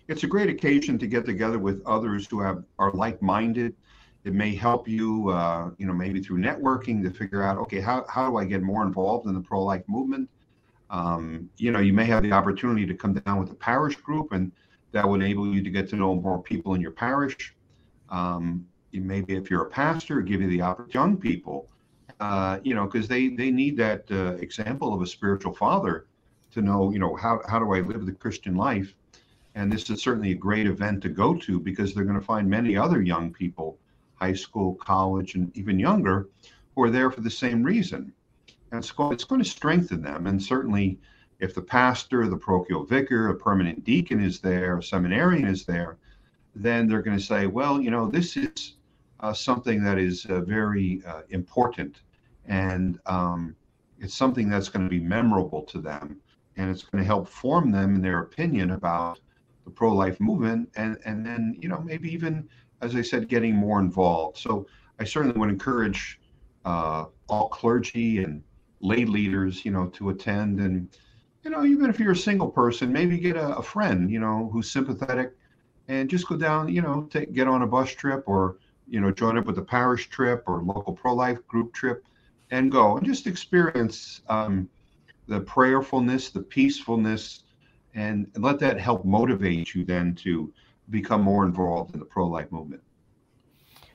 it's 0.08 0.24
a 0.24 0.26
great 0.26 0.48
occasion 0.48 0.98
to 0.98 1.06
get 1.06 1.24
together 1.24 1.58
with 1.58 1.82
others 1.86 2.26
who 2.28 2.40
have 2.40 2.64
are 2.78 2.92
like-minded. 2.92 3.74
It 4.24 4.34
may 4.34 4.54
help 4.54 4.88
you, 4.88 5.30
uh, 5.30 5.70
you 5.78 5.86
know, 5.86 5.92
maybe 5.92 6.20
through 6.20 6.38
networking 6.38 7.02
to 7.04 7.10
figure 7.10 7.42
out, 7.42 7.58
okay, 7.58 7.80
how, 7.80 8.04
how 8.08 8.28
do 8.28 8.36
I 8.36 8.44
get 8.44 8.60
more 8.62 8.82
involved 8.84 9.26
in 9.26 9.34
the 9.34 9.40
pro-life 9.40 9.84
movement? 9.86 10.28
Um, 10.90 11.48
you 11.58 11.70
know, 11.70 11.78
you 11.78 11.92
may 11.92 12.06
have 12.06 12.22
the 12.22 12.32
opportunity 12.32 12.86
to 12.86 12.94
come 12.94 13.14
down 13.14 13.38
with 13.38 13.50
a 13.52 13.54
parish 13.54 13.96
group, 13.96 14.32
and 14.32 14.50
that 14.92 15.08
would 15.08 15.20
enable 15.22 15.52
you 15.54 15.62
to 15.62 15.70
get 15.70 15.88
to 15.90 15.96
know 15.96 16.14
more 16.14 16.42
people 16.42 16.74
in 16.74 16.80
your 16.80 16.90
parish. 16.92 17.54
Um, 18.08 18.66
maybe 18.92 19.34
if 19.34 19.50
you're 19.50 19.62
a 19.62 19.70
pastor, 19.70 20.20
give 20.20 20.40
you 20.40 20.48
the 20.48 20.62
opportunity, 20.62 20.94
young 20.94 21.16
people, 21.16 21.68
uh, 22.20 22.58
you 22.62 22.74
know, 22.74 22.86
because 22.86 23.08
they 23.08 23.28
they 23.28 23.50
need 23.50 23.76
that 23.76 24.10
uh, 24.10 24.34
example 24.36 24.94
of 24.94 25.02
a 25.02 25.06
spiritual 25.06 25.54
father 25.54 26.06
to 26.52 26.62
know, 26.62 26.90
you 26.90 26.98
know, 26.98 27.14
how 27.14 27.42
how 27.48 27.58
do 27.58 27.72
I 27.74 27.80
live 27.80 28.06
the 28.06 28.12
Christian 28.12 28.56
life? 28.56 28.94
And 29.56 29.72
this 29.72 29.88
is 29.88 30.02
certainly 30.02 30.32
a 30.32 30.34
great 30.34 30.66
event 30.66 31.02
to 31.02 31.08
go 31.08 31.34
to 31.34 31.58
because 31.58 31.94
they're 31.94 32.04
going 32.04 32.20
to 32.20 32.24
find 32.24 32.46
many 32.48 32.76
other 32.76 33.00
young 33.00 33.32
people, 33.32 33.78
high 34.14 34.34
school, 34.34 34.74
college, 34.74 35.34
and 35.34 35.50
even 35.56 35.78
younger, 35.78 36.28
who 36.74 36.82
are 36.82 36.90
there 36.90 37.10
for 37.10 37.22
the 37.22 37.30
same 37.30 37.62
reason. 37.62 38.12
And 38.70 38.78
it's 38.78 38.92
going, 38.92 39.14
it's 39.14 39.24
going 39.24 39.42
to 39.42 39.48
strengthen 39.48 40.02
them. 40.02 40.26
And 40.26 40.42
certainly, 40.42 41.00
if 41.40 41.54
the 41.54 41.62
pastor, 41.62 42.28
the 42.28 42.36
parochial 42.36 42.84
vicar, 42.84 43.30
a 43.30 43.34
permanent 43.34 43.82
deacon 43.82 44.22
is 44.22 44.40
there, 44.40 44.76
a 44.76 44.82
seminarian 44.82 45.46
is 45.46 45.64
there, 45.64 45.96
then 46.54 46.86
they're 46.86 47.00
going 47.00 47.16
to 47.16 47.24
say, 47.24 47.46
well, 47.46 47.80
you 47.80 47.90
know, 47.90 48.10
this 48.10 48.36
is 48.36 48.74
uh, 49.20 49.32
something 49.32 49.82
that 49.82 49.98
is 49.98 50.26
uh, 50.26 50.42
very 50.42 51.02
uh, 51.06 51.22
important. 51.30 52.02
And 52.44 53.00
um, 53.06 53.56
it's 54.00 54.14
something 54.14 54.50
that's 54.50 54.68
going 54.68 54.84
to 54.84 54.90
be 54.90 55.00
memorable 55.00 55.62
to 55.62 55.80
them. 55.80 56.20
And 56.58 56.70
it's 56.70 56.82
going 56.82 57.02
to 57.02 57.06
help 57.06 57.26
form 57.26 57.70
them 57.70 57.94
in 57.94 58.02
their 58.02 58.20
opinion 58.20 58.72
about 58.72 59.18
the 59.66 59.70
pro-life 59.70 60.18
movement, 60.20 60.70
and 60.76 60.96
and 61.04 61.26
then 61.26 61.54
you 61.60 61.68
know 61.68 61.80
maybe 61.80 62.10
even 62.10 62.48
as 62.80 62.94
I 62.94 63.02
said, 63.02 63.28
getting 63.28 63.54
more 63.54 63.80
involved. 63.80 64.38
So 64.38 64.66
I 64.98 65.04
certainly 65.04 65.38
would 65.38 65.48
encourage 65.48 66.20
uh, 66.64 67.06
all 67.28 67.48
clergy 67.48 68.22
and 68.22 68.42
lay 68.80 69.04
leaders, 69.04 69.64
you 69.64 69.70
know, 69.70 69.86
to 69.88 70.10
attend, 70.10 70.60
and 70.60 70.88
you 71.42 71.50
know 71.50 71.64
even 71.64 71.90
if 71.90 71.98
you're 71.98 72.12
a 72.12 72.16
single 72.16 72.48
person, 72.48 72.92
maybe 72.92 73.18
get 73.18 73.36
a, 73.36 73.56
a 73.56 73.62
friend, 73.62 74.10
you 74.10 74.20
know, 74.20 74.50
who's 74.52 74.70
sympathetic, 74.70 75.32
and 75.88 76.10
just 76.10 76.28
go 76.28 76.36
down, 76.36 76.68
you 76.68 76.82
know, 76.82 77.08
take 77.10 77.32
get 77.32 77.48
on 77.48 77.62
a 77.62 77.66
bus 77.66 77.90
trip 77.90 78.24
or 78.26 78.56
you 78.88 79.00
know 79.00 79.10
join 79.10 79.38
up 79.38 79.46
with 79.46 79.58
a 79.58 79.62
parish 79.62 80.08
trip 80.08 80.44
or 80.46 80.62
local 80.62 80.92
pro-life 80.92 81.46
group 81.46 81.72
trip, 81.72 82.04
and 82.50 82.70
go 82.70 82.96
and 82.96 83.06
just 83.06 83.26
experience 83.26 84.22
um, 84.28 84.68
the 85.28 85.40
prayerfulness, 85.40 86.30
the 86.30 86.42
peacefulness 86.42 87.44
and 87.96 88.30
let 88.36 88.60
that 88.60 88.78
help 88.78 89.04
motivate 89.04 89.74
you 89.74 89.84
then 89.84 90.14
to 90.14 90.52
become 90.90 91.22
more 91.22 91.44
involved 91.44 91.94
in 91.94 91.98
the 91.98 92.06
pro-life 92.06 92.52
movement. 92.52 92.82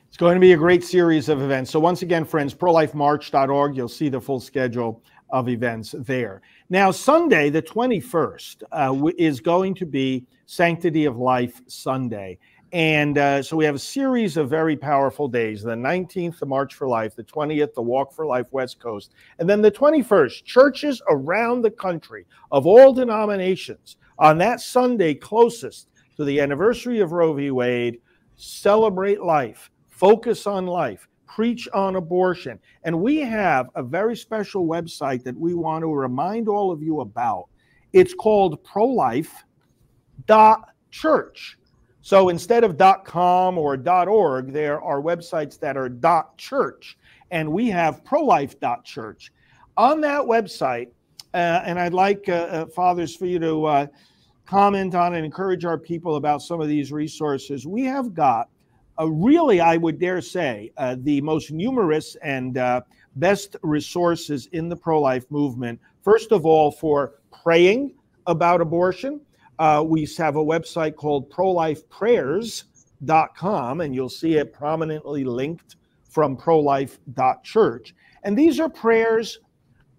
It's 0.08 0.18
going 0.18 0.34
to 0.34 0.42
be 0.42 0.52
a 0.52 0.58
great 0.58 0.84
series 0.84 1.30
of 1.30 1.42
events. 1.42 1.72
So 1.72 1.80
once 1.80 2.02
again, 2.02 2.26
friends, 2.26 2.54
prolifemarch.org, 2.54 3.78
you'll 3.78 3.88
see 3.88 4.10
the 4.10 4.20
full 4.20 4.42
schedule 4.42 5.02
of 5.30 5.48
events 5.48 5.96
there. 6.00 6.42
Now, 6.70 6.92
Sunday, 6.92 7.50
the 7.50 7.62
21st, 7.62 8.64
uh, 8.74 9.08
is 9.18 9.40
going 9.40 9.76
to 9.76 9.86
be 9.86 10.26
Sanctity 10.48 11.06
of 11.06 11.18
Life 11.18 11.62
Sunday. 11.68 12.40
And 12.74 13.18
uh, 13.18 13.42
so 13.44 13.58
we 13.58 13.66
have 13.66 13.76
a 13.76 13.80
series 13.80 14.38
of 14.38 14.50
very 14.50 14.78
powerful 14.78 15.28
days 15.28 15.62
the 15.62 15.72
19th, 15.72 16.40
the 16.40 16.46
March 16.46 16.76
for 16.76 16.88
Life, 16.88 17.16
the 17.16 17.24
20th, 17.24 17.74
the 17.74 17.82
Walk 17.82 18.14
for 18.14 18.26
Life 18.26 18.48
West 18.52 18.80
Coast, 18.80 19.12
and 19.40 19.50
then 19.50 19.62
the 19.62 19.72
21st, 19.72 20.46
churches 20.46 21.02
around 21.10 21.64
the 21.64 21.72
country 21.72 22.26
of 22.52 22.66
all 22.66 22.94
denominations 22.94 23.98
on 24.20 24.38
that 24.38 24.62
Sunday 24.62 25.14
closest 25.14 25.90
to 26.16 26.24
the 26.24 26.40
anniversary 26.40 27.02
of 27.02 27.12
Roe 27.12 27.34
v. 27.34 27.52
Wade 27.52 28.00
celebrate 28.38 29.22
life, 29.22 29.70
focus 29.90 30.48
on 30.48 30.66
life, 30.66 31.10
preach 31.28 31.68
on 31.74 31.98
abortion. 31.98 32.58
And 32.84 33.02
we 33.02 33.18
have 33.18 33.68
a 33.76 33.84
very 33.84 34.16
special 34.16 34.66
website 34.66 35.24
that 35.24 35.38
we 35.38 35.54
want 35.54 35.82
to 35.84 35.94
remind 35.94 36.48
all 36.48 36.72
of 36.72 36.82
you 36.82 37.02
about. 37.02 37.50
It's 37.94 38.14
called 38.14 38.64
prolife.church. 38.64 41.58
So 42.02 42.30
instead 42.30 42.64
of 42.64 42.78
.com 43.04 43.58
or 43.58 43.78
.org, 43.78 44.52
there 44.52 44.82
are 44.82 45.02
websites 45.02 45.60
that 45.60 45.78
are 45.78 45.90
.church, 46.38 46.98
and 47.30 47.52
we 47.52 47.70
have 47.70 48.04
prolife.church. 48.04 49.32
On 49.78 50.02
that 50.02 50.22
website, 50.22 50.90
uh, 51.34 51.62
and 51.66 51.80
I'd 51.80 51.94
like 51.94 52.28
uh, 52.28 52.34
uh, 52.34 52.66
fathers 52.68 53.16
for 53.16 53.26
you 53.26 53.40
to 53.40 53.66
uh, 53.66 53.88
comment 54.46 54.96
on 54.96 55.14
and 55.14 55.24
encourage 55.24 55.64
our 55.64 55.78
people 55.78 56.16
about 56.16 56.42
some 56.42 56.60
of 56.60 56.68
these 56.68 56.92
resources. 56.92 57.66
We 57.66 57.84
have 57.84 58.14
got 58.14 58.50
a 58.98 59.10
really, 59.10 59.62
I 59.62 59.78
would 59.78 59.98
dare 59.98 60.22
say, 60.22 60.72
uh, 60.78 60.98
the 61.00 61.22
most 61.22 61.52
numerous 61.52 62.16
and 62.22 62.58
uh, 62.58 62.82
best 63.16 63.56
resources 63.64 64.48
in 64.52 64.68
the 64.68 64.76
pro-life 64.76 65.30
movement. 65.32 65.80
First 66.04 66.32
of 66.32 66.46
all, 66.46 66.72
for 66.72 67.14
praying 67.44 67.94
about 68.28 68.60
abortion. 68.60 69.22
Uh, 69.60 69.84
we 69.86 70.08
have 70.18 70.36
a 70.36 70.44
website 70.44 70.96
called 70.96 71.30
prolifeprayers.com, 71.30 73.82
and 73.82 73.94
you'll 73.94 74.10
see 74.10 74.34
it 74.36 74.54
prominently 74.54 75.24
linked 75.24 75.76
from 76.10 76.36
prolife.church. 76.36 77.94
And 78.24 78.38
these 78.38 78.60
are 78.60 78.70
prayers 78.70 79.40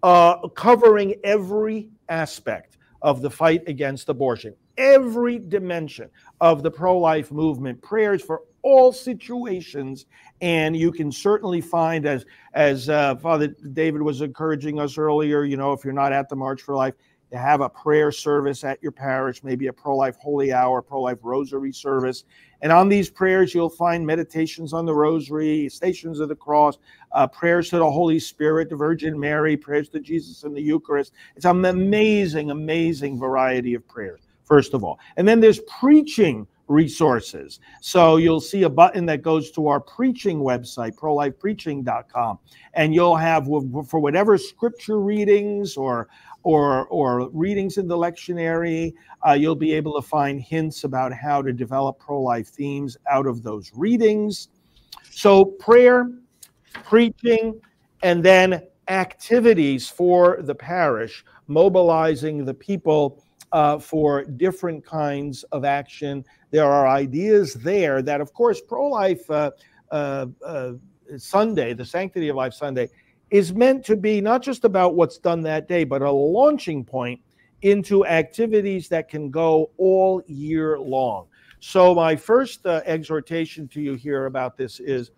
uh, 0.03 0.47
covering 0.49 1.15
every 1.23 1.89
aspect 2.09 2.77
of 3.01 3.21
the 3.21 3.29
fight 3.29 3.63
against 3.67 4.09
abortion, 4.09 4.53
every 4.77 5.39
dimension 5.39 6.09
of 6.39 6.63
the 6.63 6.71
pro 6.71 6.97
life 6.97 7.31
movement, 7.31 7.81
prayers 7.81 8.21
for 8.21 8.41
all 8.61 8.93
situations. 8.93 10.05
And 10.41 10.75
you 10.75 10.91
can 10.91 11.11
certainly 11.11 11.61
find, 11.61 12.05
as 12.05 12.25
as 12.53 12.89
uh, 12.89 13.15
Father 13.17 13.47
David 13.73 14.01
was 14.01 14.21
encouraging 14.21 14.79
us 14.79 14.97
earlier, 14.97 15.43
you 15.43 15.57
know, 15.57 15.73
if 15.73 15.83
you're 15.83 15.93
not 15.93 16.13
at 16.13 16.29
the 16.29 16.35
March 16.35 16.61
for 16.61 16.75
Life, 16.75 16.95
to 17.33 17.39
have 17.39 17.61
a 17.61 17.69
prayer 17.69 18.11
service 18.11 18.63
at 18.63 18.81
your 18.83 18.91
parish, 18.91 19.43
maybe 19.43 19.65
a 19.65 19.73
pro 19.73 19.97
life 19.97 20.15
holy 20.17 20.53
hour, 20.53 20.83
pro 20.83 21.01
life 21.01 21.17
rosary 21.23 21.73
service. 21.73 22.25
And 22.61 22.71
on 22.71 22.89
these 22.89 23.09
prayers, 23.09 23.55
you'll 23.55 23.71
find 23.71 24.05
meditations 24.05 24.71
on 24.71 24.85
the 24.85 24.93
rosary, 24.93 25.67
stations 25.67 26.19
of 26.19 26.29
the 26.29 26.35
cross, 26.35 26.77
uh, 27.11 27.25
prayers 27.25 27.71
to 27.71 27.79
the 27.79 27.89
Holy 27.89 28.19
Spirit, 28.19 28.69
the 28.69 28.75
Virgin 28.75 29.19
Mary, 29.19 29.57
prayers 29.57 29.89
to 29.89 29.99
Jesus 29.99 30.43
in 30.43 30.53
the 30.53 30.61
Eucharist. 30.61 31.13
It's 31.35 31.45
an 31.45 31.65
amazing, 31.65 32.51
amazing 32.51 33.17
variety 33.17 33.73
of 33.73 33.87
prayers, 33.87 34.21
first 34.43 34.75
of 34.75 34.83
all. 34.83 34.99
And 35.17 35.27
then 35.27 35.39
there's 35.39 35.59
preaching 35.61 36.45
resources. 36.67 37.59
So 37.81 38.17
you'll 38.17 38.41
see 38.41 38.63
a 38.63 38.69
button 38.69 39.05
that 39.07 39.21
goes 39.21 39.51
to 39.51 39.67
our 39.67 39.79
preaching 39.79 40.39
website, 40.39 40.95
prolifepreaching.com, 40.95 42.39
and 42.73 42.93
you'll 42.93 43.15
have 43.15 43.45
for 43.45 43.99
whatever 43.99 44.37
scripture 44.37 44.99
readings 44.99 45.75
or 45.75 46.07
or, 46.43 46.87
or 46.87 47.29
readings 47.31 47.77
in 47.77 47.87
the 47.87 47.97
lectionary. 47.97 48.93
Uh, 49.25 49.33
you'll 49.33 49.55
be 49.55 49.73
able 49.73 49.99
to 49.99 50.07
find 50.07 50.39
hints 50.41 50.83
about 50.83 51.13
how 51.13 51.41
to 51.41 51.51
develop 51.51 51.97
pro 51.99 52.21
life 52.21 52.49
themes 52.49 52.97
out 53.09 53.25
of 53.25 53.43
those 53.43 53.71
readings. 53.73 54.49
So, 55.09 55.45
prayer, 55.45 56.11
preaching, 56.83 57.59
and 58.03 58.23
then 58.23 58.61
activities 58.89 59.87
for 59.87 60.39
the 60.41 60.55
parish, 60.55 61.23
mobilizing 61.47 62.45
the 62.45 62.53
people 62.53 63.23
uh, 63.51 63.79
for 63.79 64.23
different 64.23 64.85
kinds 64.85 65.43
of 65.51 65.63
action. 65.63 66.25
There 66.51 66.65
are 66.65 66.87
ideas 66.87 67.53
there 67.53 68.01
that, 68.01 68.19
of 68.19 68.33
course, 68.33 68.59
pro 68.59 68.87
life 68.87 69.29
uh, 69.29 69.51
uh, 69.91 70.25
uh, 70.45 70.73
Sunday, 71.17 71.73
the 71.73 71.85
Sanctity 71.85 72.29
of 72.29 72.35
Life 72.35 72.53
Sunday, 72.53 72.89
is 73.33 73.51
meant 73.51 73.83
to 73.83 73.97
be 73.97 74.21
not 74.21 74.43
just 74.43 74.63
about 74.63 74.93
what's 74.93 75.17
done 75.17 75.41
that 75.41 75.67
day, 75.67 75.83
but 75.83 76.03
a 76.03 76.11
launching 76.11 76.85
point 76.85 77.19
into 77.63 78.05
activities 78.05 78.87
that 78.87 79.09
can 79.09 79.31
go 79.31 79.71
all 79.77 80.21
year 80.27 80.79
long. 80.79 81.25
So, 81.59 81.95
my 81.95 82.15
first 82.15 82.63
uh, 82.67 82.81
exhortation 82.85 83.67
to 83.69 83.81
you 83.81 83.95
here 83.95 84.27
about 84.27 84.55
this 84.55 84.79
is 84.79 85.09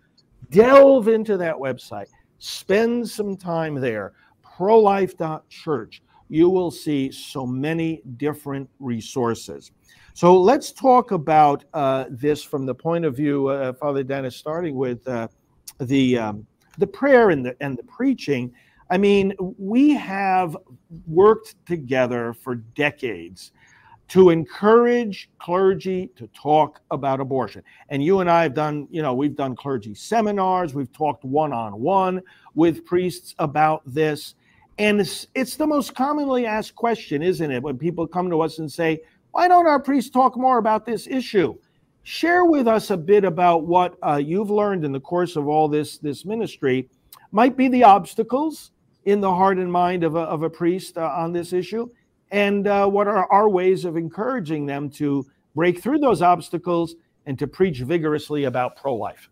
delve 0.50 1.08
into 1.08 1.36
that 1.36 1.54
website, 1.54 2.06
spend 2.38 3.06
some 3.06 3.36
time 3.36 3.74
there, 3.74 4.14
prolife.church. 4.42 6.02
You 6.30 6.48
will 6.48 6.70
see 6.70 7.12
so 7.12 7.46
many 7.46 8.00
different 8.16 8.70
resources. 8.78 9.72
So, 10.14 10.40
let's 10.40 10.72
talk 10.72 11.10
about 11.10 11.66
uh, 11.74 12.06
this 12.08 12.42
from 12.42 12.64
the 12.64 12.74
point 12.74 13.04
of 13.04 13.14
view, 13.14 13.48
uh, 13.48 13.74
Father 13.74 14.02
Denis, 14.02 14.36
starting 14.36 14.74
with 14.74 15.06
uh, 15.06 15.28
the 15.80 16.16
um, 16.16 16.46
the 16.78 16.86
prayer 16.86 17.30
and 17.30 17.44
the 17.44 17.56
and 17.60 17.76
the 17.76 17.82
preaching 17.84 18.52
i 18.90 18.96
mean 18.98 19.34
we 19.58 19.90
have 19.90 20.56
worked 21.06 21.54
together 21.66 22.34
for 22.34 22.54
decades 22.54 23.52
to 24.08 24.30
encourage 24.30 25.28
clergy 25.38 26.08
to 26.16 26.28
talk 26.28 26.80
about 26.92 27.20
abortion. 27.20 27.62
And 27.88 28.04
you 28.04 28.20
and 28.20 28.30
i 28.30 28.42
have 28.42 28.54
done 28.54 28.86
you 28.90 29.02
know 29.02 29.14
we've 29.14 29.36
done 29.36 29.56
clergy 29.56 29.94
seminars 29.94 30.74
we've 30.74 30.92
talked 30.92 31.24
one-on-one 31.24 32.22
with 32.54 32.84
priests 32.84 33.34
about 33.38 33.82
this. 33.86 34.34
And 34.78 35.00
it's, 35.00 35.26
it's 35.34 35.56
the 35.56 35.66
most 35.66 35.94
commonly 35.94 36.46
asked 36.46 36.74
question 36.74 37.22
isn't 37.22 37.50
it 37.50 37.62
when 37.62 37.78
people 37.78 38.06
come 38.06 38.30
to 38.30 38.42
us 38.42 38.58
and 38.58 38.70
say 38.70 39.00
why 39.32 39.48
don't 39.48 39.66
our 39.66 39.80
priests 39.80 40.10
talk 40.10 40.36
more 40.36 40.58
about 40.58 40.86
this 40.86 41.06
issue 41.06 41.56
Share 42.06 42.44
with 42.44 42.68
us 42.68 42.90
a 42.90 42.96
bit 42.96 43.24
about 43.24 43.66
what 43.66 43.96
uh, 44.00 44.14
you've 44.14 44.48
learned 44.48 44.84
in 44.84 44.92
the 44.92 45.00
course 45.00 45.34
of 45.34 45.48
all 45.48 45.66
this 45.66 45.98
this 45.98 46.24
ministry. 46.24 46.88
Might 47.32 47.56
be 47.56 47.66
the 47.66 47.82
obstacles 47.82 48.70
in 49.06 49.20
the 49.20 49.34
heart 49.34 49.58
and 49.58 49.70
mind 49.70 50.04
of 50.04 50.14
a, 50.14 50.20
of 50.20 50.44
a 50.44 50.48
priest 50.48 50.96
uh, 50.98 51.12
on 51.16 51.32
this 51.32 51.52
issue? 51.52 51.88
And 52.30 52.68
uh, 52.68 52.86
what 52.86 53.08
are 53.08 53.26
our 53.32 53.48
ways 53.48 53.84
of 53.84 53.96
encouraging 53.96 54.66
them 54.66 54.88
to 54.90 55.26
break 55.56 55.82
through 55.82 55.98
those 55.98 56.22
obstacles 56.22 56.94
and 57.26 57.36
to 57.40 57.48
preach 57.48 57.80
vigorously 57.80 58.44
about 58.44 58.76
pro 58.76 58.94
life? 58.94 59.28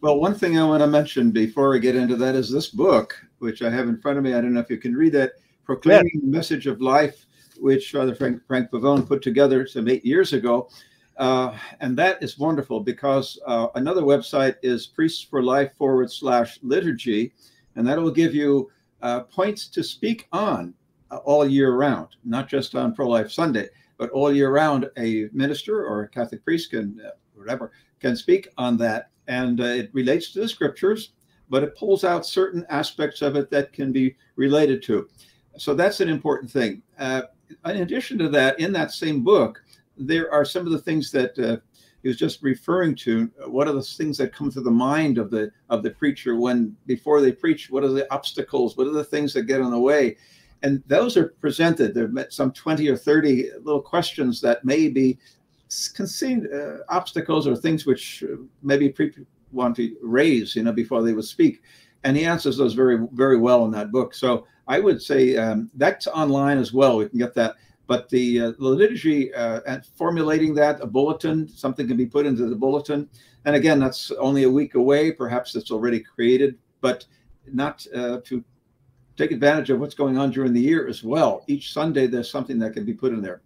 Well, 0.00 0.18
one 0.18 0.34
thing 0.34 0.58
I 0.58 0.64
want 0.64 0.80
to 0.82 0.86
mention 0.86 1.30
before 1.30 1.74
I 1.74 1.78
get 1.78 1.94
into 1.94 2.16
that 2.16 2.34
is 2.34 2.50
this 2.50 2.68
book, 2.68 3.22
which 3.40 3.60
I 3.60 3.68
have 3.68 3.86
in 3.86 4.00
front 4.00 4.16
of 4.16 4.24
me. 4.24 4.32
I 4.32 4.40
don't 4.40 4.54
know 4.54 4.60
if 4.60 4.70
you 4.70 4.78
can 4.78 4.94
read 4.94 5.12
that 5.12 5.32
Proclaiming 5.66 6.10
yeah. 6.14 6.20
the 6.22 6.26
Message 6.26 6.66
of 6.66 6.80
Life, 6.80 7.26
which 7.58 7.92
Father 7.92 8.14
Frank, 8.14 8.40
Frank 8.46 8.70
Pavone 8.70 9.06
put 9.06 9.20
together 9.20 9.66
some 9.66 9.88
eight 9.88 10.06
years 10.06 10.32
ago. 10.32 10.70
Uh, 11.16 11.56
and 11.80 11.96
that 11.96 12.22
is 12.22 12.38
wonderful 12.38 12.80
because 12.80 13.38
uh, 13.46 13.68
another 13.76 14.02
website 14.02 14.56
is 14.62 14.86
priests 14.86 15.22
for 15.22 15.42
life 15.42 15.72
forward 15.76 16.10
slash 16.10 16.58
liturgy. 16.62 17.32
And 17.76 17.86
that 17.86 18.00
will 18.00 18.10
give 18.10 18.34
you 18.34 18.70
uh, 19.02 19.20
points 19.20 19.68
to 19.68 19.82
speak 19.82 20.26
on 20.32 20.74
uh, 21.10 21.16
all 21.18 21.46
year 21.46 21.74
round, 21.74 22.08
not 22.24 22.48
just 22.48 22.74
on 22.74 22.94
Pro 22.94 23.08
Life 23.08 23.30
Sunday, 23.30 23.68
but 23.96 24.10
all 24.10 24.32
year 24.32 24.50
round. 24.50 24.90
A 24.98 25.28
minister 25.32 25.84
or 25.84 26.02
a 26.02 26.08
Catholic 26.08 26.44
priest 26.44 26.70
can, 26.70 27.00
uh, 27.04 27.10
whatever, 27.34 27.72
can 28.00 28.16
speak 28.16 28.48
on 28.58 28.76
that. 28.78 29.10
And 29.28 29.60
uh, 29.60 29.64
it 29.64 29.90
relates 29.92 30.32
to 30.32 30.40
the 30.40 30.48
scriptures, 30.48 31.10
but 31.48 31.62
it 31.62 31.76
pulls 31.76 32.04
out 32.04 32.26
certain 32.26 32.66
aspects 32.70 33.22
of 33.22 33.36
it 33.36 33.50
that 33.50 33.72
can 33.72 33.92
be 33.92 34.16
related 34.36 34.82
to. 34.84 35.08
So 35.56 35.74
that's 35.74 36.00
an 36.00 36.08
important 36.08 36.50
thing. 36.50 36.82
in 36.98 37.22
addition 37.64 38.18
to 38.18 38.28
that, 38.30 38.58
in 38.58 38.72
that 38.72 38.90
same 38.90 39.22
book, 39.22 39.62
there 39.96 40.30
are 40.32 40.44
some 40.44 40.66
of 40.66 40.72
the 40.72 40.78
things 40.78 41.10
that 41.12 41.38
uh, 41.38 41.56
he 42.02 42.08
was 42.08 42.18
just 42.18 42.42
referring 42.42 42.94
to. 42.96 43.30
What 43.46 43.66
are 43.66 43.72
the 43.72 43.82
things 43.82 44.18
that 44.18 44.34
come 44.34 44.50
to 44.52 44.60
the 44.60 44.70
mind 44.70 45.18
of 45.18 45.30
the 45.30 45.50
of 45.70 45.82
the 45.82 45.90
preacher 45.90 46.36
when 46.36 46.76
before 46.86 47.20
they 47.20 47.32
preach? 47.32 47.70
What 47.70 47.84
are 47.84 47.88
the 47.88 48.12
obstacles? 48.12 48.76
What 48.76 48.86
are 48.86 48.92
the 48.92 49.04
things 49.04 49.32
that 49.32 49.44
get 49.44 49.60
in 49.60 49.70
the 49.70 49.78
way? 49.78 50.16
And 50.62 50.82
those 50.86 51.16
are 51.16 51.28
presented. 51.40 51.94
There 51.94 52.10
are 52.16 52.30
some 52.30 52.52
twenty 52.52 52.88
or 52.88 52.96
thirty 52.96 53.50
little 53.62 53.82
questions 53.82 54.40
that 54.42 54.64
may 54.64 54.88
be 54.88 55.18
conceived 55.94 56.52
uh, 56.52 56.78
obstacles 56.88 57.46
or 57.46 57.56
things 57.56 57.86
which 57.86 58.22
uh, 58.22 58.36
maybe 58.62 58.90
people 58.90 59.24
want 59.52 59.76
to 59.76 59.96
raise, 60.02 60.54
you 60.56 60.62
know, 60.62 60.72
before 60.72 61.02
they 61.02 61.14
would 61.14 61.24
speak. 61.24 61.62
And 62.04 62.16
he 62.16 62.24
answers 62.26 62.58
those 62.58 62.74
very 62.74 62.98
very 63.12 63.38
well 63.38 63.64
in 63.64 63.70
that 63.70 63.92
book. 63.92 64.14
So 64.14 64.46
I 64.68 64.78
would 64.80 65.00
say 65.00 65.36
um, 65.36 65.70
that's 65.74 66.06
online 66.06 66.58
as 66.58 66.72
well. 66.72 66.98
We 66.98 67.08
can 67.08 67.18
get 67.18 67.34
that. 67.34 67.56
But 67.86 68.08
the, 68.08 68.40
uh, 68.40 68.50
the 68.52 68.64
liturgy 68.64 69.32
uh, 69.34 69.60
and 69.66 69.84
formulating 69.84 70.54
that, 70.54 70.80
a 70.80 70.86
bulletin, 70.86 71.48
something 71.48 71.86
can 71.86 71.96
be 71.96 72.06
put 72.06 72.24
into 72.24 72.46
the 72.48 72.56
bulletin. 72.56 73.08
And 73.44 73.56
again, 73.56 73.78
that's 73.78 74.10
only 74.12 74.44
a 74.44 74.50
week 74.50 74.74
away. 74.74 75.12
Perhaps 75.12 75.54
it's 75.54 75.70
already 75.70 76.00
created, 76.00 76.56
but 76.80 77.04
not 77.52 77.86
uh, 77.94 78.20
to 78.24 78.42
take 79.16 79.32
advantage 79.32 79.70
of 79.70 79.80
what's 79.80 79.94
going 79.94 80.18
on 80.18 80.30
during 80.30 80.52
the 80.52 80.60
year 80.60 80.88
as 80.88 81.04
well. 81.04 81.44
Each 81.46 81.72
Sunday, 81.72 82.06
there's 82.06 82.30
something 82.30 82.58
that 82.58 82.72
can 82.72 82.84
be 82.84 82.94
put 82.94 83.12
in 83.12 83.20
there. 83.20 83.42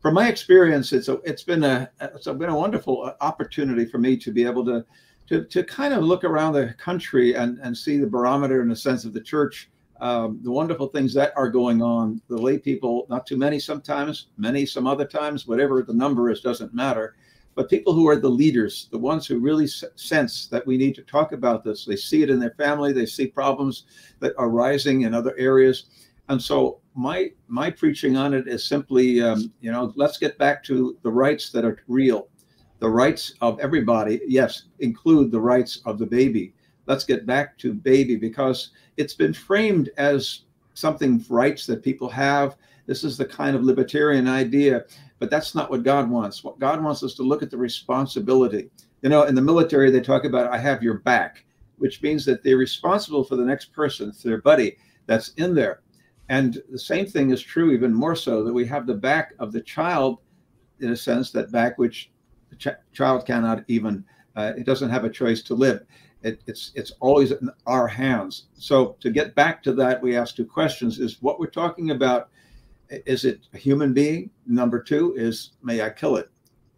From 0.00 0.14
my 0.14 0.28
experience, 0.28 0.92
it's 0.92 1.08
a, 1.08 1.14
it's 1.24 1.42
been 1.42 1.62
a 1.62 1.90
it's 2.00 2.26
been 2.26 2.48
a 2.48 2.56
wonderful 2.56 3.04
uh, 3.04 3.14
opportunity 3.20 3.84
for 3.84 3.98
me 3.98 4.16
to 4.16 4.32
be 4.32 4.44
able 4.46 4.64
to 4.64 4.84
to, 5.28 5.44
to 5.44 5.62
kind 5.62 5.94
of 5.94 6.02
look 6.02 6.24
around 6.24 6.54
the 6.54 6.74
country 6.78 7.34
and, 7.34 7.58
and 7.60 7.76
see 7.76 7.98
the 7.98 8.06
barometer 8.06 8.62
in 8.62 8.68
the 8.68 8.76
sense 8.76 9.04
of 9.04 9.12
the 9.12 9.20
church 9.20 9.70
um, 10.00 10.40
the 10.42 10.50
wonderful 10.50 10.88
things 10.88 11.12
that 11.14 11.32
are 11.36 11.50
going 11.50 11.82
on. 11.82 12.20
The 12.28 12.36
lay 12.36 12.58
people, 12.58 13.06
not 13.10 13.26
too 13.26 13.36
many 13.36 13.58
sometimes, 13.58 14.28
many 14.38 14.64
some 14.64 14.86
other 14.86 15.04
times, 15.04 15.46
whatever 15.46 15.82
the 15.82 15.94
number 15.94 16.30
is, 16.30 16.40
doesn't 16.40 16.74
matter. 16.74 17.16
But 17.54 17.68
people 17.68 17.92
who 17.92 18.08
are 18.08 18.16
the 18.16 18.28
leaders, 18.28 18.88
the 18.90 18.98
ones 18.98 19.26
who 19.26 19.38
really 19.38 19.66
sense 19.66 20.46
that 20.46 20.66
we 20.66 20.78
need 20.78 20.94
to 20.94 21.02
talk 21.02 21.32
about 21.32 21.64
this, 21.64 21.84
they 21.84 21.96
see 21.96 22.22
it 22.22 22.30
in 22.30 22.38
their 22.38 22.54
family, 22.56 22.92
they 22.92 23.06
see 23.06 23.26
problems 23.26 23.84
that 24.20 24.34
are 24.38 24.48
rising 24.48 25.02
in 25.02 25.12
other 25.12 25.34
areas. 25.36 25.86
And 26.28 26.40
so 26.40 26.78
my 26.94 27.32
my 27.48 27.70
preaching 27.70 28.16
on 28.16 28.32
it 28.34 28.46
is 28.46 28.64
simply, 28.64 29.20
um, 29.20 29.52
you 29.60 29.72
know, 29.72 29.92
let's 29.96 30.16
get 30.16 30.38
back 30.38 30.62
to 30.64 30.96
the 31.02 31.10
rights 31.10 31.50
that 31.50 31.64
are 31.64 31.82
real, 31.88 32.28
the 32.78 32.88
rights 32.88 33.34
of 33.40 33.58
everybody. 33.60 34.20
Yes, 34.26 34.62
include 34.78 35.30
the 35.30 35.40
rights 35.40 35.82
of 35.84 35.98
the 35.98 36.06
baby 36.06 36.54
let's 36.90 37.04
get 37.04 37.24
back 37.24 37.56
to 37.56 37.72
baby 37.72 38.16
because 38.16 38.70
it's 38.96 39.14
been 39.14 39.32
framed 39.32 39.90
as 39.96 40.40
something 40.74 41.24
rights 41.28 41.64
that 41.64 41.84
people 41.84 42.08
have. 42.08 42.56
This 42.86 43.04
is 43.04 43.16
the 43.16 43.24
kind 43.24 43.54
of 43.54 43.62
libertarian 43.62 44.26
idea, 44.26 44.84
but 45.20 45.30
that's 45.30 45.54
not 45.54 45.70
what 45.70 45.84
God 45.84 46.10
wants. 46.10 46.42
What 46.42 46.58
God 46.58 46.82
wants 46.82 47.04
us 47.04 47.14
to 47.14 47.22
look 47.22 47.44
at 47.44 47.50
the 47.50 47.56
responsibility. 47.56 48.70
You 49.02 49.08
know, 49.08 49.22
in 49.22 49.36
the 49.36 49.40
military, 49.40 49.92
they 49.92 50.00
talk 50.00 50.24
about 50.24 50.52
I 50.52 50.58
have 50.58 50.82
your 50.82 50.98
back, 50.98 51.44
which 51.78 52.02
means 52.02 52.24
that 52.24 52.42
they're 52.42 52.56
responsible 52.56 53.22
for 53.22 53.36
the 53.36 53.44
next 53.44 53.72
person, 53.72 54.12
their 54.24 54.42
buddy 54.42 54.76
that's 55.06 55.28
in 55.34 55.54
there. 55.54 55.82
And 56.28 56.60
the 56.72 56.78
same 56.78 57.06
thing 57.06 57.30
is 57.30 57.40
true, 57.40 57.70
even 57.70 57.94
more 57.94 58.16
so, 58.16 58.42
that 58.42 58.52
we 58.52 58.66
have 58.66 58.88
the 58.88 58.94
back 58.94 59.34
of 59.38 59.52
the 59.52 59.60
child, 59.60 60.18
in 60.80 60.90
a 60.90 60.96
sense, 60.96 61.30
that 61.30 61.52
back 61.52 61.78
which 61.78 62.10
the 62.50 62.56
ch- 62.56 62.92
child 62.92 63.26
cannot 63.26 63.62
even, 63.68 64.04
uh, 64.34 64.54
it 64.56 64.66
doesn't 64.66 64.90
have 64.90 65.04
a 65.04 65.10
choice 65.10 65.40
to 65.42 65.54
live. 65.54 65.86
It, 66.22 66.42
it's 66.46 66.72
it's 66.74 66.92
always 67.00 67.30
in 67.30 67.50
our 67.66 67.88
hands. 67.88 68.46
So 68.54 68.96
to 69.00 69.10
get 69.10 69.34
back 69.34 69.62
to 69.62 69.72
that, 69.74 70.02
we 70.02 70.16
ask 70.16 70.36
two 70.36 70.44
questions: 70.44 70.98
Is 70.98 71.22
what 71.22 71.40
we're 71.40 71.46
talking 71.46 71.90
about? 71.90 72.28
Is 72.90 73.24
it 73.24 73.46
a 73.54 73.58
human 73.58 73.94
being? 73.94 74.30
Number 74.46 74.82
two 74.82 75.14
is, 75.16 75.52
may 75.62 75.80
I 75.80 75.90
kill 75.90 76.16
it? 76.16 76.28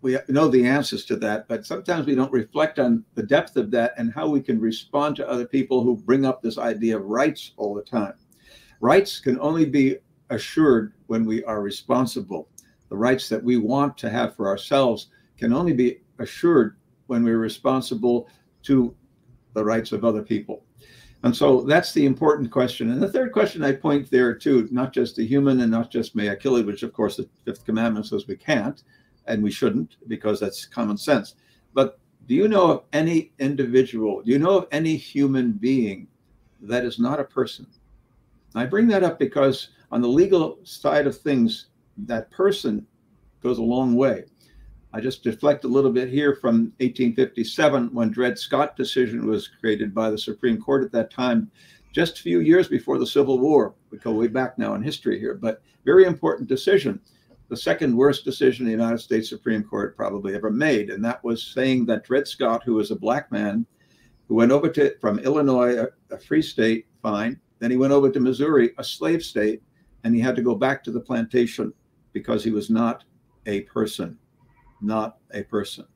We 0.03 0.19
know 0.29 0.49
the 0.49 0.67
answers 0.67 1.05
to 1.07 1.17
that, 1.17 1.49
but 1.49 1.65
sometimes 1.65 2.07
we 2.07 2.15
don't 2.15 2.33
reflect 2.33 2.79
on 2.79 3.05
the 3.15 3.23
depth 3.23 3.57
of 3.57 3.71
that 3.71 3.95
and 3.97 4.13
how 4.13 4.29
we 4.29 4.41
can 4.41 4.61
respond 4.61 5.17
to 5.17 5.29
other 5.29 5.47
people 5.47 5.83
who 5.83 5.97
bring 5.97 6.27
up 6.27 6.43
this 6.43 6.59
idea 6.59 6.97
of 6.97 7.05
rights 7.05 7.53
all 7.57 7.73
the 7.73 7.83
time. 7.83 8.15
Rights 8.81 9.21
can 9.21 9.39
only 9.41 9.65
be 9.65 9.97
assured 10.29 10.93
when 11.07 11.25
we 11.25 11.45
are 11.45 11.63
responsible. 11.63 12.49
The 12.89 12.97
rights 12.97 13.29
that 13.29 13.43
we 13.43 13.57
want 13.57 13.97
to 13.99 14.11
have 14.11 14.35
for 14.35 14.49
ourselves 14.49 15.07
can 15.39 15.53
only 15.53 15.73
be 15.73 16.01
assured 16.19 16.77
when 17.07 17.23
we're 17.23 17.39
responsible 17.39 18.29
to 18.65 18.95
the 19.55 19.65
rights 19.65 19.93
of 19.93 20.05
other 20.05 20.23
people. 20.23 20.65
And 21.25 21.37
so 21.37 21.63
that's 21.63 21.93
the 21.93 22.05
important 22.05 22.51
question. 22.51 22.91
And 22.91 23.01
the 23.01 23.11
third 23.11 23.33
question 23.33 23.63
I 23.63 23.73
point 23.73 24.11
there 24.11 24.35
too, 24.35 24.69
not 24.73 24.93
just 24.93 25.17
the 25.17 25.27
human 25.27 25.61
and 25.61 25.71
not 25.71 25.91
just 25.91 26.17
may 26.17 26.31
I 26.31 26.35
kill 26.35 26.57
it, 26.57 26.67
which 26.67 26.83
of 26.83 26.93
course 26.93 27.17
the 27.17 27.29
fifth 27.45 27.65
commandment 27.65 28.07
says 28.07 28.27
we 28.27 28.37
can't 28.37 28.83
and 29.27 29.43
we 29.43 29.51
shouldn't 29.51 29.97
because 30.09 30.41
that's 30.41 30.67
common 30.67 30.97
sense. 30.97 31.37
But 31.75 31.99
do 32.27 32.35
you 32.35 32.49
know 32.49 32.71
of 32.71 32.85
any 32.93 33.33
individual, 33.39 34.23
do 34.23 34.33
you 34.33 34.39
know 34.39 34.59
of 34.59 34.69
any 34.73 34.97
human 34.97 35.53
being 35.53 36.09
that 36.61 36.85
is 36.85 36.99
not 36.99 37.21
a 37.21 37.25
person? 37.25 37.67
I 38.55 38.67
bring 38.67 38.89
that 38.89 39.05
up 39.05 39.19
because 39.19 39.69
on 39.93 40.01
the 40.01 40.09
legal 40.09 40.59
side 40.65 41.07
of 41.07 41.17
things, 41.19 41.67
that 41.99 42.31
person 42.31 42.87
goes 43.43 43.59
a 43.59 43.63
long 43.63 43.95
way. 43.95 44.25
I 44.95 45.01
just 45.01 45.23
deflect 45.23 45.65
a 45.65 45.69
little 45.69 45.91
bit 45.91 46.11
here 46.11 46.35
from 46.35 46.73
1857 46.81 47.95
when 47.95 48.11
Dred 48.11 48.39
Scott 48.39 48.77
decision 48.77 49.27
was 49.27 49.49
created 49.49 49.95
by 49.95 50.11
the 50.11 50.19
Supreme 50.19 50.61
Court 50.61 50.85
at 50.85 50.93
that 50.93 51.11
time, 51.11 51.51
just 51.93 52.19
a 52.19 52.23
few 52.23 52.41
years 52.41 52.69
before 52.69 52.99
the 52.99 53.07
Civil 53.07 53.39
War. 53.39 53.75
We 53.91 53.97
go 53.97 54.13
way 54.13 54.27
back 54.27 54.59
now 54.59 54.75
in 54.75 54.83
history 54.83 55.19
here, 55.19 55.35
but 55.35 55.63
very 55.87 56.05
important 56.05 56.47
decision. 56.47 57.01
The 57.49 57.57
second 57.57 57.97
worst 57.97 58.27
decision 58.27 58.67
the 58.67 58.71
United 58.71 58.99
States 58.99 59.31
Supreme 59.31 59.65
Court 59.65 59.97
probably 59.97 60.35
ever 60.35 60.51
made, 60.51 60.91
and 60.91 61.03
that 61.07 61.25
was 61.25 61.43
saying 61.43 61.87
that 61.87 62.05
Dred 62.05 62.29
Scott, 62.29 62.63
who 62.63 62.75
was 62.75 62.91
a 62.91 62.97
black 62.97 63.33
man, 63.33 63.65
who 64.29 64.35
went 64.35 64.53
over 64.53 64.69
to 64.69 64.95
from 65.01 65.19
Illinois, 65.21 65.79
a, 65.79 65.89
a 66.11 66.19
free 66.19 66.43
state, 66.43 66.87
fine. 67.01 67.41
Then 67.61 67.71
he 67.71 67.79
went 67.79 67.95
over 67.95 68.11
to 68.11 68.21
Missouri, 68.21 68.73
a 68.77 68.85
slave 68.85 69.23
state, 69.23 69.63
and 70.05 70.15
he 70.15 70.21
had 70.21 70.37
to 70.37 70.43
go 70.43 70.55
back 70.55 70.85
to 70.85 70.91
the 70.91 71.01
plantation 71.01 71.73
because 72.13 72.45
he 72.45 72.51
was 72.51 72.69
not 72.69 73.05
a 73.47 73.63
person 73.63 74.19
not 74.83 75.19
a 75.33 75.43
person 75.43 75.87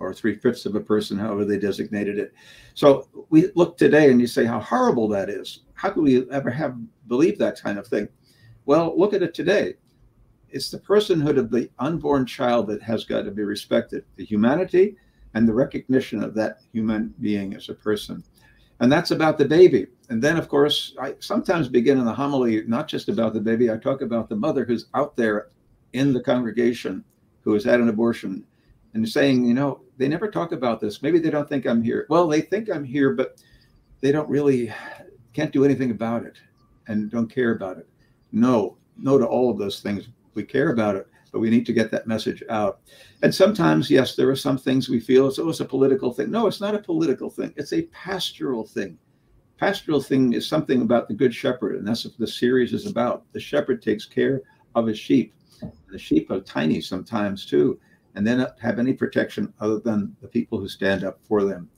or 0.00 0.14
three 0.14 0.36
fifths 0.36 0.66
of 0.66 0.74
a 0.74 0.80
person, 0.80 1.18
however 1.18 1.44
they 1.44 1.58
designated 1.58 2.18
it. 2.18 2.32
So 2.74 3.08
we 3.30 3.50
look 3.54 3.76
today 3.76 4.10
and 4.10 4.20
you 4.20 4.26
say 4.26 4.44
how 4.44 4.60
horrible 4.60 5.08
that 5.08 5.28
is. 5.28 5.60
How 5.74 5.90
could 5.90 6.04
we 6.04 6.30
ever 6.30 6.50
have 6.50 6.76
believed 7.08 7.38
that 7.40 7.60
kind 7.60 7.78
of 7.78 7.86
thing? 7.86 8.08
Well, 8.64 8.98
look 8.98 9.14
at 9.14 9.22
it 9.22 9.34
today. 9.34 9.74
It's 10.50 10.70
the 10.70 10.78
personhood 10.78 11.38
of 11.38 11.50
the 11.50 11.70
unborn 11.78 12.26
child 12.26 12.68
that 12.68 12.82
has 12.82 13.04
got 13.04 13.22
to 13.22 13.30
be 13.30 13.42
respected, 13.42 14.04
the 14.16 14.24
humanity 14.24 14.96
and 15.34 15.46
the 15.46 15.54
recognition 15.54 16.22
of 16.22 16.34
that 16.34 16.60
human 16.72 17.14
being 17.20 17.54
as 17.54 17.68
a 17.68 17.74
person. 17.74 18.22
And 18.80 18.90
that's 18.90 19.10
about 19.10 19.38
the 19.38 19.44
baby. 19.44 19.88
And 20.08 20.22
then, 20.22 20.36
of 20.36 20.48
course, 20.48 20.94
I 21.00 21.16
sometimes 21.18 21.68
begin 21.68 21.98
in 21.98 22.04
the 22.04 22.14
homily 22.14 22.62
not 22.66 22.88
just 22.88 23.08
about 23.08 23.34
the 23.34 23.40
baby, 23.40 23.70
I 23.70 23.76
talk 23.76 24.00
about 24.00 24.28
the 24.28 24.36
mother 24.36 24.64
who's 24.64 24.86
out 24.94 25.16
there 25.16 25.48
in 25.92 26.12
the 26.12 26.22
congregation 26.22 27.04
who 27.48 27.54
has 27.54 27.64
had 27.64 27.80
an 27.80 27.88
abortion 27.88 28.44
and 28.92 29.08
saying, 29.08 29.42
you 29.42 29.54
know, 29.54 29.80
they 29.96 30.06
never 30.06 30.30
talk 30.30 30.52
about 30.52 30.80
this. 30.80 31.00
Maybe 31.00 31.18
they 31.18 31.30
don't 31.30 31.48
think 31.48 31.64
I'm 31.64 31.82
here. 31.82 32.06
Well, 32.10 32.28
they 32.28 32.42
think 32.42 32.68
I'm 32.68 32.84
here, 32.84 33.14
but 33.14 33.42
they 34.02 34.12
don't 34.12 34.28
really 34.28 34.70
can't 35.32 35.50
do 35.50 35.64
anything 35.64 35.90
about 35.90 36.26
it 36.26 36.36
and 36.88 37.10
don't 37.10 37.32
care 37.34 37.52
about 37.52 37.78
it. 37.78 37.88
No, 38.32 38.76
no 38.98 39.16
to 39.16 39.24
all 39.24 39.50
of 39.50 39.56
those 39.56 39.80
things. 39.80 40.10
We 40.34 40.42
care 40.42 40.72
about 40.72 40.94
it, 40.96 41.08
but 41.32 41.38
we 41.38 41.48
need 41.48 41.64
to 41.64 41.72
get 41.72 41.90
that 41.90 42.06
message 42.06 42.42
out. 42.50 42.80
And 43.22 43.34
sometimes, 43.34 43.90
yes, 43.90 44.14
there 44.14 44.28
are 44.28 44.36
some 44.36 44.58
things 44.58 44.90
we 44.90 45.00
feel 45.00 45.28
it's, 45.28 45.38
oh, 45.38 45.48
it's 45.48 45.60
a 45.60 45.64
political 45.64 46.12
thing. 46.12 46.30
No, 46.30 46.48
it's 46.48 46.60
not 46.60 46.74
a 46.74 46.78
political 46.78 47.30
thing. 47.30 47.54
It's 47.56 47.72
a 47.72 47.84
pastoral 47.84 48.66
thing. 48.66 48.98
pastoral 49.56 50.02
thing 50.02 50.34
is 50.34 50.46
something 50.46 50.82
about 50.82 51.08
the 51.08 51.14
good 51.14 51.34
shepherd, 51.34 51.76
and 51.76 51.88
that's 51.88 52.04
what 52.04 52.18
the 52.18 52.26
series 52.26 52.74
is 52.74 52.86
about. 52.86 53.24
The 53.32 53.40
shepherd 53.40 53.80
takes 53.80 54.04
care 54.04 54.42
of 54.74 54.86
his 54.86 54.98
sheep. 54.98 55.32
The 55.90 55.98
sheep 55.98 56.30
are 56.30 56.40
tiny 56.40 56.80
sometimes 56.80 57.46
too, 57.46 57.78
and 58.14 58.26
they 58.26 58.34
don't 58.34 58.58
have 58.60 58.78
any 58.78 58.92
protection 58.92 59.52
other 59.60 59.78
than 59.78 60.16
the 60.20 60.28
people 60.28 60.58
who 60.58 60.68
stand 60.68 61.04
up 61.04 61.20
for 61.22 61.44
them. 61.44 61.70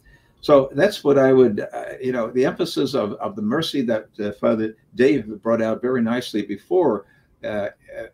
So 0.43 0.70
that's 0.74 1.05
what 1.05 1.18
I 1.18 1.33
would, 1.33 1.61
uh, 1.61 1.85
you 2.01 2.12
know, 2.12 2.31
the 2.31 2.47
emphasis 2.47 2.95
of, 2.95 3.12
of 3.14 3.37
the 3.37 3.43
mercy 3.43 3.83
that 3.83 4.09
uh, 4.18 4.33
Father 4.33 4.74
Dave 4.95 5.26
brought 5.43 5.61
out 5.61 5.83
very 5.83 6.01
nicely 6.01 6.43
before. 6.43 7.07
Uh, 7.45 7.68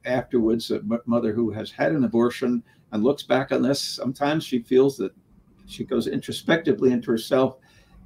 afterwards, 0.05 0.71
a 0.71 0.81
mother 1.05 1.33
who 1.33 1.51
has 1.51 1.71
had 1.71 1.93
an 1.93 2.05
abortion 2.05 2.63
and 2.93 3.03
looks 3.03 3.23
back 3.25 3.53
on 3.53 3.63
this, 3.63 3.81
sometimes 3.81 4.45
she 4.45 4.61
feels 4.61 4.97
that 4.97 5.13
she 5.67 5.85
goes 5.85 6.07
introspectively 6.07 6.93
into 6.93 7.11
herself 7.11 7.59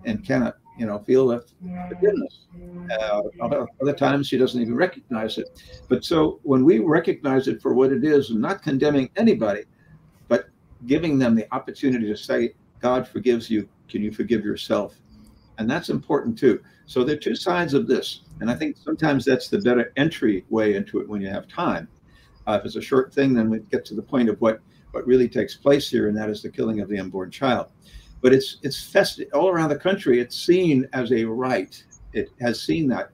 and 0.06 0.24
cannot, 0.24 0.56
you 0.80 0.86
know, 0.86 0.98
feel 0.98 1.28
that 1.28 1.42
forgiveness. 1.90 2.46
Uh, 2.90 3.20
other, 3.42 3.66
other 3.82 3.92
times 3.92 4.26
she 4.26 4.38
doesn't 4.38 4.62
even 4.62 4.74
recognize 4.74 5.36
it. 5.36 5.62
But 5.88 6.06
so 6.06 6.40
when 6.42 6.64
we 6.64 6.78
recognize 6.78 7.48
it 7.48 7.60
for 7.60 7.74
what 7.74 7.92
it 7.92 8.02
is, 8.02 8.30
and 8.30 8.40
not 8.40 8.62
condemning 8.62 9.10
anybody, 9.16 9.64
but 10.28 10.48
giving 10.86 11.18
them 11.18 11.34
the 11.34 11.46
opportunity 11.54 12.06
to 12.06 12.16
say, 12.16 12.54
God 12.80 13.06
forgives 13.06 13.50
you 13.50 13.68
can 13.90 14.02
you 14.02 14.10
forgive 14.10 14.42
yourself? 14.42 14.94
And 15.58 15.70
that's 15.70 15.90
important 15.90 16.38
too. 16.38 16.62
So 16.86 17.04
there 17.04 17.16
are 17.16 17.20
two 17.20 17.36
sides 17.36 17.74
of 17.74 17.86
this. 17.86 18.22
And 18.40 18.50
I 18.50 18.54
think 18.54 18.78
sometimes 18.78 19.26
that's 19.26 19.48
the 19.48 19.58
better 19.58 19.92
entry 19.98 20.46
way 20.48 20.76
into 20.76 21.00
it 21.00 21.08
when 21.08 21.20
you 21.20 21.28
have 21.28 21.46
time. 21.46 21.88
Uh, 22.46 22.58
if 22.58 22.64
it's 22.64 22.76
a 22.76 22.80
short 22.80 23.12
thing, 23.12 23.34
then 23.34 23.50
we 23.50 23.58
get 23.70 23.84
to 23.84 23.94
the 23.94 24.00
point 24.02 24.30
of 24.30 24.40
what, 24.40 24.60
what 24.92 25.06
really 25.06 25.28
takes 25.28 25.54
place 25.56 25.90
here, 25.90 26.08
and 26.08 26.16
that 26.16 26.30
is 26.30 26.40
the 26.40 26.48
killing 26.48 26.80
of 26.80 26.88
the 26.88 26.98
unborn 26.98 27.30
child. 27.30 27.66
But 28.20 28.32
it's 28.32 28.58
it's 28.62 28.82
festive 28.82 29.28
all 29.32 29.48
around 29.48 29.70
the 29.70 29.78
country. 29.78 30.20
It's 30.20 30.36
seen 30.36 30.88
as 30.92 31.12
a 31.12 31.24
right. 31.24 31.82
It 32.12 32.30
has 32.40 32.62
seen 32.62 32.88
that. 32.88 33.10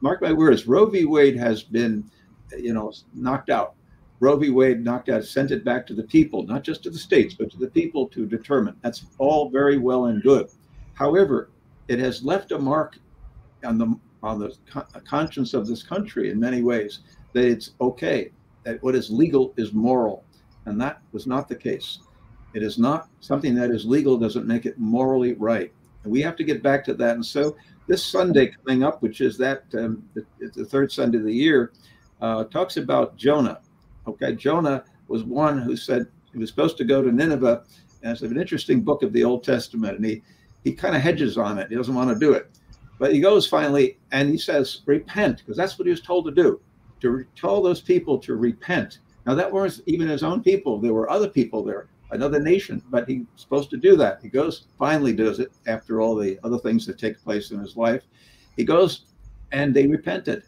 Mark 0.00 0.22
my 0.22 0.32
words. 0.32 0.66
Roe 0.66 0.86
v. 0.86 1.04
Wade 1.04 1.36
has 1.36 1.62
been, 1.62 2.08
you 2.58 2.72
know, 2.72 2.92
knocked 3.14 3.50
out. 3.50 3.74
Roe 4.20 4.36
v. 4.36 4.50
Wade 4.50 4.82
knocked 4.82 5.08
out, 5.08 5.24
sent 5.24 5.50
it 5.50 5.64
back 5.64 5.86
to 5.86 5.94
the 5.94 6.04
people, 6.04 6.42
not 6.44 6.62
just 6.62 6.82
to 6.84 6.90
the 6.90 6.98
states, 6.98 7.34
but 7.34 7.50
to 7.50 7.58
the 7.58 7.68
people 7.68 8.06
to 8.08 8.26
determine. 8.26 8.76
That's 8.82 9.06
all 9.18 9.50
very 9.50 9.78
well 9.78 10.06
and 10.06 10.22
good. 10.22 10.48
However, 10.94 11.50
it 11.88 11.98
has 11.98 12.24
left 12.24 12.52
a 12.52 12.58
mark 12.58 12.98
on 13.64 13.78
the 13.78 13.94
on 14.22 14.38
the 14.38 14.56
conscience 15.06 15.54
of 15.54 15.66
this 15.66 15.82
country 15.82 16.30
in 16.30 16.40
many 16.40 16.62
ways 16.62 17.00
that 17.32 17.44
it's 17.44 17.72
okay 17.80 18.32
that 18.64 18.82
what 18.82 18.96
is 18.96 19.10
legal 19.10 19.54
is 19.56 19.72
moral, 19.72 20.24
and 20.64 20.80
that 20.80 21.00
was 21.12 21.26
not 21.26 21.48
the 21.48 21.54
case. 21.54 22.00
It 22.56 22.62
is 22.62 22.78
not 22.78 23.08
something 23.20 23.54
that 23.56 23.70
is 23.70 23.84
legal 23.84 24.18
doesn't 24.18 24.46
make 24.46 24.66
it 24.66 24.78
morally 24.78 25.34
right, 25.34 25.72
and 26.02 26.12
we 26.12 26.22
have 26.22 26.36
to 26.36 26.44
get 26.44 26.62
back 26.62 26.84
to 26.86 26.94
that. 26.94 27.14
And 27.14 27.24
so 27.24 27.56
this 27.86 28.04
Sunday 28.04 28.52
coming 28.64 28.82
up, 28.82 29.02
which 29.02 29.20
is 29.20 29.38
that 29.38 29.64
um, 29.74 30.02
the, 30.14 30.24
the 30.54 30.64
third 30.64 30.90
Sunday 30.90 31.18
of 31.18 31.24
the 31.24 31.32
year, 31.32 31.72
uh, 32.20 32.44
talks 32.44 32.76
about 32.78 33.16
Jonah 33.16 33.60
Okay, 34.08 34.34
Jonah 34.34 34.84
was 35.08 35.24
one 35.24 35.58
who 35.58 35.76
said 35.76 36.06
he 36.32 36.38
was 36.38 36.48
supposed 36.48 36.76
to 36.78 36.84
go 36.84 37.02
to 37.02 37.10
Nineveh, 37.10 37.64
and 38.02 38.12
it's 38.12 38.22
an 38.22 38.40
interesting 38.40 38.82
book 38.82 39.02
of 39.02 39.12
the 39.12 39.24
Old 39.24 39.42
Testament, 39.42 39.96
and 39.96 40.04
he 40.04 40.22
he 40.64 40.72
kind 40.72 40.96
of 40.96 41.02
hedges 41.02 41.38
on 41.38 41.58
it. 41.58 41.68
He 41.68 41.76
doesn't 41.76 41.94
want 41.94 42.10
to 42.10 42.18
do 42.18 42.32
it, 42.32 42.50
but 42.98 43.12
he 43.12 43.20
goes 43.20 43.46
finally, 43.48 43.98
and 44.12 44.28
he 44.28 44.38
says, 44.38 44.82
"Repent," 44.86 45.38
because 45.38 45.56
that's 45.56 45.78
what 45.78 45.86
he 45.86 45.90
was 45.90 46.00
told 46.00 46.24
to 46.26 46.30
do, 46.30 46.60
to 47.00 47.24
tell 47.34 47.62
those 47.62 47.80
people 47.80 48.18
to 48.18 48.36
repent. 48.36 49.00
Now 49.26 49.34
that 49.34 49.50
was 49.50 49.82
even 49.86 50.08
his 50.08 50.22
own 50.22 50.42
people. 50.42 50.78
There 50.78 50.94
were 50.94 51.10
other 51.10 51.28
people 51.28 51.64
there, 51.64 51.88
another 52.10 52.40
nation, 52.40 52.82
but 52.90 53.08
he's 53.08 53.24
supposed 53.36 53.70
to 53.70 53.76
do 53.76 53.96
that. 53.96 54.20
He 54.22 54.28
goes, 54.28 54.66
finally 54.78 55.12
does 55.12 55.40
it 55.40 55.52
after 55.66 56.00
all 56.00 56.14
the 56.14 56.38
other 56.44 56.58
things 56.58 56.86
that 56.86 56.98
take 56.98 57.22
place 57.22 57.50
in 57.50 57.58
his 57.58 57.76
life. 57.76 58.02
He 58.56 58.64
goes, 58.64 59.06
and 59.52 59.74
they 59.74 59.86
repented, 59.86 60.44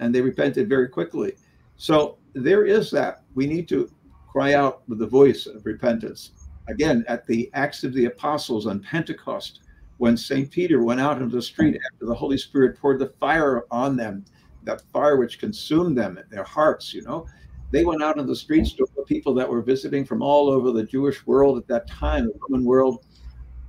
and 0.00 0.14
they 0.14 0.20
repented 0.20 0.68
very 0.68 0.88
quickly. 0.88 1.34
So 1.76 2.18
there 2.34 2.64
is 2.64 2.90
that. 2.90 3.22
We 3.34 3.46
need 3.46 3.68
to 3.68 3.90
cry 4.28 4.54
out 4.54 4.82
with 4.88 4.98
the 4.98 5.06
voice 5.06 5.46
of 5.46 5.66
repentance. 5.66 6.32
Again, 6.68 7.04
at 7.08 7.26
the 7.26 7.50
Acts 7.54 7.84
of 7.84 7.92
the 7.92 8.06
Apostles 8.06 8.66
on 8.66 8.80
Pentecost, 8.80 9.60
when 9.98 10.16
St. 10.16 10.50
Peter 10.50 10.82
went 10.82 11.00
out 11.00 11.20
into 11.20 11.36
the 11.36 11.42
street 11.42 11.78
after 11.92 12.06
the 12.06 12.14
Holy 12.14 12.38
Spirit 12.38 12.78
poured 12.78 12.98
the 12.98 13.12
fire 13.20 13.64
on 13.70 13.96
them, 13.96 14.24
that 14.64 14.82
fire 14.92 15.16
which 15.16 15.38
consumed 15.38 15.96
them, 15.98 16.18
their 16.30 16.44
hearts, 16.44 16.94
you 16.94 17.02
know, 17.02 17.26
they 17.72 17.84
went 17.84 18.02
out 18.02 18.18
in 18.18 18.26
the 18.26 18.36
streets 18.36 18.72
to 18.74 18.86
the 18.96 19.02
people 19.02 19.34
that 19.34 19.48
were 19.48 19.62
visiting 19.62 20.04
from 20.04 20.22
all 20.22 20.48
over 20.48 20.70
the 20.70 20.84
Jewish 20.84 21.26
world 21.26 21.58
at 21.58 21.66
that 21.68 21.88
time, 21.88 22.26
the 22.26 22.34
Roman 22.48 22.64
world, 22.64 23.04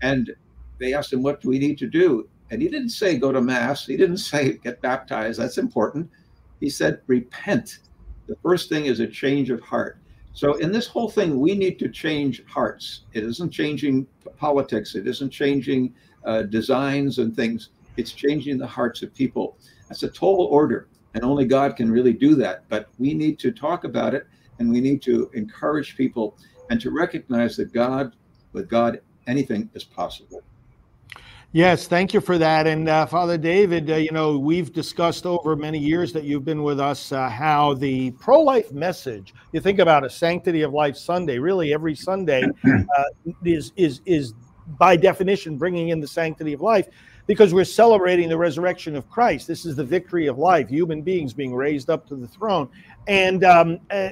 and 0.01 0.31
they 0.79 0.93
asked 0.93 1.13
him, 1.13 1.23
What 1.23 1.41
do 1.41 1.49
we 1.49 1.57
need 1.57 1.77
to 1.79 1.87
do? 1.87 2.29
And 2.51 2.61
he 2.61 2.67
didn't 2.67 2.89
say 2.89 3.17
go 3.17 3.31
to 3.31 3.41
Mass, 3.41 3.87
he 3.87 3.97
didn't 3.97 4.17
say 4.31 4.59
get 4.63 4.81
baptized, 4.81 5.39
that's 5.39 5.57
important. 5.57 6.09
He 6.59 6.69
said, 6.69 7.01
Repent 7.07 7.79
the 8.27 8.35
first 8.41 8.69
thing 8.69 8.85
is 8.85 8.99
a 8.99 9.07
change 9.07 9.49
of 9.49 9.59
heart. 9.61 9.97
So, 10.33 10.55
in 10.55 10.71
this 10.71 10.87
whole 10.87 11.09
thing, 11.09 11.39
we 11.39 11.53
need 11.55 11.77
to 11.79 11.89
change 11.89 12.43
hearts. 12.45 13.01
It 13.13 13.23
isn't 13.23 13.51
changing 13.51 14.07
politics, 14.37 14.95
it 14.95 15.07
isn't 15.07 15.29
changing 15.29 15.93
uh, 16.25 16.43
designs 16.43 17.19
and 17.19 17.35
things. 17.35 17.69
It's 17.97 18.11
changing 18.11 18.57
the 18.57 18.67
hearts 18.67 19.03
of 19.03 19.13
people. 19.13 19.57
That's 19.87 20.03
a 20.03 20.09
tall 20.09 20.47
order, 20.49 20.87
and 21.13 21.23
only 21.23 21.45
God 21.45 21.75
can 21.75 21.91
really 21.91 22.13
do 22.13 22.35
that. 22.35 22.63
But 22.69 22.89
we 22.99 23.13
need 23.13 23.39
to 23.39 23.51
talk 23.51 23.83
about 23.83 24.13
it, 24.13 24.27
and 24.59 24.71
we 24.71 24.81
need 24.81 25.01
to 25.03 25.29
encourage 25.33 25.95
people 25.95 26.37
and 26.69 26.79
to 26.81 26.91
recognize 26.91 27.55
that 27.57 27.73
God, 27.73 28.15
with 28.53 28.69
God, 28.69 29.01
anything 29.27 29.69
is 29.73 29.83
possible. 29.83 30.41
Yes, 31.55 31.85
thank 31.85 32.15
you 32.15 32.19
for 32.19 32.39
that. 32.39 32.65
And 32.65 32.89
uh, 32.89 33.05
Father 33.05 33.37
David, 33.37 33.91
uh, 33.91 33.97
you 33.97 34.09
know, 34.09 34.39
we've 34.39 34.73
discussed 34.73 35.27
over 35.27 35.55
many 35.55 35.77
years 35.77 36.11
that 36.13 36.23
you've 36.23 36.43
been 36.43 36.63
with 36.63 36.79
us 36.79 37.11
uh, 37.11 37.29
how 37.29 37.75
the 37.75 38.09
pro 38.11 38.41
life 38.41 38.71
message, 38.71 39.35
you 39.51 39.61
think 39.61 39.77
about 39.77 40.03
a 40.03 40.09
Sanctity 40.09 40.63
of 40.63 40.73
Life 40.73 40.97
Sunday, 40.97 41.37
really 41.37 41.71
every 41.71 41.93
Sunday 41.93 42.41
uh, 42.65 43.03
is, 43.45 43.71
is, 43.75 44.01
is 44.07 44.33
by 44.79 44.95
definition 44.95 45.55
bringing 45.55 45.89
in 45.89 45.99
the 45.99 46.07
sanctity 46.07 46.53
of 46.53 46.61
life 46.61 46.87
because 47.25 47.53
we're 47.53 47.63
celebrating 47.63 48.27
the 48.27 48.37
resurrection 48.37 48.95
of 48.95 49.09
Christ. 49.09 49.47
This 49.47 49.65
is 49.65 49.75
the 49.75 49.83
victory 49.83 50.27
of 50.27 50.37
life, 50.37 50.69
human 50.69 51.01
beings 51.01 51.33
being 51.33 51.55
raised 51.55 51.89
up 51.89 52.07
to 52.07 52.15
the 52.15 52.27
throne. 52.27 52.67
And 53.07 53.43
um, 53.43 53.79
uh, 53.91 54.09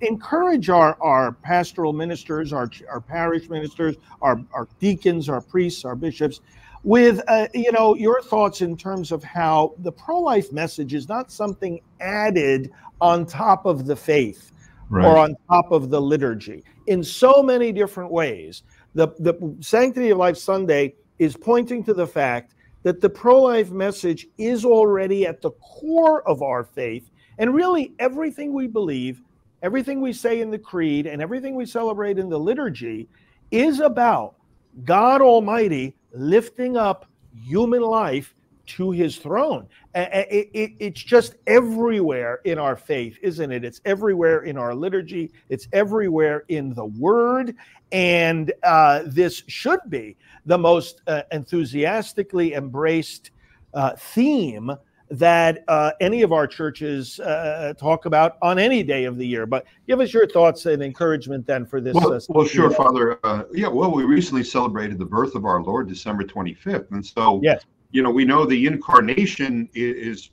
encourage 0.00 0.68
our, 0.70 0.96
our 1.00 1.32
pastoral 1.32 1.92
ministers, 1.92 2.52
our, 2.52 2.70
our 2.90 3.00
parish 3.00 3.48
ministers, 3.48 3.96
our, 4.22 4.40
our 4.52 4.68
deacons, 4.80 5.28
our 5.28 5.40
priests, 5.40 5.84
our 5.84 5.94
bishops, 5.94 6.40
with 6.86 7.20
uh, 7.26 7.48
you 7.52 7.72
know 7.72 7.96
your 7.96 8.22
thoughts 8.22 8.60
in 8.60 8.76
terms 8.76 9.10
of 9.10 9.24
how 9.24 9.74
the 9.78 9.90
pro-life 9.90 10.52
message 10.52 10.94
is 10.94 11.08
not 11.08 11.32
something 11.32 11.80
added 12.00 12.70
on 13.00 13.26
top 13.26 13.66
of 13.66 13.86
the 13.86 13.96
faith 13.96 14.52
right. 14.88 15.04
or 15.04 15.18
on 15.18 15.34
top 15.50 15.72
of 15.72 15.90
the 15.90 16.00
liturgy 16.00 16.62
in 16.86 17.02
so 17.02 17.42
many 17.42 17.72
different 17.72 18.12
ways. 18.12 18.62
The 18.94 19.08
the 19.18 19.56
Sanctity 19.60 20.10
of 20.10 20.18
Life 20.18 20.36
Sunday 20.36 20.94
is 21.18 21.36
pointing 21.36 21.82
to 21.84 21.94
the 21.94 22.06
fact 22.06 22.54
that 22.82 23.00
the 23.00 23.10
pro 23.10 23.42
life 23.42 23.72
message 23.72 24.28
is 24.38 24.64
already 24.64 25.26
at 25.26 25.42
the 25.42 25.50
core 25.52 26.22
of 26.28 26.40
our 26.40 26.62
faith. 26.62 27.10
And 27.38 27.52
really, 27.52 27.92
everything 27.98 28.52
we 28.52 28.68
believe, 28.68 29.22
everything 29.62 30.00
we 30.00 30.12
say 30.12 30.40
in 30.40 30.50
the 30.50 30.58
creed, 30.58 31.06
and 31.06 31.20
everything 31.20 31.56
we 31.56 31.66
celebrate 31.66 32.18
in 32.18 32.28
the 32.28 32.38
liturgy 32.38 33.08
is 33.50 33.80
about 33.80 34.36
God 34.84 35.20
Almighty 35.20 35.96
lifting 36.12 36.76
up 36.76 37.06
human 37.34 37.82
life 37.82 38.35
to 38.66 38.90
his 38.90 39.16
throne. 39.16 39.66
It's 39.94 41.02
just 41.02 41.36
everywhere 41.46 42.40
in 42.44 42.58
our 42.58 42.76
faith, 42.76 43.18
isn't 43.22 43.52
it? 43.52 43.64
It's 43.64 43.80
everywhere 43.84 44.42
in 44.42 44.58
our 44.58 44.74
liturgy, 44.74 45.32
it's 45.48 45.68
everywhere 45.72 46.44
in 46.48 46.74
the 46.74 46.86
word. 46.86 47.54
And 47.92 48.52
uh, 48.62 49.04
this 49.06 49.42
should 49.46 49.80
be 49.88 50.16
the 50.44 50.58
most 50.58 51.02
uh, 51.06 51.22
enthusiastically 51.30 52.54
embraced 52.54 53.30
uh, 53.74 53.94
theme 53.96 54.76
that 55.08 55.62
uh, 55.68 55.92
any 56.00 56.22
of 56.22 56.32
our 56.32 56.46
churches 56.46 57.20
uh, 57.20 57.72
talk 57.78 58.06
about 58.06 58.36
on 58.42 58.58
any 58.58 58.82
day 58.82 59.04
of 59.04 59.16
the 59.16 59.26
year. 59.26 59.46
But 59.46 59.64
give 59.86 60.00
us 60.00 60.12
your 60.12 60.26
thoughts 60.26 60.66
and 60.66 60.82
encouragement 60.82 61.46
then 61.46 61.64
for 61.64 61.80
this. 61.80 61.94
Well, 61.94 62.12
uh, 62.12 62.20
well 62.28 62.46
sure, 62.46 62.70
Father. 62.70 63.18
Uh, 63.24 63.44
yeah, 63.52 63.68
well, 63.68 63.92
we 63.92 64.04
recently 64.04 64.42
celebrated 64.42 64.98
the 64.98 65.04
birth 65.04 65.34
of 65.34 65.44
our 65.44 65.62
Lord, 65.62 65.88
December 65.88 66.24
25th. 66.24 66.90
And 66.90 67.04
so, 67.04 67.40
yes. 67.42 67.64
You 67.96 68.02
know, 68.02 68.10
we 68.10 68.26
know 68.26 68.44
the 68.44 68.66
incarnation 68.66 69.70
is, 69.72 70.28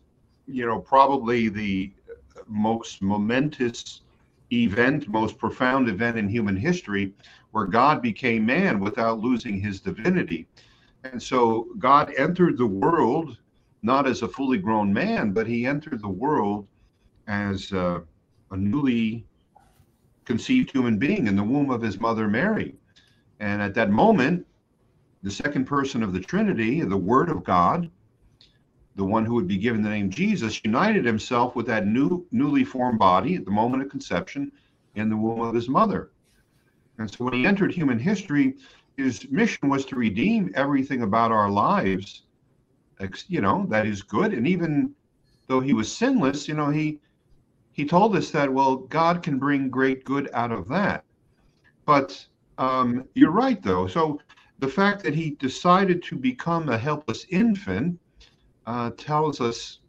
you 0.47 0.65
know, 0.65 0.79
probably 0.79 1.47
the 1.47 1.93
most 2.45 3.01
momentous 3.01 4.01
event, 4.51 5.07
most 5.07 5.37
profound 5.37 5.87
event 5.87 6.17
in 6.17 6.27
human 6.27 6.57
history 6.57 7.13
where 7.51 7.65
God 7.65 8.01
became 8.01 8.45
man 8.45 8.81
without 8.81 9.21
losing 9.21 9.61
his 9.61 9.79
divinity. 9.79 10.45
And 11.05 11.23
so 11.23 11.69
God 11.79 12.13
entered 12.17 12.57
the 12.57 12.65
world 12.67 13.37
not 13.81 14.07
as 14.07 14.23
a 14.23 14.27
fully 14.27 14.57
grown 14.57 14.91
man, 14.91 15.31
but 15.31 15.47
he 15.47 15.65
entered 15.65 16.01
the 16.01 16.09
world 16.09 16.67
as 17.27 17.71
a 17.71 18.03
newly 18.51 19.25
conceived 20.25 20.69
human 20.69 20.97
being 20.97 21.27
in 21.27 21.37
the 21.37 21.43
womb 21.43 21.69
of 21.69 21.81
his 21.81 21.97
mother 21.97 22.27
Mary. 22.27 22.75
And 23.39 23.61
at 23.61 23.73
that 23.75 23.89
moment, 23.89 24.45
the 25.23 25.31
second 25.31 25.65
person 25.65 26.03
of 26.03 26.13
the 26.13 26.19
Trinity, 26.19 26.81
the 26.81 26.97
Word 26.97 27.29
of 27.29 27.43
God, 27.43 27.89
the 28.95 29.03
one 29.03 29.25
who 29.25 29.33
would 29.33 29.47
be 29.47 29.57
given 29.57 29.81
the 29.81 29.89
name 29.89 30.09
Jesus, 30.09 30.61
united 30.63 31.05
himself 31.05 31.55
with 31.55 31.65
that 31.67 31.87
new, 31.87 32.25
newly 32.31 32.63
formed 32.63 32.99
body 32.99 33.35
at 33.35 33.45
the 33.45 33.51
moment 33.51 33.81
of 33.81 33.89
conception 33.89 34.51
in 34.95 35.09
the 35.09 35.17
womb 35.17 35.41
of 35.41 35.55
his 35.55 35.69
mother. 35.69 36.11
And 36.99 37.09
so 37.09 37.23
when 37.23 37.33
he 37.33 37.45
entered 37.45 37.73
human 37.73 37.97
history, 37.97 38.55
his 38.97 39.27
mission 39.31 39.69
was 39.69 39.85
to 39.85 39.95
redeem 39.95 40.51
everything 40.55 41.01
about 41.01 41.31
our 41.31 41.49
lives, 41.49 42.23
you 43.27 43.41
know, 43.41 43.65
that 43.69 43.87
is 43.87 44.03
good. 44.03 44.33
And 44.33 44.47
even 44.47 44.93
though 45.47 45.59
he 45.59 45.73
was 45.73 45.95
sinless, 45.95 46.47
you 46.47 46.53
know, 46.53 46.69
he 46.69 46.99
he 47.71 47.85
told 47.85 48.15
us 48.15 48.29
that 48.29 48.53
well, 48.53 48.75
God 48.75 49.23
can 49.23 49.39
bring 49.39 49.69
great 49.69 50.05
good 50.05 50.29
out 50.33 50.51
of 50.51 50.67
that. 50.67 51.03
But 51.85 52.23
um, 52.59 53.05
you're 53.15 53.31
right, 53.31 53.61
though. 53.61 53.87
So 53.87 54.19
the 54.63 54.69
fact 54.69 55.03
that 55.03 55.13
he 55.13 55.31
decided 55.31 56.01
to 56.01 56.15
become 56.15 56.69
a 56.69 56.77
helpless 56.77 57.25
infant 57.29 57.99
uh, 58.65 58.91
tells 58.95 59.41
us, 59.41 59.79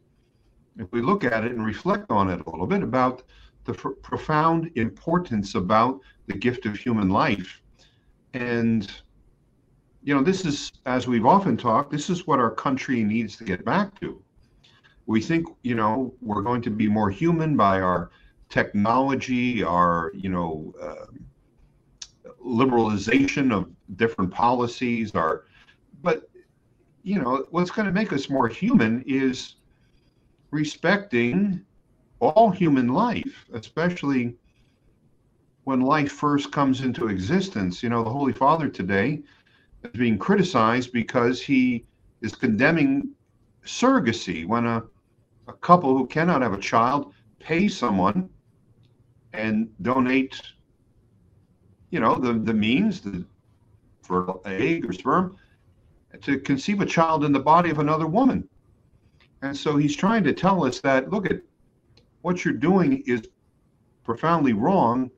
if 0.77 0.91
we 0.91 1.01
look 1.01 1.23
at 1.23 1.45
it 1.45 1.53
and 1.53 1.65
reflect 1.65 2.11
on 2.11 2.29
it 2.29 2.45
a 2.45 2.49
little 2.49 2.67
bit, 2.67 2.83
about 2.83 3.23
the 3.63 3.73
profound 3.73 4.69
importance 4.75 5.55
about 5.55 6.01
the 6.27 6.33
gift 6.33 6.65
of 6.65 6.75
human 6.75 7.09
life. 7.09 7.61
And, 8.33 8.91
you 10.03 10.13
know, 10.13 10.21
this 10.21 10.43
is, 10.43 10.73
as 10.85 11.07
we've 11.07 11.25
often 11.25 11.55
talked, 11.55 11.89
this 11.89 12.09
is 12.09 12.27
what 12.27 12.39
our 12.39 12.51
country 12.51 13.01
needs 13.01 13.37
to 13.37 13.45
get 13.45 13.63
back 13.63 13.97
to. 14.01 14.21
We 15.05 15.21
think, 15.21 15.47
you 15.63 15.75
know, 15.75 16.13
we're 16.21 16.41
going 16.41 16.61
to 16.63 16.69
be 16.69 16.89
more 16.89 17.09
human 17.09 17.55
by 17.55 17.79
our 17.79 18.11
technology, 18.49 19.63
our, 19.63 20.11
you 20.13 20.27
know, 20.27 20.73
uh, 20.81 21.05
liberalization 22.45 23.51
of 23.51 23.69
different 23.97 24.31
policies, 24.31 25.13
our, 25.15 25.45
but 26.01 26.29
you 27.03 27.19
know, 27.19 27.45
what's 27.51 27.71
going 27.71 27.85
to 27.85 27.91
make 27.91 28.13
us 28.13 28.29
more 28.29 28.47
human 28.47 29.03
is 29.07 29.55
respecting 30.51 31.61
all 32.19 32.49
human 32.49 32.87
life, 32.87 33.45
especially 33.53 34.35
when 35.65 35.81
life 35.81 36.11
first 36.11 36.51
comes 36.51 36.81
into 36.81 37.07
existence. 37.07 37.83
You 37.83 37.89
know, 37.89 38.03
the 38.03 38.09
Holy 38.09 38.33
Father 38.33 38.69
today 38.69 39.21
is 39.83 39.91
being 39.91 40.17
criticized 40.17 40.91
because 40.91 41.41
he 41.41 41.85
is 42.21 42.35
condemning 42.35 43.09
surrogacy 43.65 44.45
when 44.47 44.65
a, 44.65 44.83
a 45.47 45.53
couple 45.53 45.97
who 45.97 46.07
cannot 46.07 46.41
have 46.41 46.53
a 46.53 46.59
child 46.59 47.13
pay 47.39 47.67
someone 47.67 48.29
and 49.33 49.69
donate, 49.81 50.41
you 51.95 52.01
know, 52.01 52.15
the, 52.15 52.33
the 52.33 52.53
means 52.53 52.99
the, 52.99 53.23
for 54.01 54.41
egg 54.43 54.85
or 54.85 54.91
sperm 54.91 55.37
to 56.23 56.37
conceive 56.39 56.81
a 56.81 56.85
child 56.85 57.23
in 57.23 57.31
the 57.31 57.39
body 57.39 57.69
of 57.69 57.79
another 57.79 58.05
woman. 58.05 58.49
And 59.41 59.55
so 59.55 59.77
he's 59.77 59.95
trying 59.95 60.25
to 60.25 60.33
tell 60.33 60.65
us 60.65 60.81
that 60.81 61.09
look 61.09 61.25
at 61.31 61.39
what 62.21 62.43
you're 62.43 62.53
doing 62.53 63.01
is 63.07 63.29
profoundly 64.03 64.51
wrong 64.51 65.09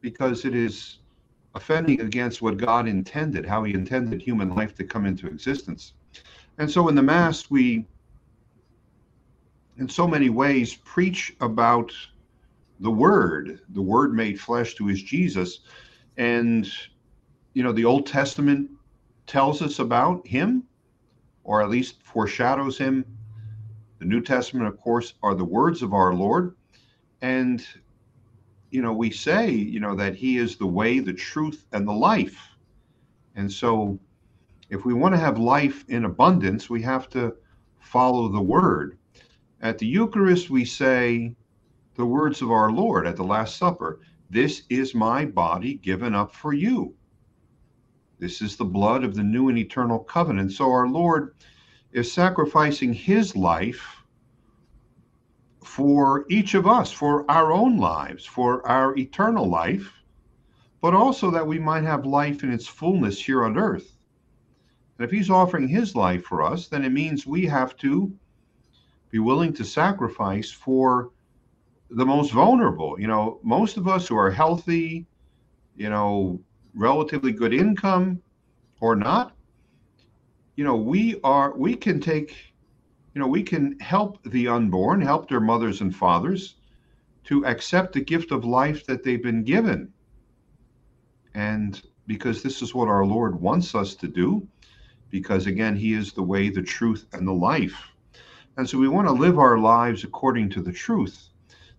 because 0.00 0.44
it 0.44 0.56
is 0.56 0.98
offending 1.54 2.00
against 2.00 2.42
what 2.42 2.56
God 2.56 2.88
intended, 2.88 3.46
how 3.46 3.62
he 3.62 3.72
intended 3.72 4.20
human 4.20 4.52
life 4.52 4.74
to 4.74 4.84
come 4.84 5.06
into 5.06 5.28
existence. 5.28 5.92
And 6.58 6.68
so 6.68 6.88
in 6.88 6.96
the 6.96 7.02
Mass, 7.02 7.48
we, 7.48 7.86
in 9.76 9.88
so 9.88 10.08
many 10.08 10.30
ways, 10.30 10.74
preach 10.74 11.36
about 11.40 11.92
the 12.80 12.90
Word, 12.90 13.60
the 13.68 13.82
Word 13.82 14.12
made 14.12 14.40
flesh 14.40 14.74
to 14.74 14.86
his 14.86 15.00
Jesus. 15.00 15.60
And, 16.18 16.68
you 17.54 17.62
know, 17.62 17.72
the 17.72 17.84
Old 17.84 18.06
Testament 18.06 18.68
tells 19.26 19.62
us 19.62 19.78
about 19.78 20.26
him, 20.26 20.64
or 21.44 21.62
at 21.62 21.70
least 21.70 22.02
foreshadows 22.02 22.76
him. 22.76 23.04
The 24.00 24.04
New 24.04 24.20
Testament, 24.20 24.66
of 24.66 24.78
course, 24.80 25.14
are 25.22 25.34
the 25.34 25.44
words 25.44 25.80
of 25.80 25.94
our 25.94 26.12
Lord. 26.12 26.56
And, 27.22 27.64
you 28.70 28.82
know, 28.82 28.92
we 28.92 29.10
say, 29.10 29.50
you 29.50 29.78
know, 29.78 29.94
that 29.94 30.16
he 30.16 30.38
is 30.38 30.56
the 30.56 30.66
way, 30.66 30.98
the 30.98 31.12
truth, 31.12 31.64
and 31.72 31.86
the 31.86 31.92
life. 31.92 32.56
And 33.36 33.50
so, 33.50 33.98
if 34.70 34.84
we 34.84 34.94
want 34.94 35.14
to 35.14 35.20
have 35.20 35.38
life 35.38 35.84
in 35.88 36.04
abundance, 36.04 36.68
we 36.68 36.82
have 36.82 37.08
to 37.10 37.34
follow 37.80 38.28
the 38.28 38.42
word. 38.42 38.98
At 39.60 39.78
the 39.78 39.86
Eucharist, 39.86 40.50
we 40.50 40.64
say 40.64 41.34
the 41.94 42.04
words 42.04 42.42
of 42.42 42.50
our 42.50 42.70
Lord 42.70 43.06
at 43.06 43.16
the 43.16 43.24
Last 43.24 43.56
Supper 43.56 44.00
This 44.30 44.62
is 44.68 44.94
my 44.94 45.24
body 45.24 45.74
given 45.74 46.14
up 46.14 46.34
for 46.34 46.52
you. 46.52 46.94
This 48.18 48.42
is 48.42 48.56
the 48.56 48.64
blood 48.64 49.04
of 49.04 49.14
the 49.14 49.22
new 49.22 49.48
and 49.48 49.56
eternal 49.56 50.00
covenant. 50.00 50.52
So 50.52 50.70
our 50.70 50.88
Lord 50.88 51.34
is 51.92 52.12
sacrificing 52.12 52.92
his 52.92 53.34
life 53.36 54.02
for 55.64 56.26
each 56.28 56.54
of 56.54 56.66
us, 56.66 56.90
for 56.92 57.30
our 57.30 57.52
own 57.52 57.78
lives, 57.78 58.24
for 58.26 58.66
our 58.68 58.96
eternal 58.96 59.48
life, 59.48 59.92
but 60.80 60.94
also 60.94 61.30
that 61.30 61.46
we 61.46 61.58
might 61.58 61.84
have 61.84 62.04
life 62.04 62.42
in 62.42 62.52
its 62.52 62.66
fullness 62.66 63.20
here 63.20 63.44
on 63.44 63.56
earth. 63.56 63.96
And 64.98 65.04
if 65.04 65.10
he's 65.10 65.30
offering 65.30 65.68
his 65.68 65.94
life 65.94 66.24
for 66.24 66.42
us, 66.42 66.68
then 66.68 66.84
it 66.84 66.90
means 66.90 67.26
we 67.26 67.46
have 67.46 67.76
to 67.78 68.12
be 69.10 69.20
willing 69.20 69.52
to 69.54 69.64
sacrifice 69.64 70.50
for 70.50 71.12
the 71.90 72.04
most 72.04 72.32
vulnerable. 72.32 72.98
You 72.98 73.06
know, 73.06 73.40
most 73.42 73.76
of 73.76 73.88
us 73.88 74.08
who 74.08 74.16
are 74.16 74.30
healthy, 74.30 75.06
you 75.76 75.90
know, 75.90 76.40
relatively 76.74 77.32
good 77.32 77.54
income 77.54 78.22
or 78.80 78.94
not, 78.94 79.34
you 80.56 80.64
know, 80.64 80.76
we 80.76 81.20
are 81.22 81.56
we 81.56 81.74
can 81.74 82.00
take, 82.00 82.34
you 83.14 83.20
know, 83.20 83.28
we 83.28 83.42
can 83.42 83.78
help 83.80 84.22
the 84.24 84.48
unborn, 84.48 85.00
help 85.00 85.28
their 85.28 85.40
mothers 85.40 85.80
and 85.80 85.94
fathers 85.94 86.56
to 87.24 87.44
accept 87.46 87.92
the 87.92 88.00
gift 88.00 88.32
of 88.32 88.44
life 88.44 88.84
that 88.86 89.04
they've 89.04 89.22
been 89.22 89.44
given. 89.44 89.92
And 91.34 91.80
because 92.06 92.42
this 92.42 92.62
is 92.62 92.74
what 92.74 92.88
our 92.88 93.04
Lord 93.04 93.40
wants 93.40 93.74
us 93.74 93.94
to 93.96 94.08
do, 94.08 94.46
because 95.10 95.46
again, 95.46 95.76
He 95.76 95.92
is 95.92 96.12
the 96.12 96.22
way, 96.22 96.48
the 96.50 96.62
truth, 96.62 97.06
and 97.12 97.26
the 97.26 97.32
life. 97.32 97.92
And 98.56 98.68
so 98.68 98.78
we 98.78 98.88
want 98.88 99.06
to 99.06 99.12
live 99.12 99.38
our 99.38 99.58
lives 99.58 100.02
according 100.04 100.50
to 100.50 100.62
the 100.62 100.72
truth. 100.72 101.28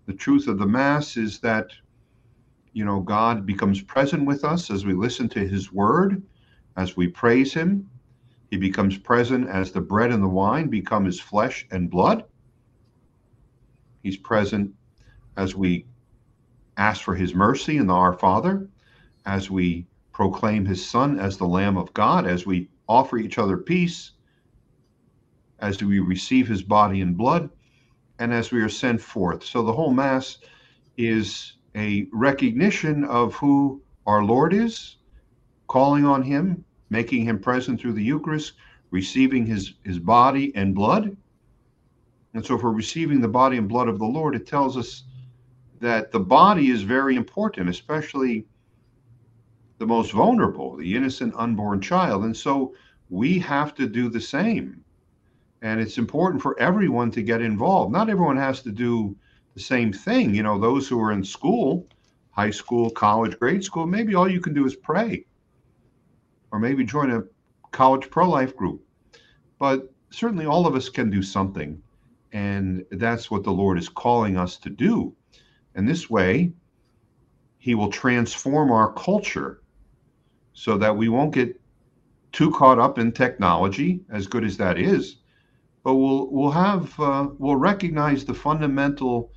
The 0.09 0.15
truth 0.15 0.47
of 0.47 0.57
the 0.57 0.65
Mass 0.65 1.17
is 1.17 1.39
that 1.41 1.69
you 2.73 2.83
know, 2.83 2.99
God 2.99 3.45
becomes 3.45 3.83
present 3.83 4.25
with 4.25 4.43
us 4.43 4.71
as 4.71 4.83
we 4.83 4.95
listen 4.95 5.29
to 5.29 5.47
his 5.47 5.71
word, 5.71 6.23
as 6.75 6.97
we 6.97 7.07
praise 7.07 7.53
him. 7.53 7.87
He 8.49 8.57
becomes 8.57 8.97
present 8.97 9.47
as 9.47 9.71
the 9.71 9.81
bread 9.81 10.11
and 10.11 10.23
the 10.23 10.27
wine 10.27 10.67
become 10.67 11.05
his 11.05 11.19
flesh 11.19 11.67
and 11.69 11.91
blood. 11.91 12.23
He's 14.01 14.17
present 14.17 14.73
as 15.37 15.55
we 15.55 15.85
ask 16.75 17.03
for 17.03 17.13
his 17.13 17.35
mercy 17.35 17.77
in 17.77 17.85
the 17.85 17.93
Our 17.93 18.13
Father, 18.13 18.67
as 19.27 19.51
we 19.51 19.85
proclaim 20.11 20.65
his 20.65 20.89
Son 20.89 21.19
as 21.19 21.37
the 21.37 21.45
Lamb 21.45 21.77
of 21.77 21.93
God, 21.93 22.25
as 22.25 22.47
we 22.47 22.67
offer 22.87 23.19
each 23.19 23.37
other 23.37 23.57
peace, 23.57 24.13
as 25.59 25.83
we 25.83 25.99
receive 25.99 26.47
his 26.47 26.63
body 26.63 27.01
and 27.01 27.15
blood, 27.15 27.51
and 28.19 28.33
as 28.33 28.51
we 28.51 28.61
are 28.61 28.69
sent 28.69 29.01
forth. 29.01 29.43
So 29.43 29.63
the 29.63 29.73
whole 29.73 29.91
Mass 29.91 30.37
is 30.97 31.53
a 31.75 32.07
recognition 32.11 33.05
of 33.05 33.33
who 33.35 33.81
our 34.05 34.23
Lord 34.23 34.53
is, 34.53 34.97
calling 35.67 36.05
on 36.05 36.21
him, 36.21 36.65
making 36.89 37.23
him 37.23 37.39
present 37.39 37.79
through 37.79 37.93
the 37.93 38.03
Eucharist, 38.03 38.53
receiving 38.91 39.45
his, 39.45 39.75
his 39.83 39.99
body 39.99 40.53
and 40.55 40.75
blood. 40.75 41.15
And 42.33 42.45
so, 42.45 42.55
if 42.55 42.63
we're 42.63 42.71
receiving 42.71 43.21
the 43.21 43.27
body 43.27 43.57
and 43.57 43.67
blood 43.67 43.87
of 43.87 43.97
the 43.97 44.05
Lord, 44.05 44.35
it 44.35 44.45
tells 44.45 44.77
us 44.77 45.03
that 45.79 46.11
the 46.11 46.19
body 46.19 46.69
is 46.69 46.83
very 46.83 47.15
important, 47.15 47.69
especially 47.69 48.45
the 49.79 49.87
most 49.87 50.11
vulnerable, 50.11 50.75
the 50.75 50.95
innocent 50.95 51.33
unborn 51.35 51.81
child. 51.81 52.25
And 52.25 52.37
so, 52.37 52.75
we 53.09 53.39
have 53.39 53.73
to 53.75 53.87
do 53.87 54.09
the 54.09 54.21
same. 54.21 54.83
And 55.61 55.79
it's 55.81 55.97
important 55.97 56.41
for 56.41 56.59
everyone 56.59 57.11
to 57.11 57.21
get 57.21 57.41
involved. 57.41 57.91
Not 57.91 58.09
everyone 58.09 58.37
has 58.37 58.61
to 58.61 58.71
do 58.71 59.15
the 59.53 59.59
same 59.59 59.91
thing. 59.91 60.33
You 60.33 60.43
know, 60.43 60.57
those 60.57 60.87
who 60.87 61.01
are 61.01 61.11
in 61.11 61.23
school, 61.23 61.87
high 62.31 62.51
school, 62.51 62.89
college, 62.89 63.37
grade 63.39 63.63
school, 63.63 63.85
maybe 63.85 64.15
all 64.15 64.29
you 64.29 64.39
can 64.39 64.53
do 64.53 64.65
is 64.65 64.75
pray 64.75 65.25
or 66.51 66.59
maybe 66.59 66.83
join 66.83 67.11
a 67.11 67.23
college 67.71 68.09
pro 68.09 68.29
life 68.29 68.55
group. 68.55 68.81
But 69.59 69.91
certainly 70.11 70.45
all 70.45 70.65
of 70.65 70.75
us 70.75 70.89
can 70.89 71.09
do 71.09 71.21
something. 71.21 71.81
And 72.31 72.85
that's 72.91 73.29
what 73.29 73.43
the 73.43 73.51
Lord 73.51 73.77
is 73.77 73.89
calling 73.89 74.37
us 74.37 74.57
to 74.57 74.69
do. 74.69 75.13
And 75.75 75.87
this 75.87 76.09
way, 76.09 76.53
He 77.57 77.75
will 77.75 77.89
transform 77.89 78.71
our 78.71 78.93
culture 78.93 79.61
so 80.53 80.77
that 80.77 80.95
we 80.95 81.09
won't 81.09 81.33
get 81.33 81.59
too 82.31 82.51
caught 82.51 82.79
up 82.79 82.99
in 82.99 83.11
technology, 83.11 84.01
as 84.09 84.27
good 84.27 84.43
as 84.43 84.57
that 84.57 84.77
is, 84.77 85.17
but 85.89 85.95
we'll 85.95 86.27
we'll 86.29 86.51
have 86.51 86.99
uh, 86.99 87.27
we'll 87.39 87.55
recognize 87.55 88.23
the 88.23 88.33
fundamental 88.35 89.31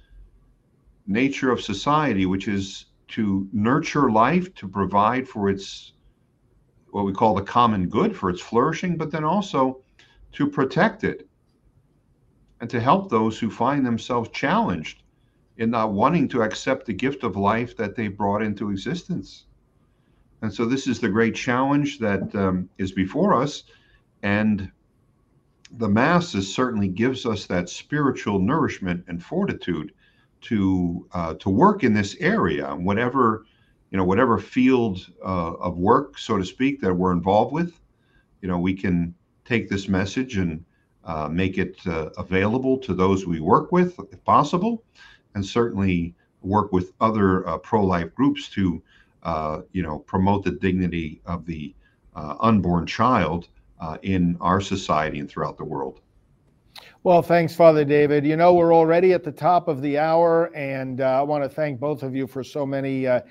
nature 1.06 1.50
of 1.50 1.62
society, 1.62 2.26
which 2.26 2.46
is 2.46 2.84
to 3.08 3.48
nurture 3.54 4.10
life, 4.10 4.54
to 4.56 4.68
provide 4.68 5.26
for 5.26 5.48
its 5.48 5.94
what 6.90 7.06
we 7.06 7.12
call 7.14 7.34
the 7.34 7.40
common 7.40 7.88
good 7.88 8.14
for 8.14 8.28
its 8.28 8.42
flourishing, 8.42 8.98
but 8.98 9.10
then 9.10 9.24
also 9.24 9.80
to 10.32 10.46
protect 10.46 11.04
it 11.04 11.26
and 12.60 12.68
to 12.68 12.78
help 12.78 13.08
those 13.08 13.38
who 13.38 13.48
find 13.48 13.86
themselves 13.86 14.28
challenged 14.28 15.04
in 15.56 15.70
not 15.70 15.94
wanting 15.94 16.28
to 16.28 16.42
accept 16.42 16.84
the 16.84 16.92
gift 16.92 17.24
of 17.24 17.34
life 17.34 17.74
that 17.78 17.96
they 17.96 18.08
brought 18.08 18.42
into 18.42 18.68
existence. 18.68 19.46
And 20.42 20.52
so, 20.52 20.66
this 20.66 20.86
is 20.86 21.00
the 21.00 21.08
great 21.08 21.34
challenge 21.34 21.98
that 22.00 22.34
um, 22.34 22.68
is 22.76 22.92
before 22.92 23.32
us. 23.32 23.62
And 24.22 24.70
the 25.78 25.88
masses 25.88 26.52
certainly 26.52 26.88
gives 26.88 27.24
us 27.26 27.46
that 27.46 27.68
spiritual 27.68 28.38
nourishment 28.38 29.04
and 29.08 29.22
fortitude 29.22 29.92
to 30.42 31.06
uh, 31.12 31.34
to 31.34 31.48
work 31.48 31.84
in 31.84 31.94
this 31.94 32.16
area, 32.20 32.74
whatever 32.74 33.44
you 33.92 33.98
know, 33.98 34.04
whatever 34.04 34.38
field 34.38 35.06
uh, 35.22 35.52
of 35.52 35.76
work, 35.76 36.18
so 36.18 36.38
to 36.38 36.44
speak, 36.44 36.80
that 36.80 36.94
we're 36.94 37.12
involved 37.12 37.52
with. 37.52 37.78
You 38.40 38.48
know, 38.48 38.58
we 38.58 38.72
can 38.72 39.14
take 39.44 39.68
this 39.68 39.86
message 39.86 40.38
and 40.38 40.64
uh, 41.04 41.28
make 41.28 41.58
it 41.58 41.76
uh, 41.86 42.08
available 42.16 42.78
to 42.78 42.94
those 42.94 43.26
we 43.26 43.40
work 43.40 43.70
with, 43.70 44.00
if 44.10 44.24
possible, 44.24 44.82
and 45.34 45.44
certainly 45.44 46.14
work 46.40 46.72
with 46.72 46.92
other 47.02 47.46
uh, 47.46 47.58
pro-life 47.58 48.14
groups 48.14 48.48
to, 48.48 48.82
uh, 49.24 49.60
you 49.72 49.82
know, 49.82 49.98
promote 49.98 50.42
the 50.42 50.52
dignity 50.52 51.20
of 51.26 51.44
the 51.44 51.74
unborn 52.14 52.86
child 52.86 53.48
in 54.02 54.36
our 54.40 54.60
society 54.60 55.18
and 55.20 55.30
throughout 55.30 55.56
the 55.56 55.64
world. 55.64 56.00
Well, 57.04 57.20
thanks, 57.20 57.52
Father 57.52 57.84
David. 57.84 58.24
You 58.24 58.36
know, 58.36 58.54
we're 58.54 58.72
already 58.72 59.12
at 59.12 59.24
the 59.24 59.32
top 59.32 59.66
of 59.66 59.82
the 59.82 59.98
hour, 59.98 60.54
and 60.54 61.00
uh, 61.00 61.18
I 61.18 61.22
want 61.22 61.42
to 61.42 61.48
thank 61.48 61.80
both 61.80 62.04
of 62.04 62.14
you 62.14 62.28
for 62.28 62.44
so 62.44 62.64
many 62.64 63.08
uh, 63.08 63.22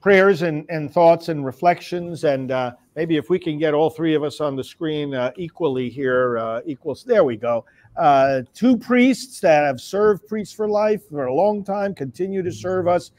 prayers 0.00 0.42
and, 0.42 0.64
and 0.68 0.92
thoughts 0.92 1.28
and 1.28 1.44
reflections. 1.44 2.22
And 2.22 2.52
uh, 2.52 2.74
maybe 2.94 3.16
if 3.16 3.28
we 3.28 3.40
can 3.40 3.58
get 3.58 3.74
all 3.74 3.90
three 3.90 4.14
of 4.14 4.22
us 4.22 4.40
on 4.40 4.54
the 4.54 4.62
screen 4.62 5.14
uh, 5.14 5.32
equally 5.36 5.90
here, 5.90 6.38
uh, 6.38 6.60
equals, 6.64 7.02
there 7.02 7.24
we 7.24 7.36
go. 7.36 7.64
Uh, 7.96 8.42
two 8.54 8.76
priests 8.76 9.40
that 9.40 9.64
have 9.64 9.80
served 9.80 10.28
Priests 10.28 10.54
for 10.54 10.68
Life 10.68 11.08
for 11.08 11.26
a 11.26 11.34
long 11.34 11.64
time, 11.64 11.96
continue 11.96 12.44
to 12.44 12.52
serve 12.52 12.86
us. 12.86 13.10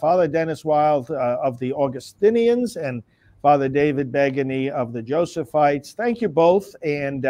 Father 0.00 0.28
Denis 0.28 0.66
Wilde 0.66 1.10
of 1.12 1.58
the 1.60 1.72
Augustinians 1.72 2.76
and 2.76 3.02
Father 3.42 3.68
David 3.68 4.12
Begany 4.12 4.68
of 4.68 4.92
the 4.92 5.02
Josephites. 5.02 5.94
Thank 5.94 6.20
you 6.20 6.28
both. 6.28 6.76
And 6.82 7.24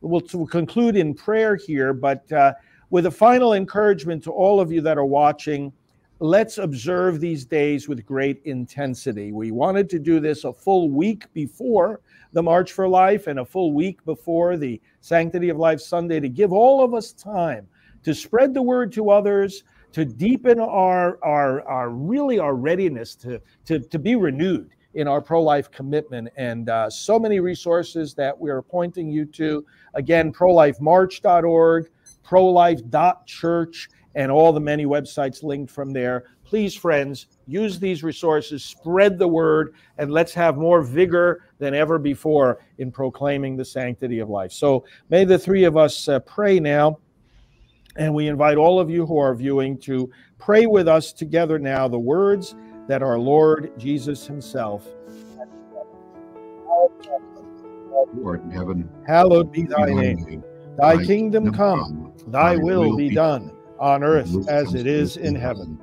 we'll, 0.00 0.22
we'll 0.32 0.46
conclude 0.46 0.96
in 0.96 1.14
prayer 1.14 1.56
here, 1.56 1.92
but 1.94 2.30
uh, 2.32 2.52
with 2.90 3.06
a 3.06 3.10
final 3.10 3.54
encouragement 3.54 4.22
to 4.24 4.30
all 4.30 4.60
of 4.60 4.70
you 4.70 4.80
that 4.82 4.98
are 4.98 5.06
watching, 5.06 5.72
let's 6.20 6.58
observe 6.58 7.20
these 7.20 7.44
days 7.44 7.88
with 7.88 8.04
great 8.04 8.42
intensity. 8.44 9.32
We 9.32 9.50
wanted 9.50 9.88
to 9.90 9.98
do 9.98 10.20
this 10.20 10.44
a 10.44 10.52
full 10.52 10.90
week 10.90 11.32
before 11.32 12.00
the 12.32 12.42
March 12.42 12.72
for 12.72 12.86
Life 12.86 13.26
and 13.26 13.40
a 13.40 13.44
full 13.44 13.72
week 13.72 14.04
before 14.04 14.56
the 14.56 14.80
Sanctity 15.00 15.48
of 15.48 15.56
Life 15.56 15.80
Sunday 15.80 16.20
to 16.20 16.28
give 16.28 16.52
all 16.52 16.84
of 16.84 16.94
us 16.94 17.12
time 17.12 17.66
to 18.02 18.14
spread 18.14 18.52
the 18.52 18.62
word 18.62 18.92
to 18.92 19.10
others, 19.10 19.64
to 19.92 20.04
deepen 20.04 20.60
our, 20.60 21.18
our, 21.24 21.66
our 21.66 21.88
really 21.88 22.38
our 22.38 22.54
readiness 22.54 23.14
to, 23.14 23.40
to, 23.64 23.78
to 23.78 23.98
be 23.98 24.14
renewed 24.14 24.70
in 24.94 25.08
our 25.08 25.20
pro 25.20 25.42
life 25.42 25.70
commitment. 25.70 26.28
And 26.36 26.68
uh, 26.70 26.88
so 26.88 27.18
many 27.18 27.40
resources 27.40 28.14
that 28.14 28.38
we're 28.38 28.62
pointing 28.62 29.10
you 29.10 29.24
to. 29.26 29.64
Again, 29.94 30.32
prolifemarch.org, 30.32 31.88
prolife.church, 32.24 33.88
and 34.14 34.30
all 34.30 34.52
the 34.52 34.60
many 34.60 34.86
websites 34.86 35.42
linked 35.42 35.72
from 35.72 35.92
there. 35.92 36.24
Please, 36.44 36.74
friends, 36.74 37.26
use 37.46 37.78
these 37.78 38.04
resources, 38.04 38.64
spread 38.64 39.18
the 39.18 39.26
word, 39.26 39.74
and 39.98 40.10
let's 40.12 40.32
have 40.34 40.56
more 40.56 40.82
vigor 40.82 41.42
than 41.58 41.74
ever 41.74 41.98
before 41.98 42.60
in 42.78 42.92
proclaiming 42.92 43.56
the 43.56 43.64
sanctity 43.64 44.20
of 44.20 44.28
life. 44.28 44.52
So 44.52 44.84
may 45.08 45.24
the 45.24 45.38
three 45.38 45.64
of 45.64 45.76
us 45.76 46.08
uh, 46.08 46.20
pray 46.20 46.60
now. 46.60 46.98
And 47.96 48.12
we 48.12 48.26
invite 48.26 48.56
all 48.56 48.80
of 48.80 48.90
you 48.90 49.06
who 49.06 49.18
are 49.18 49.34
viewing 49.36 49.78
to 49.78 50.10
pray 50.38 50.66
with 50.66 50.88
us 50.88 51.12
together 51.12 51.60
now 51.60 51.86
the 51.86 51.98
words 51.98 52.56
that 52.88 53.02
our 53.02 53.18
Lord 53.18 53.72
Jesus 53.78 54.26
Himself. 54.26 54.86
Lord 58.14 58.44
in 58.44 58.50
heaven, 58.50 58.88
hallowed 59.06 59.52
be 59.52 59.62
thy 59.64 59.86
name. 59.86 60.42
Thy 60.76 61.04
kingdom 61.04 61.52
come, 61.52 62.12
thy 62.28 62.56
will 62.56 62.96
be 62.96 63.10
done 63.10 63.52
on 63.78 64.02
earth 64.02 64.48
as 64.48 64.74
it 64.74 64.86
is 64.86 65.16
in 65.16 65.34
heaven. 65.34 65.78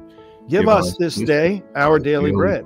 Give 0.50 0.68
us 0.68 0.98
this 0.98 1.16
day 1.16 1.64
our 1.76 2.00
daily 2.00 2.32
bread, 2.32 2.66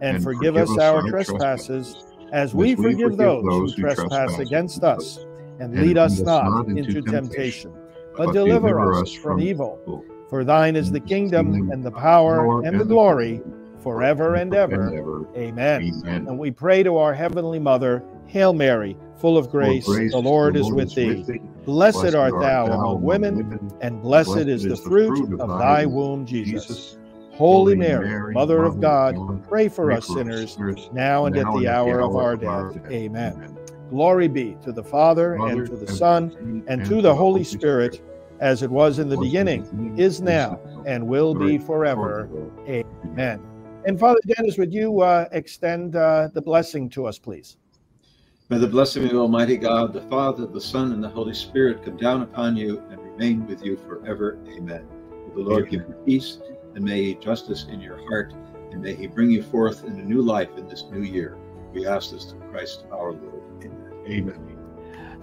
and 0.00 0.22
forgive 0.22 0.56
us 0.56 0.78
our 0.78 1.02
trespasses 1.08 1.96
as 2.32 2.54
we 2.54 2.74
forgive 2.74 3.16
those 3.16 3.74
who 3.74 3.82
trespass 3.82 4.38
against 4.38 4.82
us. 4.84 5.18
And 5.60 5.74
lead 5.74 5.96
us 5.98 6.18
not 6.18 6.66
into 6.66 7.00
temptation, 7.00 7.72
but 8.16 8.32
deliver 8.32 9.00
us 9.00 9.12
from 9.12 9.40
evil. 9.40 10.04
For 10.28 10.44
thine 10.44 10.74
is 10.74 10.90
the 10.90 11.00
kingdom, 11.00 11.70
and 11.70 11.84
the 11.84 11.92
power, 11.92 12.62
and 12.62 12.80
the 12.80 12.84
glory 12.84 13.40
forever 13.84 14.34
and 14.34 14.52
ever. 14.52 14.88
And 14.88 14.98
ever. 14.98 15.28
Amen. 15.36 15.82
Amen. 15.82 16.26
And 16.26 16.38
we 16.38 16.50
pray 16.50 16.82
to 16.82 16.96
our 16.96 17.14
Heavenly 17.14 17.60
Mother, 17.60 18.02
Hail 18.26 18.52
Mary, 18.52 18.96
full 19.20 19.38
of 19.38 19.50
grace, 19.50 19.84
grace 19.84 20.10
the 20.10 20.18
Lord, 20.18 20.54
the 20.54 20.62
Lord 20.62 20.72
is, 20.72 20.74
with, 20.74 20.88
is 20.88 20.94
thee. 20.94 21.14
with 21.18 21.26
thee. 21.26 21.40
Blessed, 21.66 22.00
blessed 22.00 22.16
art 22.16 22.40
thou 22.40 22.66
among 22.66 23.02
women, 23.02 23.36
women, 23.36 23.72
and 23.80 24.02
blessed, 24.02 24.32
blessed 24.32 24.48
is 24.48 24.62
the 24.64 24.76
fruit, 24.76 25.08
fruit 25.08 25.40
of 25.40 25.48
thy 25.48 25.86
womb, 25.86 26.26
Jesus. 26.26 26.66
Jesus. 26.66 26.96
Holy 27.32 27.74
Mary, 27.74 28.08
Mary, 28.08 28.34
Mother, 28.34 28.64
of 28.64 28.80
God, 28.80 29.16
God, 29.16 29.48
pray 29.48 29.68
for 29.68 29.90
us 29.92 30.06
sinners, 30.06 30.54
sinners, 30.54 30.88
now 30.92 31.26
and 31.26 31.34
now 31.34 31.56
at 31.56 31.60
the 31.60 31.68
hour, 31.68 32.00
of 32.00 32.14
our 32.14 32.36
death. 32.36 32.74
death. 32.74 32.90
Amen. 32.90 33.32
Amen. 33.34 33.58
Glory 33.90 34.28
be 34.28 34.56
to 34.62 34.72
the 34.72 34.82
Father, 34.84 35.36
Mother, 35.36 35.62
and 35.62 35.66
to 35.66 35.76
the 35.76 35.92
Son, 35.92 36.34
and, 36.38 36.64
and 36.68 36.84
to 36.86 37.02
the 37.02 37.14
Holy 37.14 37.44
Spirit, 37.44 37.94
Spirit, 37.94 38.38
as 38.40 38.62
it 38.62 38.70
was 38.70 38.98
in 38.98 39.08
the 39.08 39.16
beginning, 39.16 39.94
is 39.98 40.20
now, 40.20 40.60
and 40.86 41.06
will 41.06 41.34
be 41.34 41.58
forever. 41.58 42.28
Amen. 42.68 43.42
And 43.86 44.00
Father 44.00 44.20
Denis, 44.26 44.56
would 44.56 44.72
you 44.72 45.00
uh, 45.00 45.28
extend 45.32 45.96
uh, 45.96 46.28
the 46.32 46.40
blessing 46.40 46.88
to 46.90 47.06
us, 47.06 47.18
please? 47.18 47.56
May 48.48 48.58
the 48.58 48.66
blessing 48.66 49.04
of 49.04 49.14
Almighty 49.14 49.56
God, 49.56 49.92
the 49.92 50.02
Father, 50.02 50.46
the 50.46 50.60
Son, 50.60 50.92
and 50.92 51.02
the 51.02 51.08
Holy 51.08 51.34
Spirit 51.34 51.84
come 51.84 51.96
down 51.96 52.22
upon 52.22 52.56
you 52.56 52.82
and 52.90 53.00
remain 53.00 53.46
with 53.46 53.64
you 53.64 53.76
forever. 53.76 54.38
Amen. 54.48 54.86
May 55.10 55.34
the 55.34 55.40
Lord 55.40 55.68
Amen. 55.68 55.70
give 55.70 55.88
you 55.88 55.94
peace, 56.04 56.38
and 56.74 56.84
may 56.84 57.02
He 57.02 57.14
justice 57.14 57.66
in 57.70 57.80
your 57.80 57.98
heart, 58.08 58.34
and 58.70 58.82
may 58.82 58.94
He 58.94 59.06
bring 59.06 59.30
you 59.30 59.42
forth 59.42 59.84
in 59.84 59.98
a 59.98 60.02
new 60.02 60.22
life 60.22 60.50
in 60.56 60.66
this 60.68 60.84
new 60.90 61.02
year. 61.02 61.38
We 61.72 61.86
ask 61.86 62.10
this 62.10 62.26
through 62.26 62.40
Christ 62.50 62.84
our 62.92 63.12
Lord. 63.12 63.42
Amen. 63.64 63.92
Amen. 64.06 64.53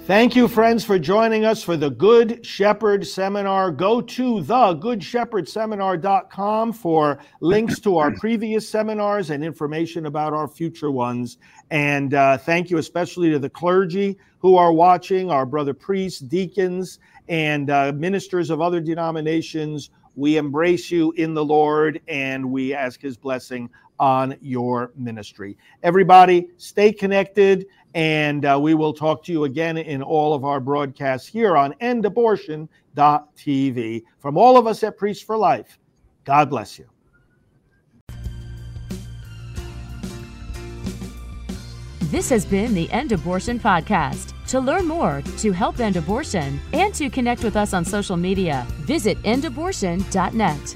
Thank 0.06 0.36
you, 0.36 0.48
friends, 0.48 0.84
for 0.84 0.98
joining 0.98 1.46
us 1.46 1.62
for 1.64 1.78
the 1.78 1.92
Good 1.92 2.44
Shepherd 2.44 3.06
Seminar. 3.06 3.70
Go 3.70 4.02
to 4.02 4.42
thegoodshepherdSeminar.com 4.42 6.74
for 6.74 7.20
links 7.40 7.80
to 7.82 8.00
our 8.00 8.10
previous 8.16 8.68
seminars 8.68 9.30
and 9.30 9.44
information 9.44 10.08
about 10.08 10.34
our 10.34 10.48
future 10.48 10.90
ones. 10.90 11.38
And 11.70 12.16
uh, 12.16 12.40
thank 12.40 12.72
you 12.72 12.80
especially 12.80 13.30
to 13.30 13.38
the 13.38 13.52
clergy 13.52 14.18
who 14.40 14.58
are 14.58 14.74
watching, 14.74 15.30
our 15.30 15.46
brother 15.46 15.76
priests, 15.76 16.20
deacons, 16.20 16.98
and 17.30 17.70
uh, 17.70 17.94
ministers 17.96 18.50
of 18.50 18.60
other 18.60 18.82
denominations. 18.82 19.92
We 20.16 20.38
embrace 20.38 20.90
you 20.90 21.12
in 21.12 21.36
the 21.36 21.46
Lord 21.46 22.02
and 22.08 22.52
we 22.52 22.74
ask 22.74 23.00
his 23.00 23.18
blessing 23.18 23.70
on 24.02 24.36
your 24.42 24.92
ministry. 24.96 25.56
Everybody, 25.84 26.50
stay 26.58 26.92
connected. 26.92 27.68
And 27.94 28.46
uh, 28.46 28.58
we 28.62 28.74
will 28.74 28.94
talk 28.94 29.24
to 29.26 29.32
you 29.32 29.44
again 29.44 29.78
in 29.78 30.02
all 30.02 30.34
of 30.34 30.46
our 30.46 30.60
broadcasts 30.60 31.28
here 31.28 31.56
on 31.58 31.74
endabortion.tv. 31.82 34.04
From 34.20 34.38
all 34.38 34.58
of 34.58 34.68
us 34.68 34.84
at 34.84 34.98
Priests 34.98 35.24
for 35.24 35.38
Life, 35.38 35.78
God 36.24 36.50
bless 36.50 36.80
you. 36.80 36.88
This 42.12 42.30
has 42.30 42.46
been 42.46 42.74
the 42.74 42.92
End 42.92 43.14
Abortion 43.14 43.58
Podcast. 43.58 44.34
To 44.48 44.60
learn 44.60 44.86
more, 44.86 45.24
to 45.38 45.54
help 45.54 45.80
end 45.80 45.96
abortion, 45.96 46.60
and 46.74 46.94
to 46.96 47.10
connect 47.10 47.42
with 47.42 47.56
us 47.56 47.74
on 47.74 47.86
social 47.86 48.18
media, 48.18 48.68
visit 48.82 49.18
endabortion.net. 49.24 50.76